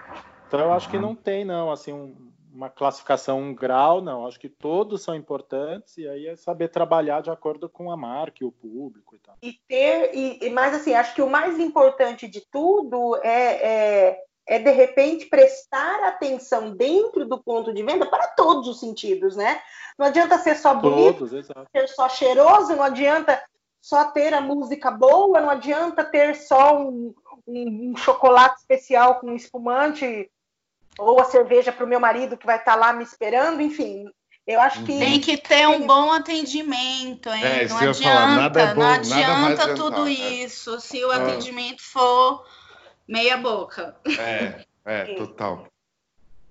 Então 0.47 0.61
eu 0.61 0.73
acho 0.73 0.89
que 0.89 0.99
não 0.99 1.15
tem 1.15 1.45
não 1.45 1.71
assim 1.71 1.93
um, 1.93 2.15
uma 2.53 2.71
classificação 2.71 3.41
um 3.41 3.55
grau 3.55 4.01
não, 4.01 4.27
acho 4.27 4.41
que 4.41 4.49
todos 4.49 5.03
são 5.03 5.15
importantes 5.15 5.99
e 5.99 6.09
aí 6.09 6.27
é 6.27 6.37
saber 6.37 6.69
trabalhar 6.69 7.21
de 7.21 7.31
acordo 7.31 7.69
com 7.69 7.91
a 7.91 7.97
marca 7.97 8.43
e 8.43 8.47
o 8.47 8.53
público 8.53 9.15
e 9.15 9.19
tal. 9.19 9.37
E 9.43 9.53
ter 9.69 10.15
e, 10.15 10.51
mas 10.51 10.75
assim 10.75 10.95
acho 10.95 11.15
que 11.15 11.23
o 11.23 11.31
mais 11.31 11.59
importante 11.59 12.27
de 12.27 12.41
tudo 12.41 13.17
é, 13.23 14.09
é 14.09 14.25
é 14.47 14.59
de 14.59 14.71
repente 14.71 15.27
prestar 15.27 16.05
atenção 16.05 16.71
dentro 16.71 17.27
do 17.27 17.43
ponto 17.43 17.75
de 17.75 17.83
venda 17.83 18.07
para 18.07 18.29
todos 18.29 18.69
os 18.69 18.79
sentidos, 18.79 19.35
né? 19.35 19.61
Não 19.99 20.07
adianta 20.07 20.39
ser 20.39 20.57
só 20.57 20.75
bonito, 20.75 21.29
todos, 21.29 21.47
ser 21.47 21.89
só 21.89 22.09
cheiroso, 22.09 22.77
não 22.77 22.85
adianta 22.85 23.43
só 23.81 24.05
ter 24.05 24.33
a 24.33 24.41
música 24.41 24.91
boa, 24.91 25.41
não 25.41 25.51
adianta 25.51 26.05
ter 26.05 26.37
só 26.37 26.79
um, 26.79 27.15
um, 27.47 27.91
um 27.91 27.97
chocolate 27.97 28.61
especial 28.61 29.17
com 29.17 29.35
espumante 29.35 30.31
ou 30.99 31.21
a 31.21 31.25
cerveja 31.25 31.73
para 31.73 31.85
o 31.85 31.89
meu 31.89 32.01
marido 32.01 32.37
que 32.37 32.47
vai 32.47 32.57
estar 32.57 32.75
tá 32.75 32.79
lá 32.79 32.93
me 32.93 33.03
esperando, 33.03 33.61
enfim. 33.61 34.07
Eu 34.47 34.61
acho 34.61 34.85
que 34.85 34.97
tem 34.97 35.21
que 35.21 35.37
ter 35.37 35.67
um 35.67 35.85
bom 35.89 36.13
atendimento, 36.13 37.29
hein? 37.31 37.45
É, 37.45 37.69
não 37.69 37.79
adianta, 37.79 38.01
falar, 38.01 38.45
é 38.45 38.75
bom, 38.75 38.81
não 38.81 38.91
adianta 38.91 39.75
tudo 39.75 40.09
isso 40.09 40.79
se 40.79 41.05
o 41.05 41.11
atendimento 41.11 41.83
for 41.83 42.45
meia 43.07 43.37
boca. 43.37 43.97
É, 44.19 44.65
é, 44.85 45.15
total. 45.17 45.67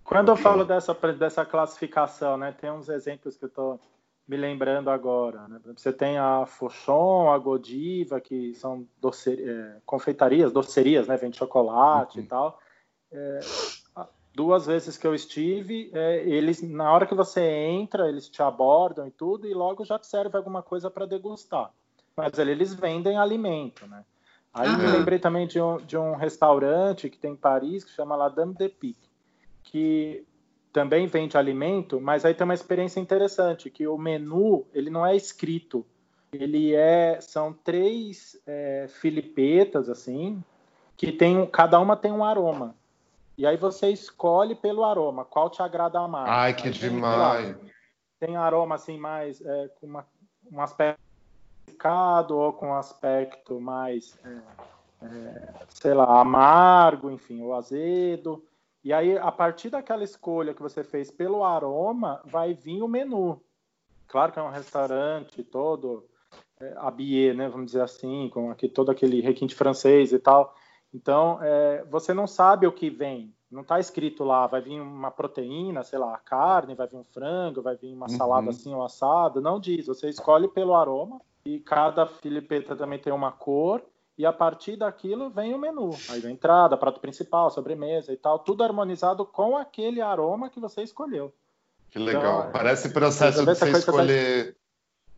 Quando 0.03 0.29
eu 0.29 0.35
falo 0.35 0.63
dessa, 0.63 0.93
dessa 1.17 1.45
classificação, 1.45 2.37
né, 2.37 2.51
tem 2.51 2.69
uns 2.69 2.89
exemplos 2.89 3.35
que 3.35 3.45
eu 3.45 3.49
estou 3.49 3.79
me 4.27 4.37
lembrando 4.37 4.89
agora. 4.89 5.47
Né? 5.47 5.59
Você 5.75 5.91
tem 5.91 6.17
a 6.17 6.45
Fauchon, 6.45 7.31
a 7.31 7.37
Godiva, 7.37 8.21
que 8.21 8.53
são 8.53 8.87
doce, 9.01 9.33
é, 9.33 9.77
confeitarias, 9.85 10.51
docerias, 10.51 11.07
né, 11.07 11.17
vende 11.17 11.37
chocolate 11.37 12.19
uhum. 12.19 12.23
e 12.23 12.27
tal. 12.27 12.59
É, 13.11 13.39
duas 14.35 14.65
vezes 14.65 14.97
que 14.97 15.07
eu 15.07 15.15
estive, 15.15 15.89
é, 15.93 16.17
eles 16.27 16.61
na 16.61 16.91
hora 16.91 17.07
que 17.07 17.15
você 17.15 17.41
entra, 17.41 18.09
eles 18.09 18.27
te 18.29 18.43
abordam 18.43 19.07
e 19.07 19.11
tudo, 19.11 19.47
e 19.47 19.53
logo 19.53 19.85
já 19.85 19.97
te 19.97 20.05
serve 20.05 20.35
alguma 20.35 20.61
coisa 20.61 20.91
para 20.91 21.05
degustar. 21.05 21.71
Mas 22.15 22.37
ali 22.37 22.51
eles 22.51 22.73
vendem 22.73 23.17
alimento, 23.17 23.87
né? 23.87 24.03
Aí 24.55 24.69
uhum. 24.69 24.77
me 24.77 24.87
lembrei 24.87 25.19
também 25.19 25.45
de 25.45 25.59
um, 25.59 25.75
de 25.77 25.97
um 25.97 26.15
restaurante 26.15 27.09
que 27.09 27.17
tem 27.17 27.33
em 27.33 27.35
Paris, 27.35 27.83
que 27.83 27.91
chama 27.91 28.15
La 28.15 28.29
Dame 28.29 28.53
de 28.53 28.69
Pique, 28.69 29.09
que 29.61 30.25
também 30.71 31.07
vende 31.07 31.37
alimento, 31.37 31.99
mas 31.99 32.23
aí 32.23 32.33
tem 32.33 32.45
uma 32.45 32.53
experiência 32.53 33.01
interessante, 33.01 33.69
que 33.69 33.85
o 33.85 33.97
menu, 33.97 34.65
ele 34.73 34.89
não 34.89 35.05
é 35.05 35.13
escrito, 35.13 35.85
ele 36.31 36.73
é, 36.73 37.19
são 37.19 37.51
três 37.51 38.41
é, 38.47 38.87
filipetas, 38.87 39.89
assim, 39.89 40.41
que 40.95 41.11
tem, 41.11 41.45
cada 41.47 41.77
uma 41.77 41.97
tem 41.97 42.13
um 42.13 42.23
aroma. 42.23 42.73
E 43.37 43.45
aí 43.45 43.57
você 43.57 43.89
escolhe 43.89 44.55
pelo 44.55 44.85
aroma, 44.85 45.25
qual 45.25 45.49
te 45.49 45.61
agrada 45.61 46.07
mais. 46.07 46.29
Ai, 46.29 46.53
que 46.53 46.69
aí 46.69 46.73
demais! 46.73 47.57
Tem, 47.57 47.71
tem 48.27 48.37
aroma, 48.37 48.75
assim, 48.75 48.97
mais, 48.97 49.41
é, 49.41 49.67
com 49.79 49.87
uma, 49.87 50.05
um 50.49 50.61
aspecto 50.61 51.04
ou 52.31 52.53
com 52.53 52.73
aspecto 52.73 53.59
mais, 53.59 54.17
é, 54.23 55.05
é, 55.05 55.53
sei 55.69 55.93
lá, 55.93 56.19
amargo, 56.19 57.11
enfim, 57.11 57.41
ou 57.41 57.53
azedo. 57.53 58.43
E 58.83 58.91
aí, 58.93 59.17
a 59.17 59.31
partir 59.31 59.69
daquela 59.69 60.03
escolha 60.03 60.53
que 60.53 60.61
você 60.61 60.83
fez 60.83 61.11
pelo 61.11 61.43
aroma, 61.43 62.21
vai 62.25 62.53
vir 62.53 62.81
o 62.81 62.87
menu. 62.87 63.41
Claro 64.07 64.31
que 64.31 64.39
é 64.39 64.41
um 64.41 64.49
restaurante 64.49 65.43
todo 65.43 66.05
é, 66.59 66.73
habillé, 66.77 67.33
né, 67.33 67.49
vamos 67.49 67.67
dizer 67.67 67.81
assim, 67.81 68.29
com 68.29 68.51
aqui, 68.51 68.69
todo 68.69 68.91
aquele 68.91 69.21
requinte 69.21 69.55
francês 69.55 70.11
e 70.11 70.19
tal. 70.19 70.55
Então, 70.93 71.39
é, 71.41 71.83
você 71.89 72.13
não 72.13 72.25
sabe 72.25 72.65
o 72.65 72.71
que 72.71 72.89
vem. 72.89 73.33
Não 73.51 73.61
está 73.61 73.79
escrito 73.79 74.23
lá, 74.23 74.47
vai 74.47 74.61
vir 74.61 74.79
uma 74.79 75.11
proteína, 75.11 75.83
sei 75.83 75.99
lá, 75.99 76.17
carne, 76.19 76.75
vai 76.75 76.87
vir 76.87 76.97
um 76.97 77.03
frango, 77.03 77.61
vai 77.61 77.75
vir 77.75 77.93
uma 77.93 78.09
uhum. 78.09 78.17
salada 78.17 78.49
assim 78.49 78.73
ou 78.73 78.83
assado. 78.83 79.39
Não 79.39 79.59
diz. 79.59 79.87
Você 79.87 80.09
escolhe 80.09 80.47
pelo 80.47 80.73
aroma 80.73 81.21
e 81.45 81.59
cada 81.59 82.07
filipeta 82.07 82.75
também 82.75 82.97
tem 82.97 83.13
uma 83.13 83.31
cor 83.31 83.83
e 84.17 84.25
a 84.25 84.33
partir 84.33 84.77
daquilo 84.77 85.29
vem 85.29 85.53
o 85.53 85.59
menu. 85.59 85.91
Aí 86.09 86.19
vem 86.19 86.33
entrada, 86.33 86.75
prato 86.75 86.99
principal, 86.99 87.49
sobremesa 87.51 88.11
e 88.11 88.17
tal, 88.17 88.39
tudo 88.39 88.63
harmonizado 88.63 89.25
com 89.25 89.55
aquele 89.55 90.01
aroma 90.01 90.49
que 90.49 90.59
você 90.59 90.81
escolheu. 90.81 91.33
Que 91.91 91.99
legal. 91.99 92.39
Então, 92.39 92.51
Parece 92.51 92.89
processo 92.89 93.39
de 93.39 93.45
você 93.45 93.71
escolher. 93.71 94.57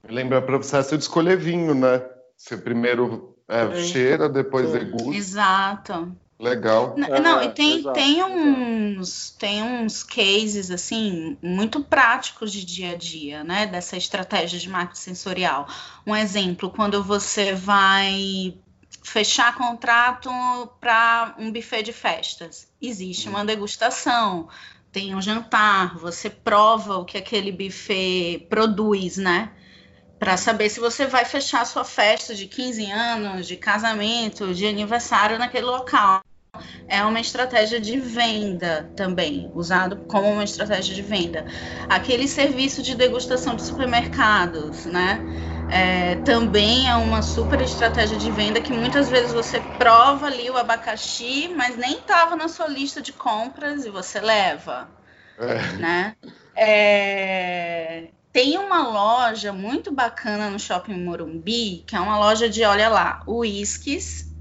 Lembra 0.04 0.42
processo 0.42 0.98
de 0.98 1.04
escolher 1.04 1.38
vinho, 1.38 1.74
né? 1.74 2.08
Você 2.36 2.58
primeiro 2.58 3.36
É, 3.48 3.74
cheira, 3.76 4.28
depois 4.28 4.72
degusta. 4.72 5.16
Exato. 5.16 6.12
Legal. 6.40 6.98
N- 6.98 7.08
É, 7.12 7.20
Não, 7.20 7.42
e 7.42 7.50
tem, 7.52 7.80
exato, 7.80 7.94
tem 7.94 8.22
exato. 8.26 8.34
uns 8.34 9.32
tem 9.32 9.64
uns 9.64 10.04
cases 10.04 10.72
assim 10.72 11.38
muito 11.42 11.84
práticos 11.84 12.52
de 12.52 12.66
dia 12.66 12.92
a 12.92 12.96
dia, 12.96 13.44
né? 13.44 13.66
Dessa 13.68 13.98
estratégia 13.98 14.60
de 14.60 14.70
marketing 14.70 15.00
sensorial. 15.02 15.68
Um 16.06 16.16
exemplo, 16.16 16.70
quando 16.70 17.04
você 17.04 17.54
vai 17.54 18.58
fechar 19.04 19.56
contrato 19.56 20.30
para 20.82 21.36
um 21.40 21.52
buffet 21.52 21.84
de 21.84 21.94
festas, 21.94 22.68
existe 22.82 23.30
uma 23.30 23.46
degustação, 23.46 24.50
tem 24.92 25.16
um 25.16 25.22
jantar, 25.22 25.98
você 25.98 26.30
prova 26.30 26.98
o 26.98 27.06
que 27.06 27.18
aquele 27.18 27.52
buffet 27.52 28.48
produz, 28.50 29.18
né? 29.18 29.52
Para 30.20 30.36
saber 30.38 30.70
se 30.70 30.80
você 30.80 31.06
vai 31.06 31.26
fechar 31.26 31.66
sua 31.66 31.84
festa 31.84 32.34
de 32.34 32.48
15 32.48 32.90
anos, 32.92 33.48
de 33.48 33.56
casamento, 33.56 34.54
de 34.54 34.66
aniversário 34.66 35.38
naquele 35.38 35.66
local 35.66 36.22
é 36.88 37.04
uma 37.04 37.20
estratégia 37.20 37.80
de 37.80 38.00
venda 38.00 38.90
também, 38.96 39.52
usado 39.54 39.98
como 40.08 40.28
uma 40.28 40.44
estratégia 40.44 40.96
de 40.96 41.02
venda. 41.04 41.46
Aquele 41.88 42.28
serviço 42.28 42.82
de 42.82 42.96
degustação 42.96 43.56
de 43.56 43.64
supermercados, 43.64 44.86
né? 44.86 45.22
é, 45.70 46.16
também 46.16 46.88
é 46.88 46.96
uma 46.96 47.22
super 47.22 47.60
estratégia 47.62 48.18
de 48.18 48.32
venda 48.32 48.62
que 48.62 48.72
muitas 48.72 49.10
vezes 49.10 49.34
você 49.34 49.60
prova 49.60 50.28
ali 50.28 50.50
o 50.50 50.58
abacaxi, 50.58 51.54
mas 51.56 51.76
nem 51.78 51.94
estava 51.98 52.36
na 52.36 52.48
sua 52.48 52.68
lista 52.68 53.02
de 53.02 53.12
compras 53.12 53.86
e 53.86 53.90
você 53.90 54.20
leva, 54.20 54.88
É. 55.40 55.74
né? 55.74 56.16
É, 56.56 58.08
tem 58.32 58.58
uma 58.58 58.88
loja 58.88 59.52
muito 59.52 59.92
bacana 59.92 60.50
no 60.50 60.60
Shopping 60.60 61.04
Morumbi, 61.04 61.84
que 61.88 61.96
é 61.96 62.00
uma 62.00 62.20
loja 62.20 62.50
de, 62.50 62.64
olha 62.64 62.90
lá, 62.90 63.24
uísques 63.28 64.32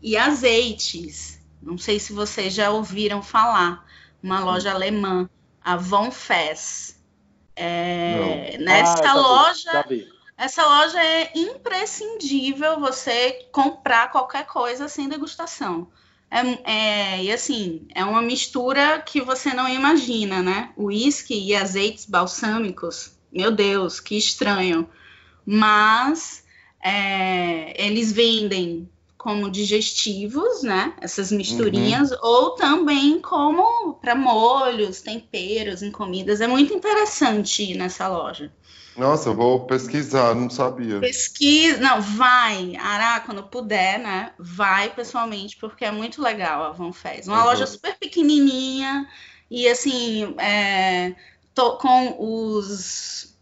e 0.00 0.16
azeites. 0.16 1.40
Não 1.60 1.76
sei 1.76 1.98
se 1.98 2.12
vocês 2.12 2.54
já 2.54 2.70
ouviram 2.70 3.22
falar. 3.22 3.84
Uma 4.22 4.40
loja 4.40 4.72
alemã, 4.72 5.28
a 5.62 5.76
Von 5.76 6.10
Fess. 6.10 6.98
É, 7.54 8.56
nessa 8.60 9.10
Ah, 9.10 9.14
loja, 9.14 9.84
essa 10.36 10.64
loja 10.64 11.02
é 11.02 11.32
imprescindível 11.34 12.78
você 12.78 13.48
comprar 13.50 14.12
qualquer 14.12 14.46
coisa 14.46 14.88
sem 14.88 15.08
degustação. 15.08 15.88
É, 16.30 16.72
é- 17.16 17.24
e 17.24 17.32
assim, 17.32 17.86
é 17.94 18.04
uma 18.04 18.20
mistura 18.22 19.00
que 19.00 19.20
você 19.20 19.52
não 19.54 19.68
imagina, 19.68 20.42
né? 20.42 20.72
Uísque 20.76 21.34
e 21.34 21.54
azeites 21.54 22.04
balsâmicos. 22.04 23.12
Meu 23.32 23.50
Deus, 23.50 24.00
que 24.00 24.16
estranho. 24.16 24.88
Mas 25.44 26.44
é, 26.82 27.74
eles 27.86 28.12
vendem 28.12 28.88
como 29.16 29.50
digestivos, 29.50 30.62
né? 30.62 30.94
Essas 31.00 31.32
misturinhas, 31.32 32.10
ou 32.22 32.50
também 32.52 33.20
como 33.20 33.94
para 33.94 34.14
molhos, 34.14 35.00
temperos 35.00 35.82
em 35.82 35.90
comidas. 35.90 36.40
É 36.40 36.46
muito 36.46 36.72
interessante 36.72 37.62
ir 37.72 37.76
nessa 37.76 38.06
loja. 38.08 38.52
Nossa, 38.98 39.28
eu 39.28 39.34
vou 39.34 39.64
pesquisar, 39.64 40.34
não 40.34 40.50
sabia. 40.50 40.98
Pesquisa, 40.98 41.78
não, 41.78 42.02
vai, 42.02 42.74
Ará, 42.76 43.20
quando 43.20 43.44
puder, 43.44 44.00
né? 44.00 44.32
Vai 44.36 44.90
pessoalmente, 44.90 45.56
porque 45.56 45.84
é 45.84 45.92
muito 45.92 46.20
legal 46.20 46.64
a 46.64 46.72
Van 46.72 46.92
Fez. 46.92 47.28
Uma 47.28 47.38
Uhum. 47.38 47.44
loja 47.44 47.66
super 47.66 47.96
pequenininha 47.96 49.08
e 49.48 49.68
assim, 49.68 50.34
é, 50.38 51.14
to- 51.54 51.78
com 51.78 52.16
os 52.18 53.36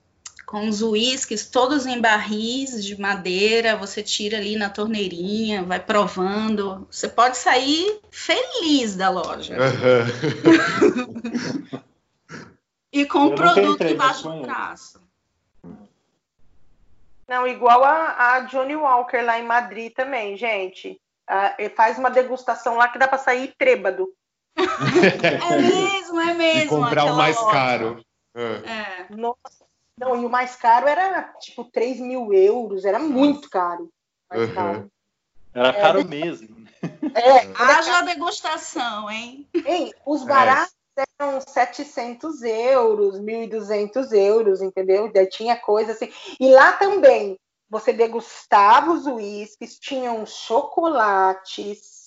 com 0.45 0.69
os 0.69 0.81
uísques 0.81 1.47
todos 1.47 1.87
em 1.87 2.01
barris 2.01 2.85
de 2.85 3.01
madeira, 3.01 3.77
você 3.77 4.01
tira 4.01 4.37
ali 4.37 4.55
na 4.55 4.71
torneirinha, 4.71 5.65
vai 5.65 5.81
provando. 5.81 6.87
Você 6.89 7.09
pode 7.09 7.37
sair 7.37 7.99
feliz 8.13 8.95
da 8.95 9.11
loja 9.11 9.57
Aham. 9.57 10.07
e 12.93 13.05
com 13.07 13.27
o 13.27 13.35
produto 13.35 13.83
embaixo 13.83 14.23
do 14.23 14.43
braço. 14.43 15.06
Não, 17.29 17.47
igual 17.47 17.83
a, 17.85 18.35
a 18.35 18.41
Johnny 18.41 18.77
Walker 18.77 19.21
lá 19.23 19.39
em 19.39 19.45
Madrid 19.45 19.93
também, 19.93 20.37
gente. 20.37 21.01
Ah, 21.29 21.55
ele 21.59 21.71
faz 21.71 21.99
uma 21.99 22.11
degustação 22.11 22.77
lá 22.77 22.89
que 22.89 22.99
dá 22.99 23.09
para 23.09 23.19
sair 23.19 23.55
trêbado. 23.59 24.09
É 24.57 25.57
mesmo, 25.59 26.21
é 26.21 26.35
mesmo. 26.35 26.61
E 26.63 26.69
comprar 26.69 27.05
o 27.05 27.17
mais 27.17 27.37
loja. 27.37 27.51
caro. 27.51 28.05
É. 28.35 28.43
É. 28.71 29.07
Nossa. 29.11 29.67
Não, 29.99 30.23
e 30.23 30.25
o 30.25 30.29
mais 30.29 30.55
caro 30.57 30.87
era 30.87 31.23
tipo 31.41 31.65
3 31.65 32.01
mil 32.01 32.33
euros, 32.33 32.85
era 32.85 32.99
muito 32.99 33.49
caro. 33.49 33.91
Uhum. 34.33 34.55
caro. 34.55 34.93
Era 35.55 35.73
caro 35.73 36.07
mesmo. 36.07 36.67
É, 37.15 37.51
Haja 37.55 38.03
degustação, 38.03 39.11
hein? 39.11 39.49
Hein, 39.65 39.95
os 40.05 40.23
É. 40.23 40.27
baratos 40.27 40.76
eram 41.19 41.41
700 41.41 42.43
euros, 42.43 43.21
1.200 43.21 44.13
euros, 44.13 44.63
entendeu? 44.63 45.13
Daí 45.13 45.27
tinha 45.27 45.57
coisa 45.57 45.93
assim. 45.93 46.13
E 46.41 46.51
lá 46.51 46.73
também, 46.73 47.39
você 47.69 47.93
degustava 47.93 48.93
os 48.93 49.07
uísques, 49.07 49.79
tinham 49.79 50.25
chocolates, 50.25 52.07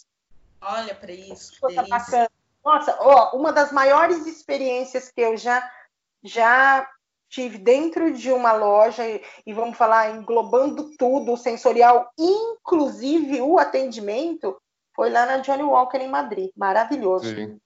Olha 0.61 0.93
para 0.93 1.11
isso, 1.11 1.53
que 1.53 1.59
coisa 1.59 1.83
bacana. 1.83 2.29
Nossa, 2.63 2.97
ó, 2.99 3.35
uma 3.37 3.53
das 3.53 3.71
maiores 3.71 4.25
experiências 4.25 5.09
que 5.09 5.21
eu 5.21 5.37
já, 5.37 5.69
já 6.21 6.87
tive 7.29 7.57
dentro 7.57 8.11
de 8.11 8.31
uma 8.31 8.51
loja, 8.51 9.07
e, 9.07 9.23
e 9.45 9.53
vamos 9.53 9.77
falar, 9.77 10.15
englobando 10.15 10.91
tudo, 10.97 11.33
o 11.33 11.37
sensorial, 11.37 12.11
inclusive 12.17 13.41
o 13.41 13.57
atendimento, 13.57 14.61
foi 14.93 15.09
lá 15.09 15.25
na 15.25 15.37
Johnny 15.37 15.63
Walker 15.63 15.97
em 15.97 16.09
Madrid. 16.09 16.51
Maravilhoso. 16.55 17.33
Sim. 17.33 17.59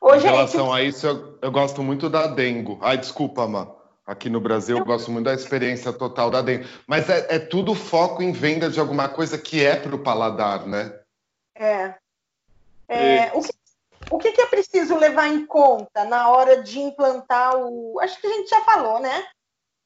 Ô, 0.00 0.14
em 0.14 0.20
gente, 0.20 0.30
relação 0.30 0.72
a 0.72 0.82
isso, 0.82 1.06
eu, 1.06 1.38
eu 1.40 1.50
gosto 1.50 1.82
muito 1.82 2.10
da 2.10 2.26
Dengo. 2.26 2.78
Ai, 2.82 2.98
desculpa, 2.98 3.46
Má. 3.46 3.68
Aqui 4.06 4.28
no 4.28 4.40
Brasil, 4.40 4.76
eu 4.76 4.84
gosto 4.84 5.10
muito 5.10 5.24
da 5.24 5.34
experiência 5.34 5.92
total 5.92 6.30
da 6.30 6.42
Dengo. 6.42 6.66
Mas 6.86 7.08
é, 7.08 7.36
é 7.36 7.38
tudo 7.38 7.74
foco 7.74 8.22
em 8.22 8.32
venda 8.32 8.68
de 8.68 8.78
alguma 8.78 9.08
coisa 9.08 9.38
que 9.38 9.64
é 9.64 9.76
para 9.76 9.94
o 9.94 10.02
paladar, 10.02 10.66
né? 10.66 10.92
É. 11.54 11.94
É, 12.86 13.32
o, 13.32 13.40
que, 13.40 13.52
o 14.10 14.18
que 14.18 14.40
é 14.40 14.46
preciso 14.46 14.96
levar 14.96 15.28
em 15.28 15.46
conta 15.46 16.04
na 16.04 16.28
hora 16.28 16.62
de 16.62 16.78
implantar 16.80 17.56
o. 17.56 17.98
Acho 18.00 18.20
que 18.20 18.26
a 18.26 18.30
gente 18.30 18.50
já 18.50 18.60
falou, 18.60 19.00
né? 19.00 19.24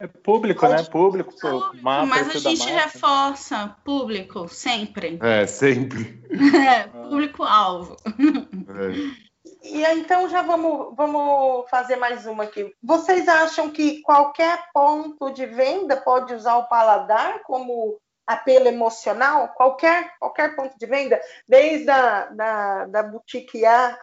É 0.00 0.06
público, 0.06 0.66
né? 0.68 0.82
Público, 0.84 1.34
pô, 1.40 1.72
mapa, 1.82 2.06
mas 2.06 2.28
a 2.28 2.38
gente 2.38 2.68
reforça 2.70 3.76
público 3.84 4.48
sempre. 4.48 5.18
É, 5.20 5.46
sempre. 5.46 6.18
É, 6.30 6.84
público-alvo. 6.86 7.96
É. 8.06 9.27
E 9.70 9.84
então 9.84 10.28
já 10.28 10.42
vamos, 10.42 10.94
vamos 10.96 11.68
fazer 11.68 11.96
mais 11.96 12.26
uma 12.26 12.44
aqui. 12.44 12.74
Vocês 12.82 13.28
acham 13.28 13.70
que 13.70 14.00
qualquer 14.00 14.70
ponto 14.72 15.30
de 15.30 15.44
venda 15.44 15.96
pode 15.96 16.32
usar 16.34 16.56
o 16.56 16.68
paladar 16.68 17.42
como 17.42 18.00
apelo 18.26 18.66
emocional? 18.66 19.48
Qualquer, 19.48 20.16
qualquer 20.18 20.56
ponto 20.56 20.78
de 20.78 20.86
venda, 20.86 21.20
desde 21.46 21.90
a 21.90 22.26
da, 22.26 22.86
da 22.86 23.02
boutique 23.02 23.64
A 23.66 23.98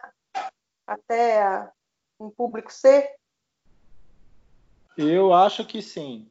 até 0.86 1.42
a, 1.42 1.70
um 2.20 2.30
público 2.30 2.72
C? 2.72 3.10
Eu 4.96 5.32
acho 5.32 5.66
que 5.66 5.82
sim. 5.82 6.30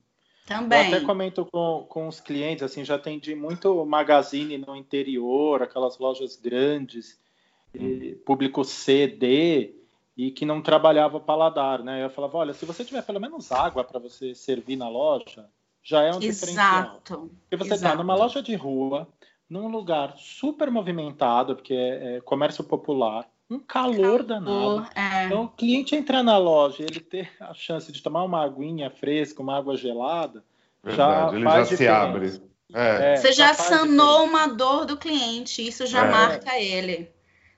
Eu 0.50 0.58
Também. 0.58 0.94
até 0.94 1.06
comento 1.06 1.46
com, 1.46 1.86
com 1.90 2.08
os 2.08 2.22
clientes, 2.22 2.64
assim, 2.64 2.86
já 2.86 2.96
atendi 2.96 3.36
muito 3.36 3.86
magazine 3.86 4.58
no 4.58 4.76
interior, 4.76 5.62
aquelas 5.62 5.98
lojas 5.98 6.36
grandes, 6.36 7.20
e 7.80 8.16
público 8.26 8.64
CD, 8.64 9.76
e 10.18 10.32
que 10.32 10.46
não 10.46 10.62
trabalhava 10.62 11.20
paladar, 11.20 11.84
né? 11.84 12.04
Eu 12.04 12.10
falava, 12.10 12.38
olha, 12.38 12.54
se 12.54 12.66
você 12.66 12.84
tiver 12.86 13.02
pelo 13.04 13.20
menos 13.20 13.52
água 13.52 13.84
para 13.84 14.00
você 14.00 14.34
servir 14.34 14.76
na 14.78 14.88
loja, 14.90 15.46
já 15.84 16.02
é 16.04 16.14
um 16.14 16.20
diferencial. 16.20 16.82
Exato. 16.84 17.32
Porque 17.50 17.64
você 17.64 17.74
está 17.76 17.96
numa 17.96 18.16
loja 18.16 18.42
de 18.42 18.56
rua, 18.56 19.08
num 19.50 19.68
lugar 19.68 20.16
super 20.18 20.72
movimentado, 20.72 21.56
porque 21.56 21.74
é, 21.74 22.16
é 22.18 22.22
comércio 22.22 22.64
popular, 22.64 23.28
um 23.50 23.60
calor 23.60 24.24
danado. 24.24 24.88
É, 24.96 25.26
Então, 25.26 25.44
o 25.44 25.50
cliente 25.50 25.96
entrar 25.96 26.24
na 26.24 26.38
loja 26.38 26.82
e 26.82 26.86
ele 26.86 27.00
ter 27.00 27.30
a 27.40 27.54
chance 27.54 27.92
de 27.92 28.02
tomar 28.02 28.24
uma 28.24 28.44
aguinha 28.44 28.90
fresca, 28.90 29.42
uma 29.44 29.58
água 29.58 29.76
gelada, 29.78 30.44
Verdade, 30.84 31.32
já 31.32 31.36
ele 31.36 31.44
faz 31.44 31.70
já 31.70 31.78
se 31.78 31.88
abre. 31.88 32.42
É. 32.74 33.14
É, 33.14 33.16
Você 33.18 33.32
já 33.34 33.54
faz 33.54 33.68
sanou 33.70 33.86
diferença. 33.88 34.24
uma 34.24 34.48
dor 34.48 34.86
do 34.86 34.98
cliente, 34.98 35.66
isso 35.68 35.86
já 35.86 36.08
É. 36.08 36.10
marca 36.12 36.58
ele. 36.60 37.12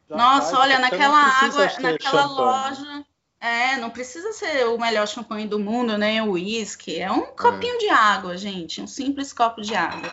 Nossa, 0.09 0.55
faz, 0.55 0.59
olha, 0.59 0.79
naquela 0.79 1.17
água, 1.17 1.65
naquela 1.79 2.27
champanhe. 2.27 2.35
loja. 2.35 3.05
É, 3.39 3.77
não 3.77 3.89
precisa 3.89 4.31
ser 4.33 4.65
o 4.67 4.79
melhor 4.79 5.07
champanhe 5.07 5.47
do 5.47 5.59
mundo, 5.59 5.97
nem 5.97 6.21
o 6.21 6.31
uísque. 6.31 6.99
É 6.99 7.11
um 7.11 7.27
copinho 7.27 7.77
de 7.77 7.89
água, 7.89 8.35
gente. 8.35 8.81
Um 8.81 8.87
simples 8.87 9.31
copo 9.31 9.61
de 9.61 9.75
água. 9.75 10.11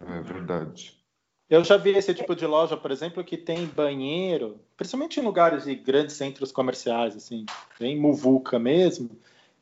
É 0.00 0.20
verdade. 0.20 1.00
Eu 1.48 1.62
já 1.62 1.76
vi 1.76 1.90
esse 1.90 2.14
tipo 2.14 2.34
de 2.34 2.46
loja, 2.46 2.76
por 2.76 2.90
exemplo, 2.90 3.22
que 3.22 3.36
tem 3.36 3.66
banheiro, 3.66 4.58
principalmente 4.76 5.20
em 5.20 5.22
lugares 5.22 5.64
de 5.64 5.74
grandes 5.74 6.16
centros 6.16 6.50
comerciais, 6.50 7.14
assim, 7.14 7.44
bem 7.78 8.00
muvuca 8.00 8.58
mesmo. 8.58 9.10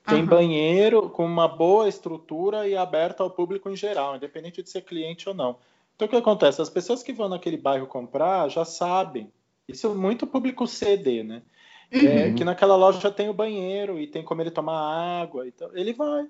Tem 0.07 0.21
Aham. 0.21 0.27
banheiro 0.27 1.11
com 1.11 1.27
uma 1.27 1.49
boa 1.49 1.89
estrutura 1.89 2.67
e 2.67 2.77
aberto 2.77 3.23
ao 3.23 3.31
público 3.31 3.69
em 3.69 3.77
geral, 3.77 4.17
independente 4.17 4.63
de 4.63 4.71
ser 4.71 4.83
cliente 4.83 5.29
ou 5.29 5.35
não. 5.35 5.59
Então 5.95 6.07
o 6.07 6.11
que 6.11 6.17
acontece? 6.17 6.63
As 6.63 6.71
pessoas 6.71 7.03
que 7.03 7.13
vão 7.13 7.29
naquele 7.29 7.57
bairro 7.57 7.87
comprar 7.87 8.49
já 8.49 8.65
sabem. 8.65 9.31
Isso 9.71 9.87
é 9.87 9.95
muito 9.95 10.27
público 10.27 10.67
CD, 10.67 11.23
né? 11.23 11.43
É, 11.91 11.99
uhum. 11.99 12.07
É, 12.07 12.33
que 12.33 12.45
naquela 12.45 12.77
loja 12.77 13.11
tem 13.11 13.29
o 13.29 13.35
banheiro 13.35 13.99
e 13.99 14.07
tem 14.07 14.23
como 14.23 14.41
ele 14.41 14.51
tomar 14.51 15.21
água. 15.23 15.47
Então, 15.47 15.71
ele 15.75 15.93
vai. 15.93 16.27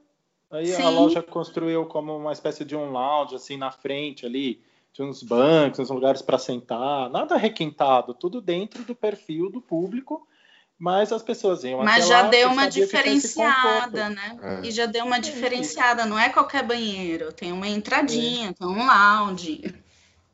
Aí 0.50 0.66
Sim. 0.66 0.82
a 0.82 0.90
loja 0.90 1.22
construiu 1.22 1.84
como 1.86 2.16
uma 2.16 2.32
espécie 2.32 2.64
de 2.64 2.74
um 2.74 2.90
lounge, 2.90 3.34
assim, 3.34 3.56
na 3.56 3.70
frente 3.70 4.24
ali. 4.24 4.60
Tinha 4.92 5.06
uns 5.06 5.22
bancos, 5.22 5.78
uns 5.78 5.90
lugares 5.90 6.22
para 6.22 6.38
sentar. 6.38 7.08
Nada 7.10 7.36
requintado, 7.36 8.14
tudo 8.14 8.40
dentro 8.40 8.82
do 8.84 8.94
perfil 8.94 9.50
do 9.50 9.60
público 9.60 10.26
mas 10.80 11.12
as 11.12 11.22
pessoas 11.22 11.62
iam 11.62 11.84
Mas 11.84 12.08
já 12.08 12.22
lá, 12.22 12.28
deu 12.28 12.48
uma 12.48 12.66
diferenciada, 12.66 14.08
né? 14.08 14.38
É. 14.42 14.66
E 14.66 14.70
já 14.70 14.86
deu 14.86 15.04
uma 15.04 15.18
diferenciada, 15.20 16.06
não 16.06 16.18
é 16.18 16.30
qualquer 16.30 16.64
banheiro, 16.64 17.30
tem 17.34 17.52
uma 17.52 17.68
entradinha, 17.68 18.48
é. 18.48 18.52
tem 18.54 18.66
um 18.66 18.86
lounge. 18.86 19.60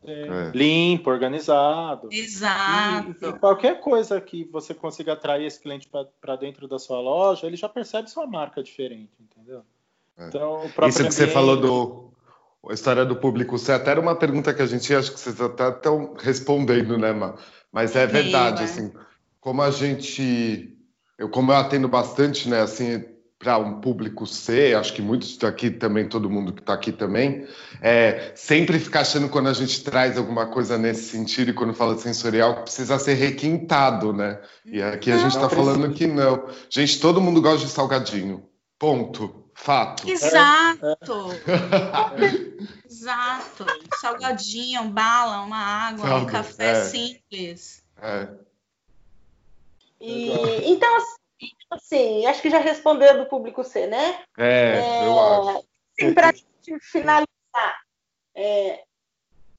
É. 0.05 0.13
é. 0.13 0.51
Limpo, 0.55 1.11
organizado. 1.11 2.09
Exato. 2.11 3.15
E, 3.21 3.29
e, 3.29 3.33
qualquer 3.35 3.81
coisa 3.81 4.21
que 4.21 4.45
você 4.45 4.73
consiga 4.73 5.15
atrair 5.15 5.47
esse 5.47 5.61
cliente 5.61 5.89
para 6.21 6.37
dentro 6.37 6.69
da 6.69 6.79
sua 6.79 7.01
loja, 7.01 7.47
ele 7.47 7.57
já 7.57 7.69
percebe 7.69 8.11
sua 8.11 8.27
marca 8.27 8.63
diferente, 8.63 9.13
entendeu? 9.21 9.63
É. 10.17 10.29
Então, 10.29 10.65
Isso 10.65 10.75
que 10.75 10.85
ambiente... 10.85 11.15
você 11.15 11.27
falou 11.27 11.57
do 11.57 12.07
a 12.69 12.75
história 12.75 13.05
do 13.05 13.15
público, 13.15 13.57
você 13.57 13.71
até 13.71 13.93
era 13.93 14.01
uma 14.01 14.17
pergunta 14.17 14.53
que 14.53 14.61
a 14.61 14.67
gente 14.67 14.93
acho 14.93 15.13
que 15.13 15.21
vocês 15.21 15.41
até 15.41 15.69
estão 15.69 16.15
respondendo, 16.19 16.99
né, 16.99 17.13
Mas 17.71 17.95
é 17.95 18.09
verdade, 18.09 18.65
assim 18.65 18.91
como 19.47 19.63
a 19.63 19.71
gente, 19.71 20.77
eu 21.17 21.29
como 21.29 21.53
eu 21.53 21.57
atendo 21.57 21.87
bastante, 21.87 22.49
né, 22.49 22.63
assim, 22.63 23.05
para 23.39 23.59
um 23.59 23.81
público 23.81 24.27
C, 24.27 24.75
acho 24.75 24.93
que 24.95 25.03
muitos 25.03 25.37
daqui 25.37 25.71
também, 25.71 26.09
todo 26.09 26.31
mundo 26.31 26.53
que 26.53 26.61
está 26.61 26.73
aqui 26.73 26.91
também, 26.91 27.47
é, 27.83 28.33
sempre 28.35 28.79
fica 28.79 29.01
achando 29.01 29.29
quando 29.29 29.49
a 29.49 29.53
gente 29.53 29.85
traz 29.85 30.17
alguma 30.17 30.47
coisa 30.47 30.79
nesse 30.79 31.11
sentido 31.11 31.51
e 31.51 31.55
quando 31.55 31.75
fala 31.75 31.99
sensorial 31.99 32.57
que 32.57 32.63
precisa 32.63 32.99
ser 32.99 33.15
requintado, 33.15 34.13
né? 34.13 34.41
E 34.65 34.83
aqui 34.83 35.13
a 35.13 35.19
gente 35.19 35.37
está 35.37 35.51
falando 35.51 35.93
que 35.93 36.07
não. 36.07 36.49
Gente, 36.71 36.99
todo 36.99 37.21
mundo 37.21 37.43
gosta 37.43 37.67
de 37.67 37.73
salgadinho. 37.73 38.43
Ponto. 38.79 39.45
Fato. 39.55 40.09
Exato. 40.09 41.31
Exato. 42.85 43.67
Salgadinho, 43.99 44.85
bala, 44.91 45.43
uma 45.43 45.57
água, 45.57 46.07
Salve. 46.07 46.25
um 46.25 46.27
café 46.27 46.71
é. 46.73 46.85
simples. 46.85 47.83
É. 48.01 48.29
E, 50.01 50.31
então, 50.71 50.99
assim, 51.37 51.57
assim, 51.71 52.27
acho 52.27 52.43
que 52.43 52.51
já 52.51 52.59
respondeu 52.59 53.19
do 53.19 53.29
público 53.29 53.63
C, 53.63 53.87
né? 53.87 54.23
É, 54.39 54.79
é 54.79 55.07
eu 55.07 55.19
acho. 55.19 55.67
Para 56.15 56.33
finalizar, 56.81 57.81
é, 58.35 58.85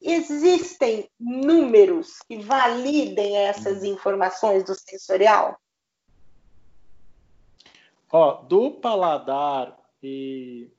existem 0.02 1.10
números 1.20 2.20
que 2.28 2.38
validem 2.38 3.38
essas 3.38 3.84
informações 3.84 4.64
do 4.64 4.76
sensorial? 4.76 5.60
Ó, 8.12 8.34
do 8.44 8.72
paladar 8.72 9.78
e 10.02 10.70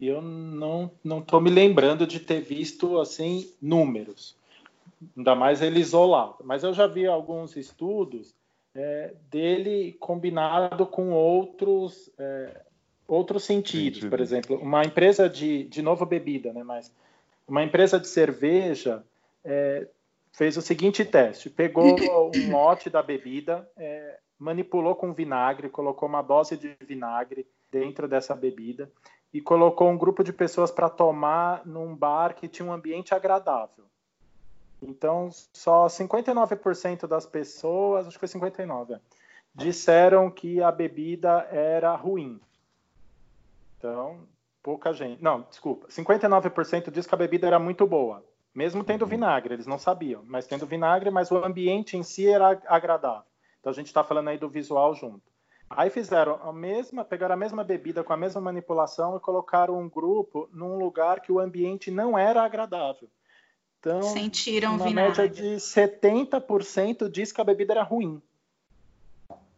eu 0.00 0.20
não 0.20 0.90
não 1.04 1.20
estou 1.20 1.40
me 1.40 1.50
lembrando 1.50 2.06
de 2.06 2.18
ter 2.20 2.40
visto 2.40 2.98
assim 2.98 3.50
números, 3.62 4.36
ainda 5.16 5.34
mais 5.34 5.62
ele 5.62 5.80
isolado. 5.80 6.38
Mas 6.44 6.64
eu 6.64 6.74
já 6.74 6.86
vi 6.86 7.06
alguns 7.06 7.56
estudos 7.56 8.34
é, 8.74 9.14
dele 9.30 9.96
combinado 10.00 10.86
com 10.86 11.10
outros 11.10 12.10
é, 12.18 12.60
outros 13.06 13.44
sentidos. 13.44 13.98
Sentido. 13.98 14.10
Por 14.10 14.20
exemplo, 14.20 14.56
uma 14.56 14.84
empresa 14.84 15.28
de, 15.28 15.64
de 15.64 15.82
nova 15.82 16.06
bebida, 16.06 16.52
né? 16.52 16.62
Mas 16.62 16.94
uma 17.46 17.64
empresa 17.64 17.98
de 17.98 18.06
cerveja 18.06 19.04
é, 19.44 19.88
fez 20.32 20.56
o 20.56 20.62
seguinte 20.62 21.04
teste: 21.04 21.50
pegou 21.50 21.96
um 22.34 22.52
lote 22.52 22.88
da 22.88 23.02
bebida, 23.02 23.68
é, 23.76 24.18
manipulou 24.38 24.94
com 24.94 25.12
vinagre, 25.12 25.68
colocou 25.68 26.08
uma 26.08 26.22
dose 26.22 26.56
de 26.56 26.76
vinagre 26.86 27.46
dentro 27.70 28.08
dessa 28.08 28.34
bebida 28.34 28.90
e 29.32 29.40
colocou 29.40 29.88
um 29.88 29.98
grupo 29.98 30.24
de 30.24 30.32
pessoas 30.32 30.70
para 30.70 30.88
tomar 30.88 31.64
num 31.64 31.94
bar 31.94 32.34
que 32.34 32.48
tinha 32.48 32.66
um 32.66 32.72
ambiente 32.72 33.14
agradável. 33.14 33.84
Então, 34.82 35.28
só 35.52 35.86
59% 35.86 37.06
das 37.06 37.26
pessoas, 37.26 38.06
acho 38.06 38.16
que 38.16 38.20
foi 38.20 38.28
59, 38.28 38.94
é, 38.94 39.00
disseram 39.54 40.30
que 40.30 40.62
a 40.62 40.72
bebida 40.72 41.46
era 41.50 41.94
ruim. 41.94 42.40
Então, 43.78 44.26
pouca 44.62 44.92
gente. 44.92 45.22
Não, 45.22 45.42
desculpa. 45.42 45.86
59% 45.88 46.90
diz 46.90 47.06
que 47.06 47.14
a 47.14 47.18
bebida 47.18 47.46
era 47.46 47.58
muito 47.58 47.86
boa, 47.86 48.24
mesmo 48.54 48.82
tendo 48.82 49.02
uhum. 49.02 49.08
vinagre, 49.08 49.54
eles 49.54 49.66
não 49.66 49.78
sabiam, 49.78 50.22
mas 50.26 50.46
tendo 50.46 50.66
vinagre, 50.66 51.10
mas 51.10 51.30
o 51.30 51.44
ambiente 51.44 51.96
em 51.96 52.02
si 52.02 52.28
era 52.28 52.60
agradável. 52.66 53.24
Então 53.60 53.70
a 53.70 53.74
gente 53.74 53.86
está 53.86 54.02
falando 54.02 54.28
aí 54.28 54.38
do 54.38 54.48
visual 54.48 54.94
junto. 54.94 55.22
Aí 55.68 55.88
fizeram 55.88 56.40
a 56.42 56.52
mesma, 56.52 57.04
pegaram 57.04 57.34
a 57.34 57.38
mesma 57.38 57.62
bebida 57.62 58.02
com 58.02 58.12
a 58.12 58.16
mesma 58.16 58.40
manipulação 58.40 59.16
e 59.16 59.20
colocaram 59.20 59.78
um 59.78 59.88
grupo 59.88 60.48
num 60.52 60.76
lugar 60.76 61.20
que 61.20 61.30
o 61.30 61.38
ambiente 61.38 61.92
não 61.92 62.18
era 62.18 62.42
agradável. 62.42 63.08
Então, 63.80 64.02
Sentiram 64.02 64.74
uma 64.74 64.84
vinagre. 64.84 65.22
média 65.22 65.28
de 65.28 65.56
70% 65.56 67.10
diz 67.10 67.32
que 67.32 67.40
a 67.40 67.44
bebida 67.44 67.72
era 67.72 67.82
ruim. 67.82 68.20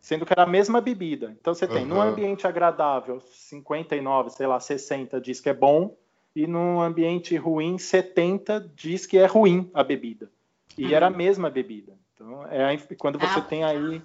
Sendo 0.00 0.24
que 0.24 0.32
era 0.32 0.44
a 0.44 0.46
mesma 0.46 0.80
bebida. 0.80 1.36
Então 1.40 1.54
você 1.54 1.66
tem, 1.66 1.82
uhum. 1.82 1.88
num 1.88 2.00
ambiente 2.00 2.46
agradável, 2.46 3.20
59, 3.20 4.30
sei 4.30 4.46
lá, 4.46 4.58
60 4.58 5.20
diz 5.20 5.40
que 5.40 5.48
é 5.48 5.54
bom, 5.54 5.96
e 6.34 6.46
num 6.46 6.80
ambiente 6.80 7.36
ruim, 7.36 7.78
70 7.78 8.72
diz 8.74 9.06
que 9.06 9.18
é 9.18 9.26
ruim 9.26 9.70
a 9.74 9.82
bebida. 9.82 10.30
E 10.78 10.86
uhum. 10.86 10.92
era 10.92 11.08
a 11.08 11.10
mesma 11.10 11.50
bebida. 11.50 11.92
Então, 12.14 12.46
é 12.46 12.76
quando 12.96 13.18
você 13.18 13.40
ah. 13.40 13.42
tem 13.42 13.64
aí 13.64 14.00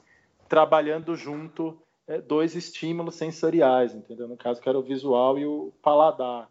trabalhando 0.50 1.16
junto 1.16 1.80
é, 2.08 2.20
dois 2.20 2.56
estímulos 2.56 3.16
sensoriais, 3.16 3.94
entendeu? 3.94 4.28
No 4.28 4.38
caso, 4.38 4.62
que 4.62 4.68
era 4.68 4.78
o 4.78 4.84
visual 4.84 5.38
e 5.38 5.46
o 5.46 5.72
paladar. 5.82 6.50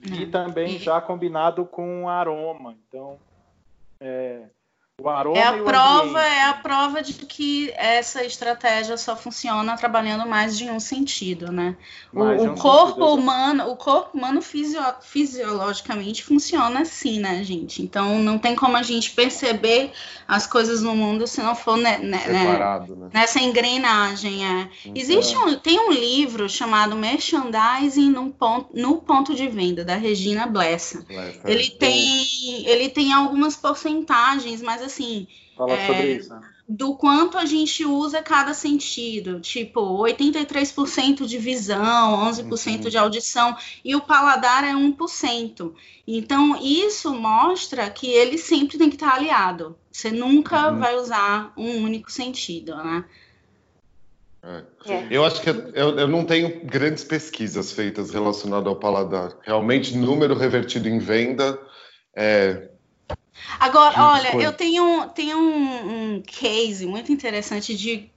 E 0.00 0.26
também 0.26 0.78
já 0.78 1.00
combinado 1.00 1.64
com 1.64 2.08
aroma. 2.08 2.76
Então, 2.88 3.18
é, 4.00 4.48
o 5.00 5.08
aroma 5.08 5.38
é 5.38 5.44
a 5.44 5.52
prova 5.52 6.20
é 6.20 6.42
a 6.42 6.54
prova 6.54 7.00
de 7.00 7.12
que 7.12 7.72
essa 7.76 8.24
estratégia 8.24 8.96
só 8.96 9.14
funciona 9.14 9.76
trabalhando 9.76 10.26
mais 10.26 10.58
de 10.58 10.68
um 10.68 10.80
sentido, 10.80 11.52
né? 11.52 11.76
O, 12.12 12.24
um 12.24 12.56
corpo 12.56 13.04
sentido, 13.04 13.14
humano, 13.14 13.70
o 13.70 13.76
corpo 13.76 14.18
humano 14.18 14.42
fisio, 14.42 14.82
fisiologicamente 15.00 16.24
funciona 16.24 16.80
assim, 16.80 17.20
né, 17.20 17.44
gente? 17.44 17.80
Então 17.80 18.18
não 18.18 18.38
tem 18.38 18.56
como 18.56 18.76
a 18.76 18.82
gente 18.82 19.12
perceber 19.12 19.92
as 20.26 20.48
coisas 20.48 20.82
no 20.82 20.96
mundo 20.96 21.28
se 21.28 21.40
não 21.40 21.54
for 21.54 21.76
né, 21.76 21.98
né, 21.98 22.24
né, 22.26 23.08
nessa 23.12 23.38
engrenagem. 23.38 24.44
É. 24.44 24.68
Então... 24.84 24.92
Existe 24.96 25.36
um, 25.36 25.54
tem 25.54 25.78
um 25.78 25.92
livro 25.92 26.48
chamado 26.48 26.96
Merchandising 26.96 28.10
no 28.10 28.30
ponto, 28.30 28.70
no 28.74 28.96
ponto 28.96 29.32
de 29.32 29.46
venda 29.46 29.84
da 29.84 29.94
Regina 29.94 30.44
Blessa. 30.44 31.04
Blessa. 31.06 31.40
Ele 31.44 31.70
tem 31.70 32.66
ele 32.66 32.88
tem 32.88 33.12
algumas 33.12 33.54
porcentagens, 33.54 34.60
mas 34.60 34.87
assim. 34.88 35.26
Fala 35.56 35.72
é, 35.72 35.86
sobre 35.86 36.12
isso. 36.14 36.30
Né? 36.30 36.40
Do 36.68 36.94
quanto 36.96 37.38
a 37.38 37.46
gente 37.46 37.84
usa 37.84 38.20
cada 38.20 38.52
sentido. 38.52 39.40
Tipo, 39.40 39.80
83% 40.02 41.24
de 41.24 41.38
visão, 41.38 42.30
11% 42.30 42.84
uhum. 42.84 42.90
de 42.90 42.98
audição, 42.98 43.56
e 43.84 43.94
o 43.94 44.00
paladar 44.00 44.64
é 44.64 44.72
1%. 44.72 45.72
Então, 46.06 46.58
isso 46.60 47.14
mostra 47.14 47.88
que 47.88 48.08
ele 48.08 48.36
sempre 48.36 48.76
tem 48.76 48.88
que 48.88 48.96
estar 48.96 49.14
aliado. 49.14 49.78
Você 49.90 50.10
nunca 50.10 50.70
uhum. 50.70 50.78
vai 50.78 50.96
usar 50.96 51.52
um 51.56 51.82
único 51.84 52.10
sentido, 52.10 52.76
né? 52.76 53.04
É. 54.42 54.62
É. 54.86 55.06
Eu 55.10 55.24
acho 55.24 55.42
que 55.42 55.50
eu, 55.50 55.98
eu, 55.98 56.08
não 56.08 56.24
tenho 56.24 56.64
grandes 56.64 57.04
pesquisas 57.04 57.72
feitas 57.72 58.10
relacionadas 58.10 58.66
ao 58.66 58.76
paladar. 58.76 59.36
Realmente, 59.42 59.96
número 59.96 60.34
revertido 60.34 60.88
em 60.88 60.98
venda 60.98 61.58
é, 62.16 62.70
Agora, 63.58 64.04
olha, 64.04 64.36
eu 64.36 64.52
tenho, 64.52 65.08
tenho 65.14 65.38
um, 65.38 66.16
um, 66.16 66.22
case 66.22 66.86
muito 66.86 67.10
interessante 67.10 67.76
de, 67.76 68.10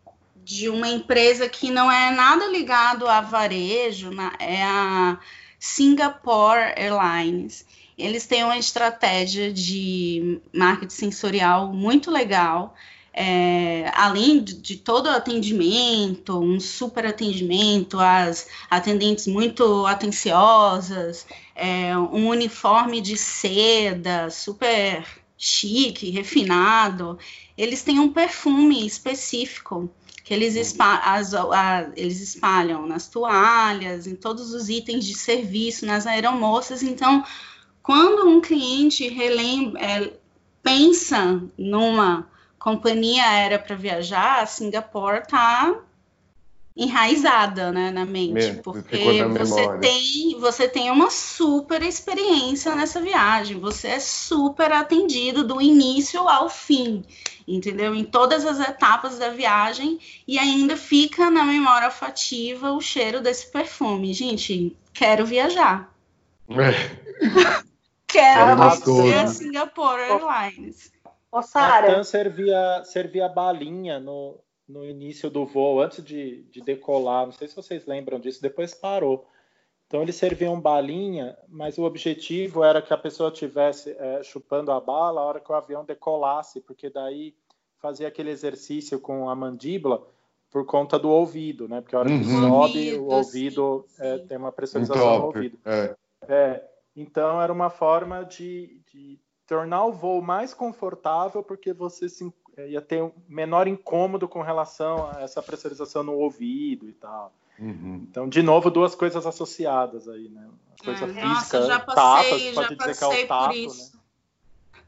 de 0.44 0.70
uma 0.70 0.88
empresa 0.88 1.48
que 1.48 1.72
não 1.72 1.92
é 1.92 2.12
nada 2.12 2.48
ligado 2.48 3.08
a 3.08 3.22
varejo, 3.22 4.12
na, 4.12 4.34
é 4.40 4.62
a 4.64 5.18
Singapore 5.60 6.74
Airlines. 6.76 7.66
Eles 7.98 8.26
têm 8.26 8.44
uma 8.44 8.58
estratégia 8.58 9.54
de 9.54 10.42
marketing 10.54 10.94
sensorial 10.94 11.72
muito 11.72 12.10
legal. 12.10 12.76
É, 13.14 13.92
além 13.94 14.42
de, 14.42 14.54
de, 14.54 14.78
todo 14.78 15.08
o 15.08 15.10
atendimento, 15.10 16.40
um 16.40 16.62
super 16.62 17.06
atendimento, 17.06 18.00
as 18.00 18.48
atendentes 18.70 19.28
muito 19.28 19.86
atenciosas, 19.86 21.28
é, 21.54 21.96
um 21.98 22.30
uniforme 22.30 23.02
de 23.02 23.18
seda 23.18 24.30
super 24.30 25.21
chique, 25.44 26.12
refinado. 26.12 27.18
Eles 27.58 27.82
têm 27.82 28.00
um 28.00 28.14
perfume 28.14 28.86
específico 28.86 29.90
que 30.24 30.36
eles, 30.36 30.56
espalham, 30.56 31.02
as, 31.04 31.34
a, 31.34 31.92
eles 31.96 32.22
espalham 32.22 32.86
nas 32.86 33.08
toalhas, 33.08 34.06
em 34.06 34.16
todos 34.16 34.54
os 34.54 34.70
itens 34.70 35.04
de 35.04 35.16
serviço, 35.16 35.84
nas 35.84 36.06
aeromoças. 36.06 36.84
Então, 36.84 37.26
quando 37.82 38.30
um 38.30 38.40
cliente 38.40 39.08
relembra, 39.10 39.82
é, 39.82 40.14
pensa 40.62 41.42
numa 41.58 42.30
companhia 42.60 43.24
aérea 43.24 43.58
para 43.58 43.76
viajar, 43.76 44.48
Singapura 44.48 45.24
está 45.24 45.76
enraizada 46.84 47.72
né, 47.72 47.92
na 47.92 48.06
mente, 48.06 48.34
Mesmo, 48.34 48.64
porque 48.64 49.24
você 49.24 49.78
tem, 49.78 50.40
você 50.40 50.68
tem 50.68 50.90
uma 50.90 51.12
super 51.12 51.84
experiência 51.84 52.74
nessa 52.74 53.00
viagem, 53.00 53.60
você 53.60 53.90
é 53.90 54.00
super 54.00 54.72
atendido 54.72 55.44
do 55.44 55.62
início 55.62 56.28
ao 56.28 56.50
fim, 56.50 57.06
entendeu? 57.48 57.94
Em 57.94 58.04
todas 58.04 58.46
as 58.46 58.60
etapas 58.60 59.20
da 59.20 59.30
viagem 59.30 60.00
e 60.28 60.40
ainda 60.40 60.76
fica 60.76 61.30
na 61.30 61.44
memória 61.44 61.88
afetiva 61.88 62.72
o 62.72 62.82
cheiro 62.82 63.22
desse 63.22 63.52
perfume. 63.52 64.14
Gente, 64.14 64.76
quero 64.92 65.26
viajar. 65.26 65.94
É. 66.50 67.22
quero 68.08 68.72
ser 68.78 69.14
a 69.20 69.28
Singapore 69.28 70.02
Airlines. 70.02 70.92
Ô, 71.32 71.42
Sara. 71.42 72.00
A 72.00 72.04
servia, 72.04 72.84
servia 72.84 73.30
balinha 73.30 74.00
no, 74.00 74.38
no 74.72 74.86
início 74.86 75.30
do 75.30 75.46
voo, 75.46 75.82
antes 75.82 76.04
de, 76.04 76.44
de 76.44 76.62
decolar. 76.62 77.26
Não 77.26 77.34
sei 77.34 77.48
se 77.48 77.56
vocês 77.56 77.86
lembram 77.86 78.20
disso, 78.20 78.42
depois 78.42 78.74
parou. 78.74 79.28
Então 79.88 80.02
eles 80.02 80.16
serviam 80.16 80.60
balinha, 80.60 81.38
mas 81.50 81.78
o 81.78 81.84
objetivo 81.84 82.64
era 82.64 82.82
que 82.82 82.94
a 82.94 82.98
pessoa 82.98 83.30
estivesse 83.30 83.92
é, 84.00 84.24
chupando 84.24 84.72
a 84.72 84.80
bala 84.80 85.20
a 85.20 85.26
hora 85.26 85.40
que 85.42 85.52
o 85.52 85.56
avião 85.56 85.84
decolasse, 85.84 86.62
porque 86.62 86.90
daí 86.90 87.36
fazia 87.78 88.08
aquele 88.08 88.30
exercício 88.30 89.00
com 89.02 89.30
a 89.30 89.36
mandíbula 89.36 90.08
por 90.50 90.66
conta 90.66 90.98
do 90.98 91.10
ouvido, 91.10 91.68
né? 91.68 91.82
Porque 91.82 91.96
a 91.96 92.00
hora 92.00 92.10
que 92.10 92.16
uhum. 92.16 92.50
sobe, 92.50 92.94
o 92.94 93.06
ouvido 93.08 93.86
sim, 93.90 94.04
é, 94.04 94.18
sim. 94.18 94.24
É, 94.24 94.28
tem 94.28 94.38
uma 94.38 94.52
pressurização 94.52 95.20
no 95.20 95.26
ouvido. 95.26 95.60
É. 95.66 95.96
é. 96.22 96.70
então 96.96 97.42
era 97.42 97.52
uma 97.52 97.70
forma 97.70 98.24
de, 98.24 98.82
de 98.94 99.20
tornar 99.46 99.86
o 99.86 99.92
voo 99.92 100.22
mais 100.22 100.54
confortável, 100.54 101.44
porque 101.44 101.74
você 101.74 102.08
se 102.08 102.24
ia 102.68 102.82
ter 102.82 103.02
um 103.02 103.12
menor 103.28 103.68
incômodo 103.68 104.28
com 104.28 104.42
relação 104.42 105.10
a 105.10 105.22
essa 105.22 105.42
pressurização 105.42 106.04
no 106.04 106.14
ouvido 106.14 106.88
e 106.88 106.94
tal. 106.94 107.34
Uhum. 107.60 108.06
Então, 108.10 108.28
de 108.28 108.42
novo, 108.42 108.72
duas 108.72 108.96
coisas 108.96 109.26
associadas 109.26 110.08
aí, 110.08 110.30
né? 110.30 110.50
A 110.80 110.84
coisa 110.84 111.06
é, 111.06 111.08
física, 111.08 111.28
nossa, 111.28 111.68
já 111.68 111.80
passei, 111.80 112.54
tato, 112.54 112.70
já 112.70 112.76
passei 112.76 113.28
tato, 113.28 113.48
por 113.48 113.56
isso. 113.56 113.94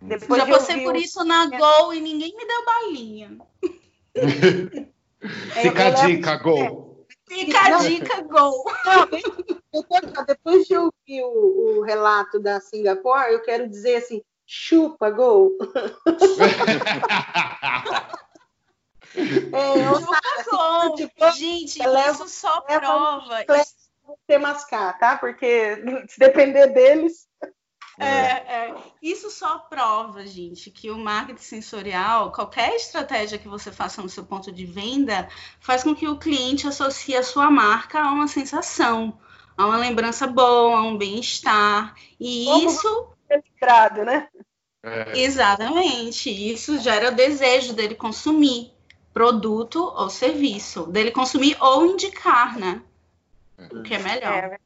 Né? 0.02 0.18
Depois 0.18 0.42
já 0.42 0.48
passei 0.48 0.84
por 0.84 0.96
isso 0.96 1.24
na 1.24 1.46
Gol 1.46 1.94
e 1.94 2.02
ninguém 2.02 2.36
me 2.36 2.46
deu 2.46 2.66
balinha. 2.66 3.38
Fica 5.62 5.86
a 5.86 5.90
dica, 5.92 6.36
Gol. 6.38 7.06
Fica 7.28 7.60
a 7.60 7.78
dica, 7.80 8.22
Gol. 8.24 8.66
depois 10.28 10.68
de 10.68 10.76
ouvir 10.76 11.24
o, 11.24 11.78
o 11.78 11.82
relato 11.82 12.40
da 12.40 12.60
Singapura, 12.60 13.32
eu 13.32 13.42
quero 13.42 13.70
dizer 13.70 13.96
assim, 13.98 14.22
Chupa, 14.46 15.10
gol! 15.10 15.52
é, 19.16 19.96
Chupa, 19.96 20.22
gol! 20.52 20.96
Tipo, 20.96 21.32
Gente, 21.32 21.80
isso 21.82 22.28
só 22.28 22.62
prova. 22.62 23.46
Você 24.06 24.38
mascar, 24.38 24.98
tá? 25.00 25.18
Porque 25.18 25.78
se 26.10 26.20
depender 26.20 26.68
deles. 26.68 27.28
É, 28.00 28.06
é. 28.06 28.76
Isso 29.02 29.30
só 29.30 29.60
prova, 29.60 30.26
gente, 30.26 30.72
que 30.72 30.90
o 30.90 30.98
marketing 30.98 31.42
sensorial, 31.42 32.32
qualquer 32.32 32.76
estratégia 32.76 33.38
que 33.38 33.48
você 33.48 33.72
faça 33.72 34.02
no 34.02 34.10
seu 34.10 34.26
ponto 34.26 34.52
de 34.52 34.66
venda, 34.66 35.30
faz 35.60 35.84
com 35.84 35.96
que 35.96 36.08
o 36.08 36.18
cliente 36.18 36.68
associe 36.68 37.16
a 37.16 37.24
sua 37.24 37.52
marca 37.52 38.02
a 38.02 38.12
uma 38.12 38.28
sensação, 38.28 39.20
a 39.56 39.68
uma 39.68 39.78
lembrança 39.78 40.26
boa, 40.26 40.80
a 40.80 40.84
um 40.84 40.98
bem-estar. 40.98 41.94
E 42.20 42.46
Como 42.46 42.68
isso 42.68 43.13
lembrado, 43.30 44.04
né? 44.04 44.28
É. 44.84 45.20
Exatamente. 45.20 46.30
Isso 46.30 46.80
gera 46.80 47.10
o 47.10 47.16
desejo 47.16 47.74
dele 47.74 47.96
consumir 47.96 48.72
produto 49.14 49.94
ou 49.96 50.10
serviço, 50.10 50.88
dele 50.88 51.12
consumir 51.12 51.56
ou 51.62 51.86
indicar, 51.86 52.58
né? 52.58 52.82
O 53.72 53.84
que 53.84 53.94
é 53.94 54.00
melhor. 54.00 54.44
É. 54.54 54.60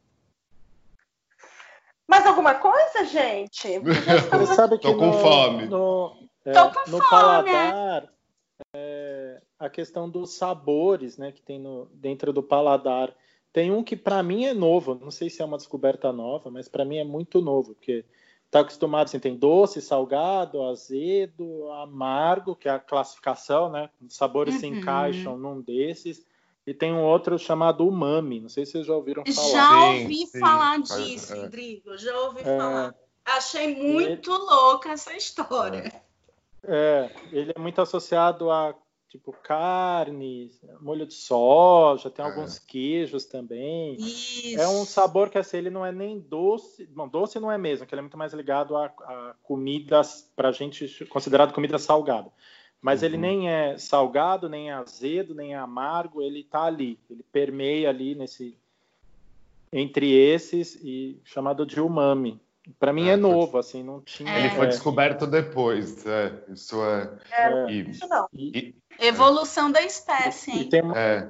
Mais 2.07 2.25
alguma 2.25 2.55
coisa, 2.55 3.05
gente? 3.05 3.79
Você 4.31 4.55
sabe 4.55 4.77
que 4.77 4.87
Tô 4.87 4.97
com 4.97 5.07
no, 5.07 5.13
fome. 5.13 5.65
No, 5.67 6.15
é, 6.45 6.51
Tô 6.53 6.71
com 6.71 6.89
no 6.89 6.97
fome. 6.97 7.09
paladar, 7.09 8.09
é, 8.73 9.41
a 9.59 9.69
questão 9.69 10.09
dos 10.09 10.33
sabores, 10.33 11.17
né, 11.17 11.31
que 11.31 11.41
tem 11.41 11.59
no, 11.59 11.87
dentro 11.93 12.31
do 12.31 12.41
paladar. 12.41 13.13
Tem 13.51 13.71
um 13.71 13.83
que 13.83 13.95
para 13.95 14.23
mim 14.23 14.45
é 14.45 14.53
novo, 14.53 14.95
não 14.95 15.11
sei 15.11 15.29
se 15.29 15.41
é 15.41 15.45
uma 15.45 15.57
descoberta 15.57 16.11
nova, 16.13 16.49
mas 16.49 16.67
para 16.67 16.85
mim 16.85 16.97
é 16.97 17.03
muito 17.03 17.41
novo, 17.41 17.73
porque 17.73 18.05
está 18.47 18.61
acostumado, 18.61 19.05
assim, 19.05 19.19
tem 19.19 19.35
doce, 19.35 19.81
salgado, 19.81 20.63
azedo, 20.63 21.69
amargo, 21.71 22.55
que 22.55 22.67
é 22.67 22.71
a 22.71 22.79
classificação, 22.79 23.69
né? 23.69 23.89
Os 24.01 24.15
sabores 24.15 24.55
uhum. 24.55 24.59
se 24.59 24.67
encaixam 24.67 25.37
num 25.37 25.61
desses. 25.61 26.25
E 26.65 26.73
tem 26.73 26.91
um 26.91 27.01
outro 27.01 27.37
chamado 27.37 27.87
umami, 27.87 28.41
não 28.41 28.49
sei 28.49 28.65
se 28.65 28.73
vocês 28.73 28.87
já 28.87 28.95
ouviram 28.95 29.23
falar. 29.25 29.51
Já 29.51 29.85
ouvi 29.85 30.25
sim, 30.25 30.39
falar 30.39 30.85
sim. 30.85 31.03
disso, 31.03 31.33
é. 31.33 31.41
Rodrigo, 31.41 31.97
já 31.97 32.19
ouvi 32.21 32.41
é. 32.41 32.57
falar. 32.57 32.95
Achei 33.25 33.75
muito 33.75 34.31
ele... 34.31 34.39
louca 34.39 34.89
essa 34.89 35.15
história. 35.15 36.01
É, 36.63 37.09
ele 37.31 37.53
é 37.55 37.59
muito 37.59 37.81
associado 37.81 38.51
a 38.51 38.75
tipo 39.09 39.31
carne, 39.43 40.51
molho 40.81 41.05
de 41.05 41.13
soja, 41.13 42.09
tem 42.09 42.23
é. 42.23 42.27
alguns 42.27 42.59
queijos 42.59 43.25
também. 43.25 43.95
Isso. 43.95 44.59
É 44.59 44.67
um 44.67 44.85
sabor 44.85 45.29
que 45.29 45.37
assim, 45.37 45.57
ele 45.57 45.69
não 45.69 45.85
é 45.85 45.91
nem 45.91 46.19
doce, 46.19 46.85
bom, 46.87 47.07
doce 47.07 47.39
não 47.39 47.51
é 47.51 47.57
mesmo, 47.57 47.85
que 47.85 47.93
ele 47.93 47.99
é 47.99 48.03
muito 48.03 48.17
mais 48.17 48.33
ligado 48.33 48.75
a, 48.75 48.85
a 48.85 49.35
comidas 49.43 50.29
para 50.35 50.49
a 50.49 50.51
gente 50.51 51.05
considerado 51.05 51.53
comida 51.53 51.79
salgada. 51.79 52.31
Mas 52.81 53.01
uhum. 53.01 53.07
ele 53.07 53.17
nem 53.17 53.49
é 53.49 53.77
salgado, 53.77 54.49
nem 54.49 54.69
é 54.69 54.73
azedo, 54.73 55.33
nem 55.33 55.53
é 55.53 55.57
amargo, 55.57 56.21
ele 56.21 56.41
está 56.41 56.63
ali, 56.63 56.99
ele 57.09 57.23
permeia 57.31 57.89
ali 57.89 58.13
nesse 58.13 58.57
entre 59.71 60.13
esses 60.13 60.75
e 60.75 61.19
chamado 61.25 61.65
de 61.65 61.81
umami. 61.81 62.39
Para 62.79 62.91
mim 62.91 63.07
é, 63.07 63.13
é 63.13 63.15
novo, 63.15 63.57
assim, 63.57 63.81
não 63.81 64.01
tinha. 64.01 64.37
Ele 64.37 64.49
foi 64.49 64.65
é. 64.65 64.69
descoberto 64.69 65.25
depois, 65.25 66.05
é, 66.05 66.33
isso 66.49 66.83
é. 66.83 67.17
é 67.31 67.71
e, 67.71 67.89
isso 67.89 68.07
não. 68.07 68.27
E, 68.33 68.75
Evolução 68.99 69.71
da 69.71 69.81
espécie, 69.81 70.51
hein? 70.51 70.61
E 70.61 70.65
tem, 70.65 70.81
uma, 70.81 70.99
é. 70.99 71.29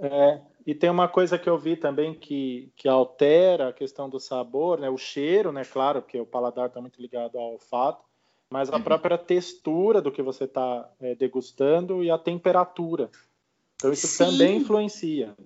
é. 0.00 0.40
e 0.66 0.74
tem 0.74 0.90
uma 0.90 1.08
coisa 1.08 1.38
que 1.38 1.48
eu 1.48 1.58
vi 1.58 1.76
também 1.76 2.14
que, 2.14 2.70
que 2.76 2.88
altera 2.88 3.68
a 3.68 3.72
questão 3.72 4.08
do 4.08 4.18
sabor, 4.18 4.78
né? 4.78 4.88
O 4.88 4.96
cheiro, 4.96 5.52
né? 5.52 5.64
Claro, 5.64 6.02
porque 6.02 6.20
o 6.20 6.26
paladar 6.26 6.68
está 6.68 6.80
muito 6.80 7.00
ligado 7.00 7.38
ao 7.38 7.52
olfato, 7.52 8.02
mas 8.50 8.70
a 8.70 8.76
uhum. 8.76 8.82
própria 8.82 9.18
textura 9.18 10.00
do 10.00 10.10
que 10.10 10.22
você 10.22 10.44
está 10.44 10.88
é, 11.00 11.14
degustando 11.14 12.02
e 12.02 12.10
a 12.10 12.18
temperatura. 12.18 13.10
Então 13.76 13.92
isso 13.92 14.06
Sim. 14.06 14.24
também 14.24 14.56
influencia. 14.56 15.36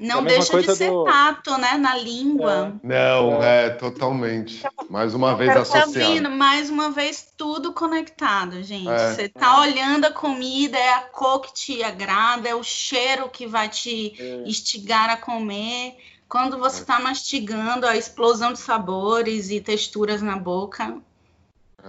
Não 0.00 0.20
é 0.20 0.24
deixa 0.24 0.62
de 0.62 0.74
ser 0.74 0.88
do... 0.88 1.04
tato, 1.04 1.58
né? 1.58 1.74
Na 1.74 1.94
língua. 1.94 2.74
É. 2.82 2.86
Não, 2.86 3.42
é. 3.42 3.66
é, 3.66 3.70
totalmente. 3.70 4.66
Mais 4.88 5.12
uma 5.12 5.36
vez 5.36 5.50
associado. 5.54 5.92
Tá 5.92 5.98
vendo? 5.98 6.30
Mais 6.30 6.70
uma 6.70 6.90
vez, 6.90 7.34
tudo 7.36 7.74
conectado, 7.74 8.62
gente. 8.62 8.88
É. 8.88 9.12
Você 9.12 9.28
tá 9.28 9.60
olhando 9.60 10.06
a 10.06 10.10
comida, 10.10 10.78
é 10.78 10.94
a 10.94 11.02
cor 11.02 11.42
que 11.42 11.52
te 11.52 11.84
agrada, 11.84 12.48
é 12.48 12.54
o 12.54 12.62
cheiro 12.62 13.28
que 13.28 13.46
vai 13.46 13.68
te 13.68 14.14
é. 14.18 14.48
instigar 14.48 15.10
a 15.10 15.18
comer. 15.18 15.98
Quando 16.26 16.58
você 16.58 16.80
está 16.80 16.98
mastigando, 16.98 17.86
a 17.86 17.94
explosão 17.94 18.54
de 18.54 18.58
sabores 18.58 19.50
e 19.50 19.60
texturas 19.60 20.22
na 20.22 20.36
boca. 20.36 20.96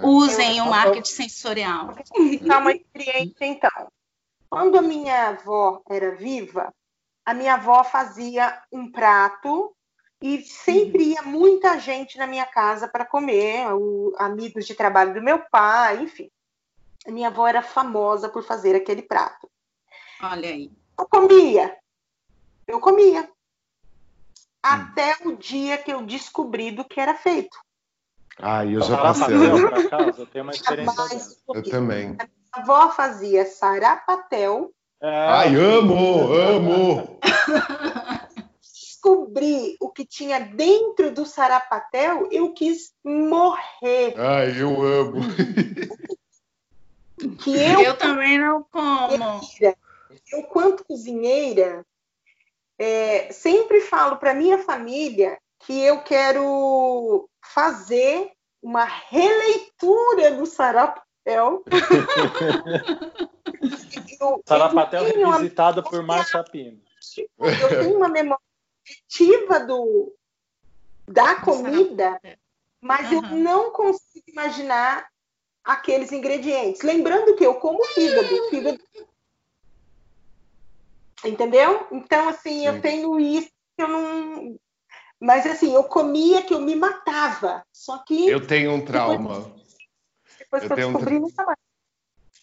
Usem 0.03 0.57
eu, 0.57 0.65
o 0.65 0.69
marketing 0.69 1.11
sensorial. 1.11 1.95
Dá 2.41 2.57
uma 2.57 2.73
experiência, 2.73 3.45
então. 3.45 3.87
Quando 4.49 4.77
a 4.77 4.81
minha 4.81 5.29
avó 5.29 5.81
era 5.89 6.15
viva, 6.15 6.73
a 7.25 7.33
minha 7.33 7.53
avó 7.55 7.83
fazia 7.83 8.61
um 8.71 8.91
prato 8.91 9.75
e 10.21 10.41
sempre 10.43 11.11
ia 11.11 11.21
muita 11.23 11.79
gente 11.79 12.17
na 12.17 12.27
minha 12.27 12.45
casa 12.45 12.87
para 12.87 13.05
comer, 13.05 13.67
o, 13.73 14.13
amigos 14.17 14.65
de 14.65 14.75
trabalho 14.75 15.13
do 15.13 15.21
meu 15.21 15.39
pai, 15.39 16.03
enfim. 16.03 16.29
A 17.07 17.11
minha 17.11 17.29
avó 17.29 17.47
era 17.47 17.63
famosa 17.63 18.29
por 18.29 18.43
fazer 18.43 18.75
aquele 18.75 19.01
prato. 19.01 19.49
Olha 20.21 20.49
aí. 20.49 20.71
Eu 20.97 21.07
comia. 21.07 21.77
Eu 22.67 22.79
comia. 22.79 23.27
Até 24.61 25.17
o 25.25 25.35
dia 25.35 25.79
que 25.79 25.91
eu 25.91 26.03
descobri 26.03 26.69
do 26.71 26.85
que 26.85 26.99
era 26.99 27.15
feito. 27.15 27.57
Ah, 28.37 28.63
eu 28.63 28.81
já 28.81 28.97
passei. 28.97 29.35
Eu 29.35 30.27
tenho 30.27 30.43
uma 30.43 30.51
experiência. 30.51 31.37
Eu 31.53 31.63
também. 31.63 32.15
A 32.51 32.59
avó 32.59 32.91
fazia 32.91 33.45
sarapatel. 33.45 34.71
Ai, 35.03 35.55
amo, 35.55 36.31
amo! 36.31 37.19
Descobri 38.61 39.75
o 39.79 39.89
que 39.89 40.05
tinha 40.05 40.39
dentro 40.39 41.11
do 41.11 41.25
sarapatel, 41.25 42.27
eu 42.31 42.53
quis 42.53 42.93
morrer. 43.03 44.13
Ai, 44.15 44.61
eu 44.61 44.79
amo. 44.79 45.21
Que 47.39 47.57
eu, 47.57 47.81
eu 47.81 47.97
também 47.97 48.37
não 48.37 48.63
como. 48.71 49.41
Eu, 50.31 50.43
quanto 50.43 50.85
cozinheira, 50.85 51.83
é, 52.77 53.31
sempre 53.31 53.81
falo 53.81 54.17
para 54.17 54.35
minha 54.35 54.59
família 54.59 55.39
que 55.59 55.81
eu 55.81 56.03
quero 56.03 57.27
fazer 57.41 58.31
uma 58.61 58.85
releitura 58.85 60.31
do 60.35 60.45
Sarapatel. 64.17 64.43
Sarapatel 64.45 65.03
revisitado 65.03 65.83
por 65.83 66.03
Marcia 66.03 66.43
Pino. 66.43 66.79
Eu 67.39 67.69
tenho 67.69 67.97
uma 67.97 68.09
memória 68.09 68.43
afetiva 68.85 69.59
do, 69.61 70.13
da 71.07 71.35
comida, 71.35 72.19
mas 72.79 73.11
uhum. 73.11 73.17
eu 73.17 73.21
não 73.37 73.71
consigo 73.71 74.25
imaginar 74.27 75.07
aqueles 75.63 76.11
ingredientes. 76.11 76.81
Lembrando 76.81 77.35
que 77.35 77.45
eu 77.45 77.55
como 77.55 77.83
fígado, 77.85 78.49
fígado. 78.49 78.79
Entendeu? 81.23 81.87
Então, 81.91 82.29
assim, 82.29 82.61
Sim. 82.61 82.67
eu 82.67 82.81
tenho 82.81 83.19
isso 83.19 83.51
que 83.77 83.83
eu 83.83 83.87
não. 83.87 84.59
Mas, 85.19 85.45
assim, 85.45 85.73
eu 85.73 85.83
comia 85.83 86.41
que 86.41 86.53
eu 86.53 86.59
me 86.59 86.75
matava. 86.75 87.63
Só 87.71 87.99
que. 87.99 88.27
Eu 88.27 88.45
tenho 88.45 88.71
um 88.71 88.83
trauma. 88.83 89.35
Depois, 89.35 89.60
depois 90.51 90.63
eu 90.63 90.75
que 90.75 90.81
eu 90.81 90.91
descobri, 90.91 91.17
um... 91.17 91.21
nunca 91.21 91.45
mais. 91.45 91.57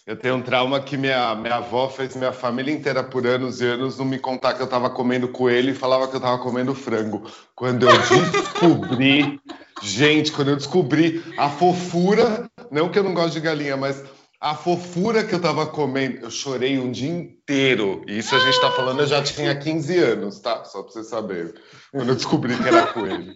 Eu 0.06 0.16
tenho 0.16 0.36
um 0.36 0.42
trauma 0.42 0.80
que 0.80 0.96
minha, 0.96 1.34
minha 1.34 1.56
avó 1.56 1.86
fez 1.90 2.16
minha 2.16 2.32
família 2.32 2.72
inteira 2.72 3.04
por 3.04 3.26
anos 3.26 3.61
e 3.61 3.66
anos 3.66 3.98
não 3.98 4.06
me 4.06 4.18
contar 4.18 4.54
que 4.54 4.62
eu 4.62 4.64
estava 4.64 4.88
comendo 4.88 5.28
coelho 5.28 5.70
e 5.70 5.74
falava 5.74 6.09
que 6.09 6.14
eu 6.14 6.18
estava 6.18 6.38
comendo 6.38 6.74
frango. 6.74 7.30
Quando 7.54 7.86
eu 7.86 7.92
descobri, 8.32 9.38
gente, 9.82 10.32
quando 10.32 10.48
eu 10.48 10.56
descobri 10.56 11.22
a 11.36 11.50
fofura, 11.50 12.50
não 12.70 12.88
que 12.88 12.98
eu 12.98 13.02
não 13.02 13.12
gosto 13.12 13.34
de 13.34 13.40
galinha, 13.40 13.76
mas 13.76 14.02
a 14.40 14.54
fofura 14.54 15.24
que 15.24 15.34
eu 15.34 15.38
estava 15.38 15.66
comendo, 15.66 16.24
eu 16.24 16.30
chorei 16.30 16.78
um 16.78 16.90
dia 16.90 17.11
inteiro. 17.11 18.02
E 18.06 18.18
isso 18.18 18.34
a 18.34 18.38
gente 18.38 18.54
está 18.54 18.70
falando, 18.70 19.00
eu 19.00 19.06
já 19.06 19.22
tinha 19.22 19.54
15 19.54 19.98
anos, 19.98 20.40
tá? 20.40 20.64
Só 20.64 20.82
para 20.82 20.92
vocês 20.92 21.09
saberem. 21.09 21.52
Quando 21.92 22.09
eu 22.09 22.14
descobri 22.14 22.56
que 22.56 22.66
era 22.66 22.86
coelho. 22.86 23.34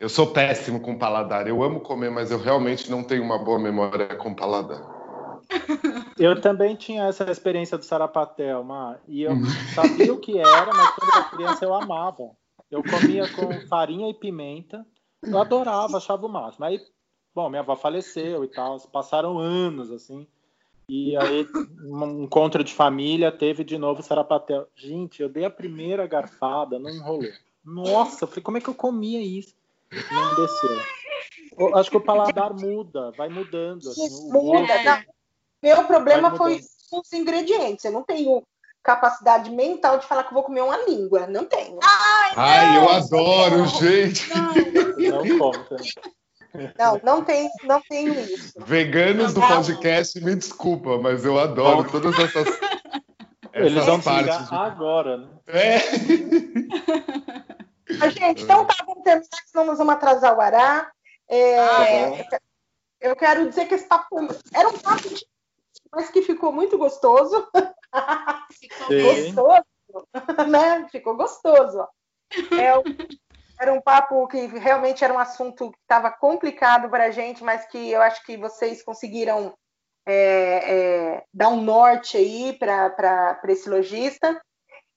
Eu 0.00 0.08
sou 0.08 0.28
péssimo 0.28 0.80
com 0.80 0.96
paladar. 0.96 1.46
Eu 1.46 1.62
amo 1.62 1.80
comer, 1.80 2.10
mas 2.10 2.30
eu 2.30 2.38
realmente 2.38 2.90
não 2.90 3.04
tenho 3.04 3.22
uma 3.22 3.38
boa 3.38 3.58
memória 3.58 4.16
com 4.16 4.34
paladar. 4.34 4.80
Eu 6.18 6.40
também 6.40 6.76
tinha 6.76 7.04
essa 7.04 7.30
experiência 7.30 7.76
do 7.78 7.84
sarapatel, 7.84 8.62
Mar, 8.62 9.00
e 9.08 9.22
eu 9.22 9.32
uhum. 9.32 9.44
sabia 9.74 10.12
o 10.12 10.18
que 10.18 10.38
era, 10.38 10.66
mas 10.66 10.90
quando 10.90 11.14
era 11.14 11.30
criança 11.30 11.64
eu 11.64 11.74
amava. 11.74 12.30
Eu 12.70 12.82
comia 12.82 13.26
com 13.30 13.66
farinha 13.66 14.08
e 14.08 14.12
pimenta, 14.12 14.86
eu 15.22 15.38
adorava, 15.38 15.96
achava 15.96 16.26
o 16.26 16.28
máximo. 16.28 16.66
Aí, 16.66 16.78
bom, 17.34 17.48
minha 17.48 17.62
avó 17.62 17.74
faleceu 17.74 18.44
e 18.44 18.48
tal, 18.48 18.78
passaram 18.92 19.38
anos 19.38 19.90
assim, 19.90 20.26
e 20.86 21.16
aí 21.16 21.48
um 21.84 22.24
encontro 22.24 22.62
de 22.62 22.74
família 22.74 23.32
teve 23.32 23.64
de 23.64 23.78
novo 23.78 24.02
sarapatel. 24.02 24.68
Gente, 24.76 25.22
eu 25.22 25.28
dei 25.28 25.46
a 25.46 25.50
primeira 25.50 26.06
garfada, 26.06 26.78
não 26.78 26.90
enrolou. 26.90 27.30
Nossa, 27.64 28.24
eu 28.24 28.28
falei, 28.28 28.42
como 28.42 28.58
é 28.58 28.60
que 28.60 28.68
eu 28.68 28.74
comia 28.74 29.22
isso? 29.22 29.54
Não 29.92 30.34
desceu. 30.36 30.80
Eu 31.58 31.76
acho 31.76 31.90
que 31.90 31.96
o 31.96 32.00
paladar 32.00 32.54
muda, 32.54 33.10
vai 33.16 33.28
mudando. 33.28 33.88
Assim, 33.90 34.30
muda, 34.30 34.82
não 34.82 35.02
meu 35.62 35.84
problema 35.84 36.36
foi 36.36 36.60
os 36.92 37.12
ingredientes. 37.12 37.84
Eu 37.84 37.92
não 37.92 38.02
tenho 38.02 38.42
capacidade 38.82 39.50
mental 39.50 39.98
de 39.98 40.06
falar 40.06 40.24
que 40.24 40.32
vou 40.32 40.42
comer 40.42 40.62
uma 40.62 40.76
língua. 40.84 41.26
Não 41.26 41.44
tenho. 41.44 41.78
Ai, 41.82 42.32
Ai 42.36 42.76
eu 42.78 42.88
adoro, 42.88 43.58
não, 43.58 43.66
gente. 43.66 44.28
Não, 44.30 45.24
não 45.24 45.38
conta. 45.38 45.76
Não, 46.78 47.00
não, 47.04 47.24
tem, 47.24 47.48
não 47.64 47.80
tenho 47.88 48.12
isso. 48.18 48.54
Veganos 48.58 49.34
do 49.34 49.40
podcast, 49.40 50.20
me 50.20 50.34
desculpa, 50.34 50.98
mas 50.98 51.24
eu 51.24 51.38
adoro 51.38 51.88
todas 51.90 52.18
essas. 52.18 52.48
Eles 53.52 53.84
vão 53.84 54.00
partes. 54.00 54.52
agora, 54.52 55.18
né? 55.18 55.28
É. 55.46 55.78
Mas, 58.00 58.14
gente, 58.14 58.42
então 58.42 58.66
tá, 58.66 58.74
vamos 58.84 59.02
terminar, 59.02 59.28
senão 59.46 59.64
nós 59.66 59.78
vamos 59.78 59.94
atrasar 59.94 60.36
o 60.36 60.40
Ará. 60.40 60.90
É, 61.28 61.58
ah, 61.58 62.40
eu 63.00 63.14
quero 63.14 63.48
dizer 63.48 63.66
que 63.68 63.74
esse 63.74 63.86
papo 63.86 64.16
era 64.52 64.68
um 64.68 64.78
papo 64.78 65.08
de 65.08 65.24
mas 65.92 66.10
que 66.10 66.22
ficou 66.22 66.52
muito 66.52 66.78
gostoso. 66.78 67.48
Ficou 68.52 68.88
gostoso, 69.02 70.48
né? 70.48 70.88
Ficou 70.88 71.16
gostoso. 71.16 71.86
É, 72.52 72.72
era 73.60 73.72
um 73.72 73.80
papo 73.80 74.26
que 74.28 74.46
realmente 74.46 75.04
era 75.04 75.12
um 75.12 75.18
assunto 75.18 75.70
que 75.70 75.78
estava 75.78 76.10
complicado 76.10 76.88
para 76.88 77.06
a 77.06 77.10
gente, 77.10 77.42
mas 77.42 77.66
que 77.66 77.90
eu 77.90 78.00
acho 78.00 78.24
que 78.24 78.36
vocês 78.36 78.82
conseguiram 78.82 79.52
é, 80.06 80.14
é, 80.14 81.24
dar 81.34 81.48
um 81.48 81.60
norte 81.60 82.16
aí 82.16 82.56
para 82.56 83.40
esse 83.48 83.68
lojista. 83.68 84.40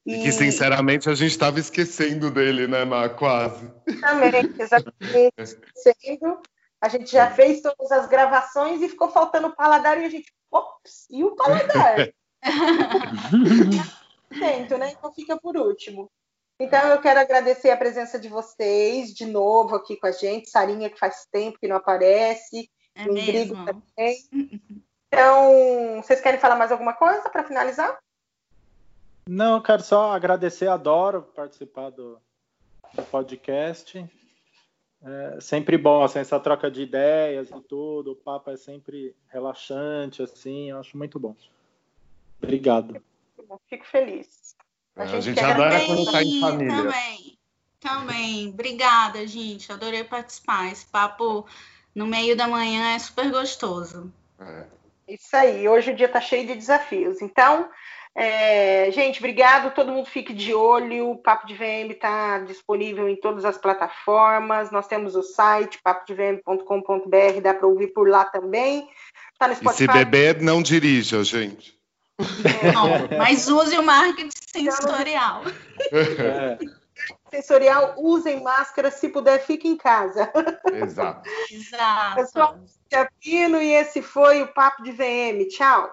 E... 0.06 0.16
e 0.16 0.24
que, 0.24 0.32
sinceramente, 0.32 1.10
a 1.10 1.16
gente 1.16 1.32
estava 1.32 1.60
esquecendo 1.60 2.30
dele, 2.30 2.68
né, 2.68 2.84
Má? 2.86 3.10
Quase. 3.10 3.72
Exatamente, 3.88 4.62
exatamente. 4.62 5.34
esquecendo. 5.38 6.42
A 6.82 6.90
gente 6.90 7.12
já 7.12 7.32
fez 7.32 7.62
todas 7.62 7.92
as 7.92 8.08
gravações 8.08 8.82
e 8.82 8.90
ficou 8.90 9.10
faltando 9.10 9.48
o 9.48 9.56
paladar 9.56 9.98
e 10.02 10.06
a 10.06 10.10
gente, 10.10 10.34
ops, 10.52 11.08
e 11.10 11.24
o 11.24 11.34
paladar? 11.36 12.10
Tento, 14.30 14.78
né? 14.78 14.92
Então 14.92 15.14
fica 15.14 15.40
por 15.40 15.56
último. 15.56 16.12
Então 16.60 16.80
eu 16.90 17.00
quero 17.02 17.20
agradecer 17.20 17.72
a 17.72 17.78
presença 17.78 18.20
de 18.20 18.28
vocês 18.28 19.14
de 19.14 19.26
novo 19.26 19.76
aqui 19.76 19.96
com 19.96 20.08
a 20.08 20.12
gente, 20.12 20.50
Sarinha 20.50 20.90
que 20.90 21.00
faz 21.00 21.26
tempo 21.32 21.58
que 21.58 21.68
não 21.68 21.78
aparece, 21.78 22.70
é 22.96 23.04
Rodrigo 23.04 23.56
também. 23.66 24.18
Então, 25.08 26.02
vocês 26.02 26.22
querem 26.22 26.40
falar 26.40 26.56
mais 26.56 26.72
alguma 26.72 26.94
coisa 26.94 27.30
para 27.30 27.44
finalizar? 27.44 27.98
Não, 29.28 29.56
eu 29.56 29.62
quero 29.62 29.82
só 29.84 30.12
agradecer, 30.12 30.68
adoro 30.68 31.24
participar 31.36 31.90
do, 31.90 32.20
do 32.94 33.04
podcast. 33.04 34.06
É 35.06 35.42
sempre 35.42 35.78
bom, 35.78 36.04
assim, 36.04 36.20
essa 36.20 36.40
troca 36.40 36.72
de 36.72 36.82
ideias 36.82 37.50
e 37.50 37.62
tudo, 37.62 38.14
o 38.14 38.16
papo 38.16 38.52
é 38.52 38.58
sempre 38.58 39.14
relaxante, 39.28 40.22
assim, 40.22 40.70
eu 40.70 40.80
acho 40.80 40.98
muito 40.98 41.20
bom. 41.20 41.36
Obrigado. 42.42 43.02
Fico 43.70 43.86
feliz. 43.86 44.56
A, 44.96 45.04
é, 45.04 45.08
gente, 45.08 45.18
a 45.18 45.22
gente 45.22 45.40
adora 45.40 45.86
quando 45.86 46.12
tá 46.12 46.24
em 46.24 46.40
família. 46.40 46.76
Também, 46.76 47.38
também. 47.80 48.50
Obrigada, 48.50 49.28
gente. 49.28 49.72
Adorei 49.72 50.04
participar. 50.04 50.72
Esse 50.72 50.86
papo 50.86 51.46
no 51.94 52.08
meio 52.08 52.36
da 52.36 52.48
manhã 52.48 52.96
é 52.96 53.00
super 53.00 53.30
gostoso. 53.32 54.12
É. 54.40 54.66
Isso 55.08 55.36
aí. 55.36 55.68
Hoje 55.68 55.92
o 55.92 55.96
dia 55.96 56.08
tá 56.08 56.22
cheio 56.22 56.48
de 56.48 56.56
desafios. 56.56 57.22
Então, 57.22 57.70
é, 58.16 58.92
gente, 58.92 59.20
obrigado. 59.20 59.74
Todo 59.74 59.92
mundo 59.92 60.06
fique 60.06 60.34
de 60.34 60.54
olho. 60.54 61.12
O 61.12 61.18
Papo 61.18 61.48
de 61.48 61.56
VM 61.56 61.92
está 61.92 62.40
disponível 62.40 63.10
em 63.10 63.16
todas 63.16 63.44
as 63.44 63.58
plataformas. 63.58 64.72
Nós 64.72 64.88
temos 64.88 65.16
o 65.16 65.24
site 65.24 65.80
papodevm.com.br, 65.84 67.42
dá 67.42 67.54
para 67.54 67.68
ouvir 67.68 67.88
por 67.88 68.08
lá 68.08 68.26
também. 68.26 68.88
Tá 69.40 69.48
no 69.48 69.56
Spotify. 69.56 69.84
E 69.84 69.88
se 69.88 69.94
beber, 69.94 70.42
não 70.42 70.62
dirija, 70.62 71.24
gente. 71.24 71.74
Não, 72.74 73.18
mas 73.18 73.48
use 73.48 73.76
o 73.76 73.82
marketing 73.82 74.30
sensorial. 74.56 75.42
É. 75.92 76.58
Sensorial, 77.32 77.96
usem 77.98 78.44
máscara, 78.44 78.92
se 78.92 79.10
puder, 79.10 79.44
fique 79.44 79.68
em 79.68 79.76
casa. 79.76 80.32
Exato. 80.72 81.28
Exato. 81.52 82.16
Pessoal, 82.16 82.60
Pino 83.20 83.60
e 83.60 83.74
esse 83.74 84.04
foi 84.04 84.44
o 84.44 84.54
Papo 84.54 84.84
de 84.84 84.92
VM. 84.92 85.48
Tchau. 85.50 85.92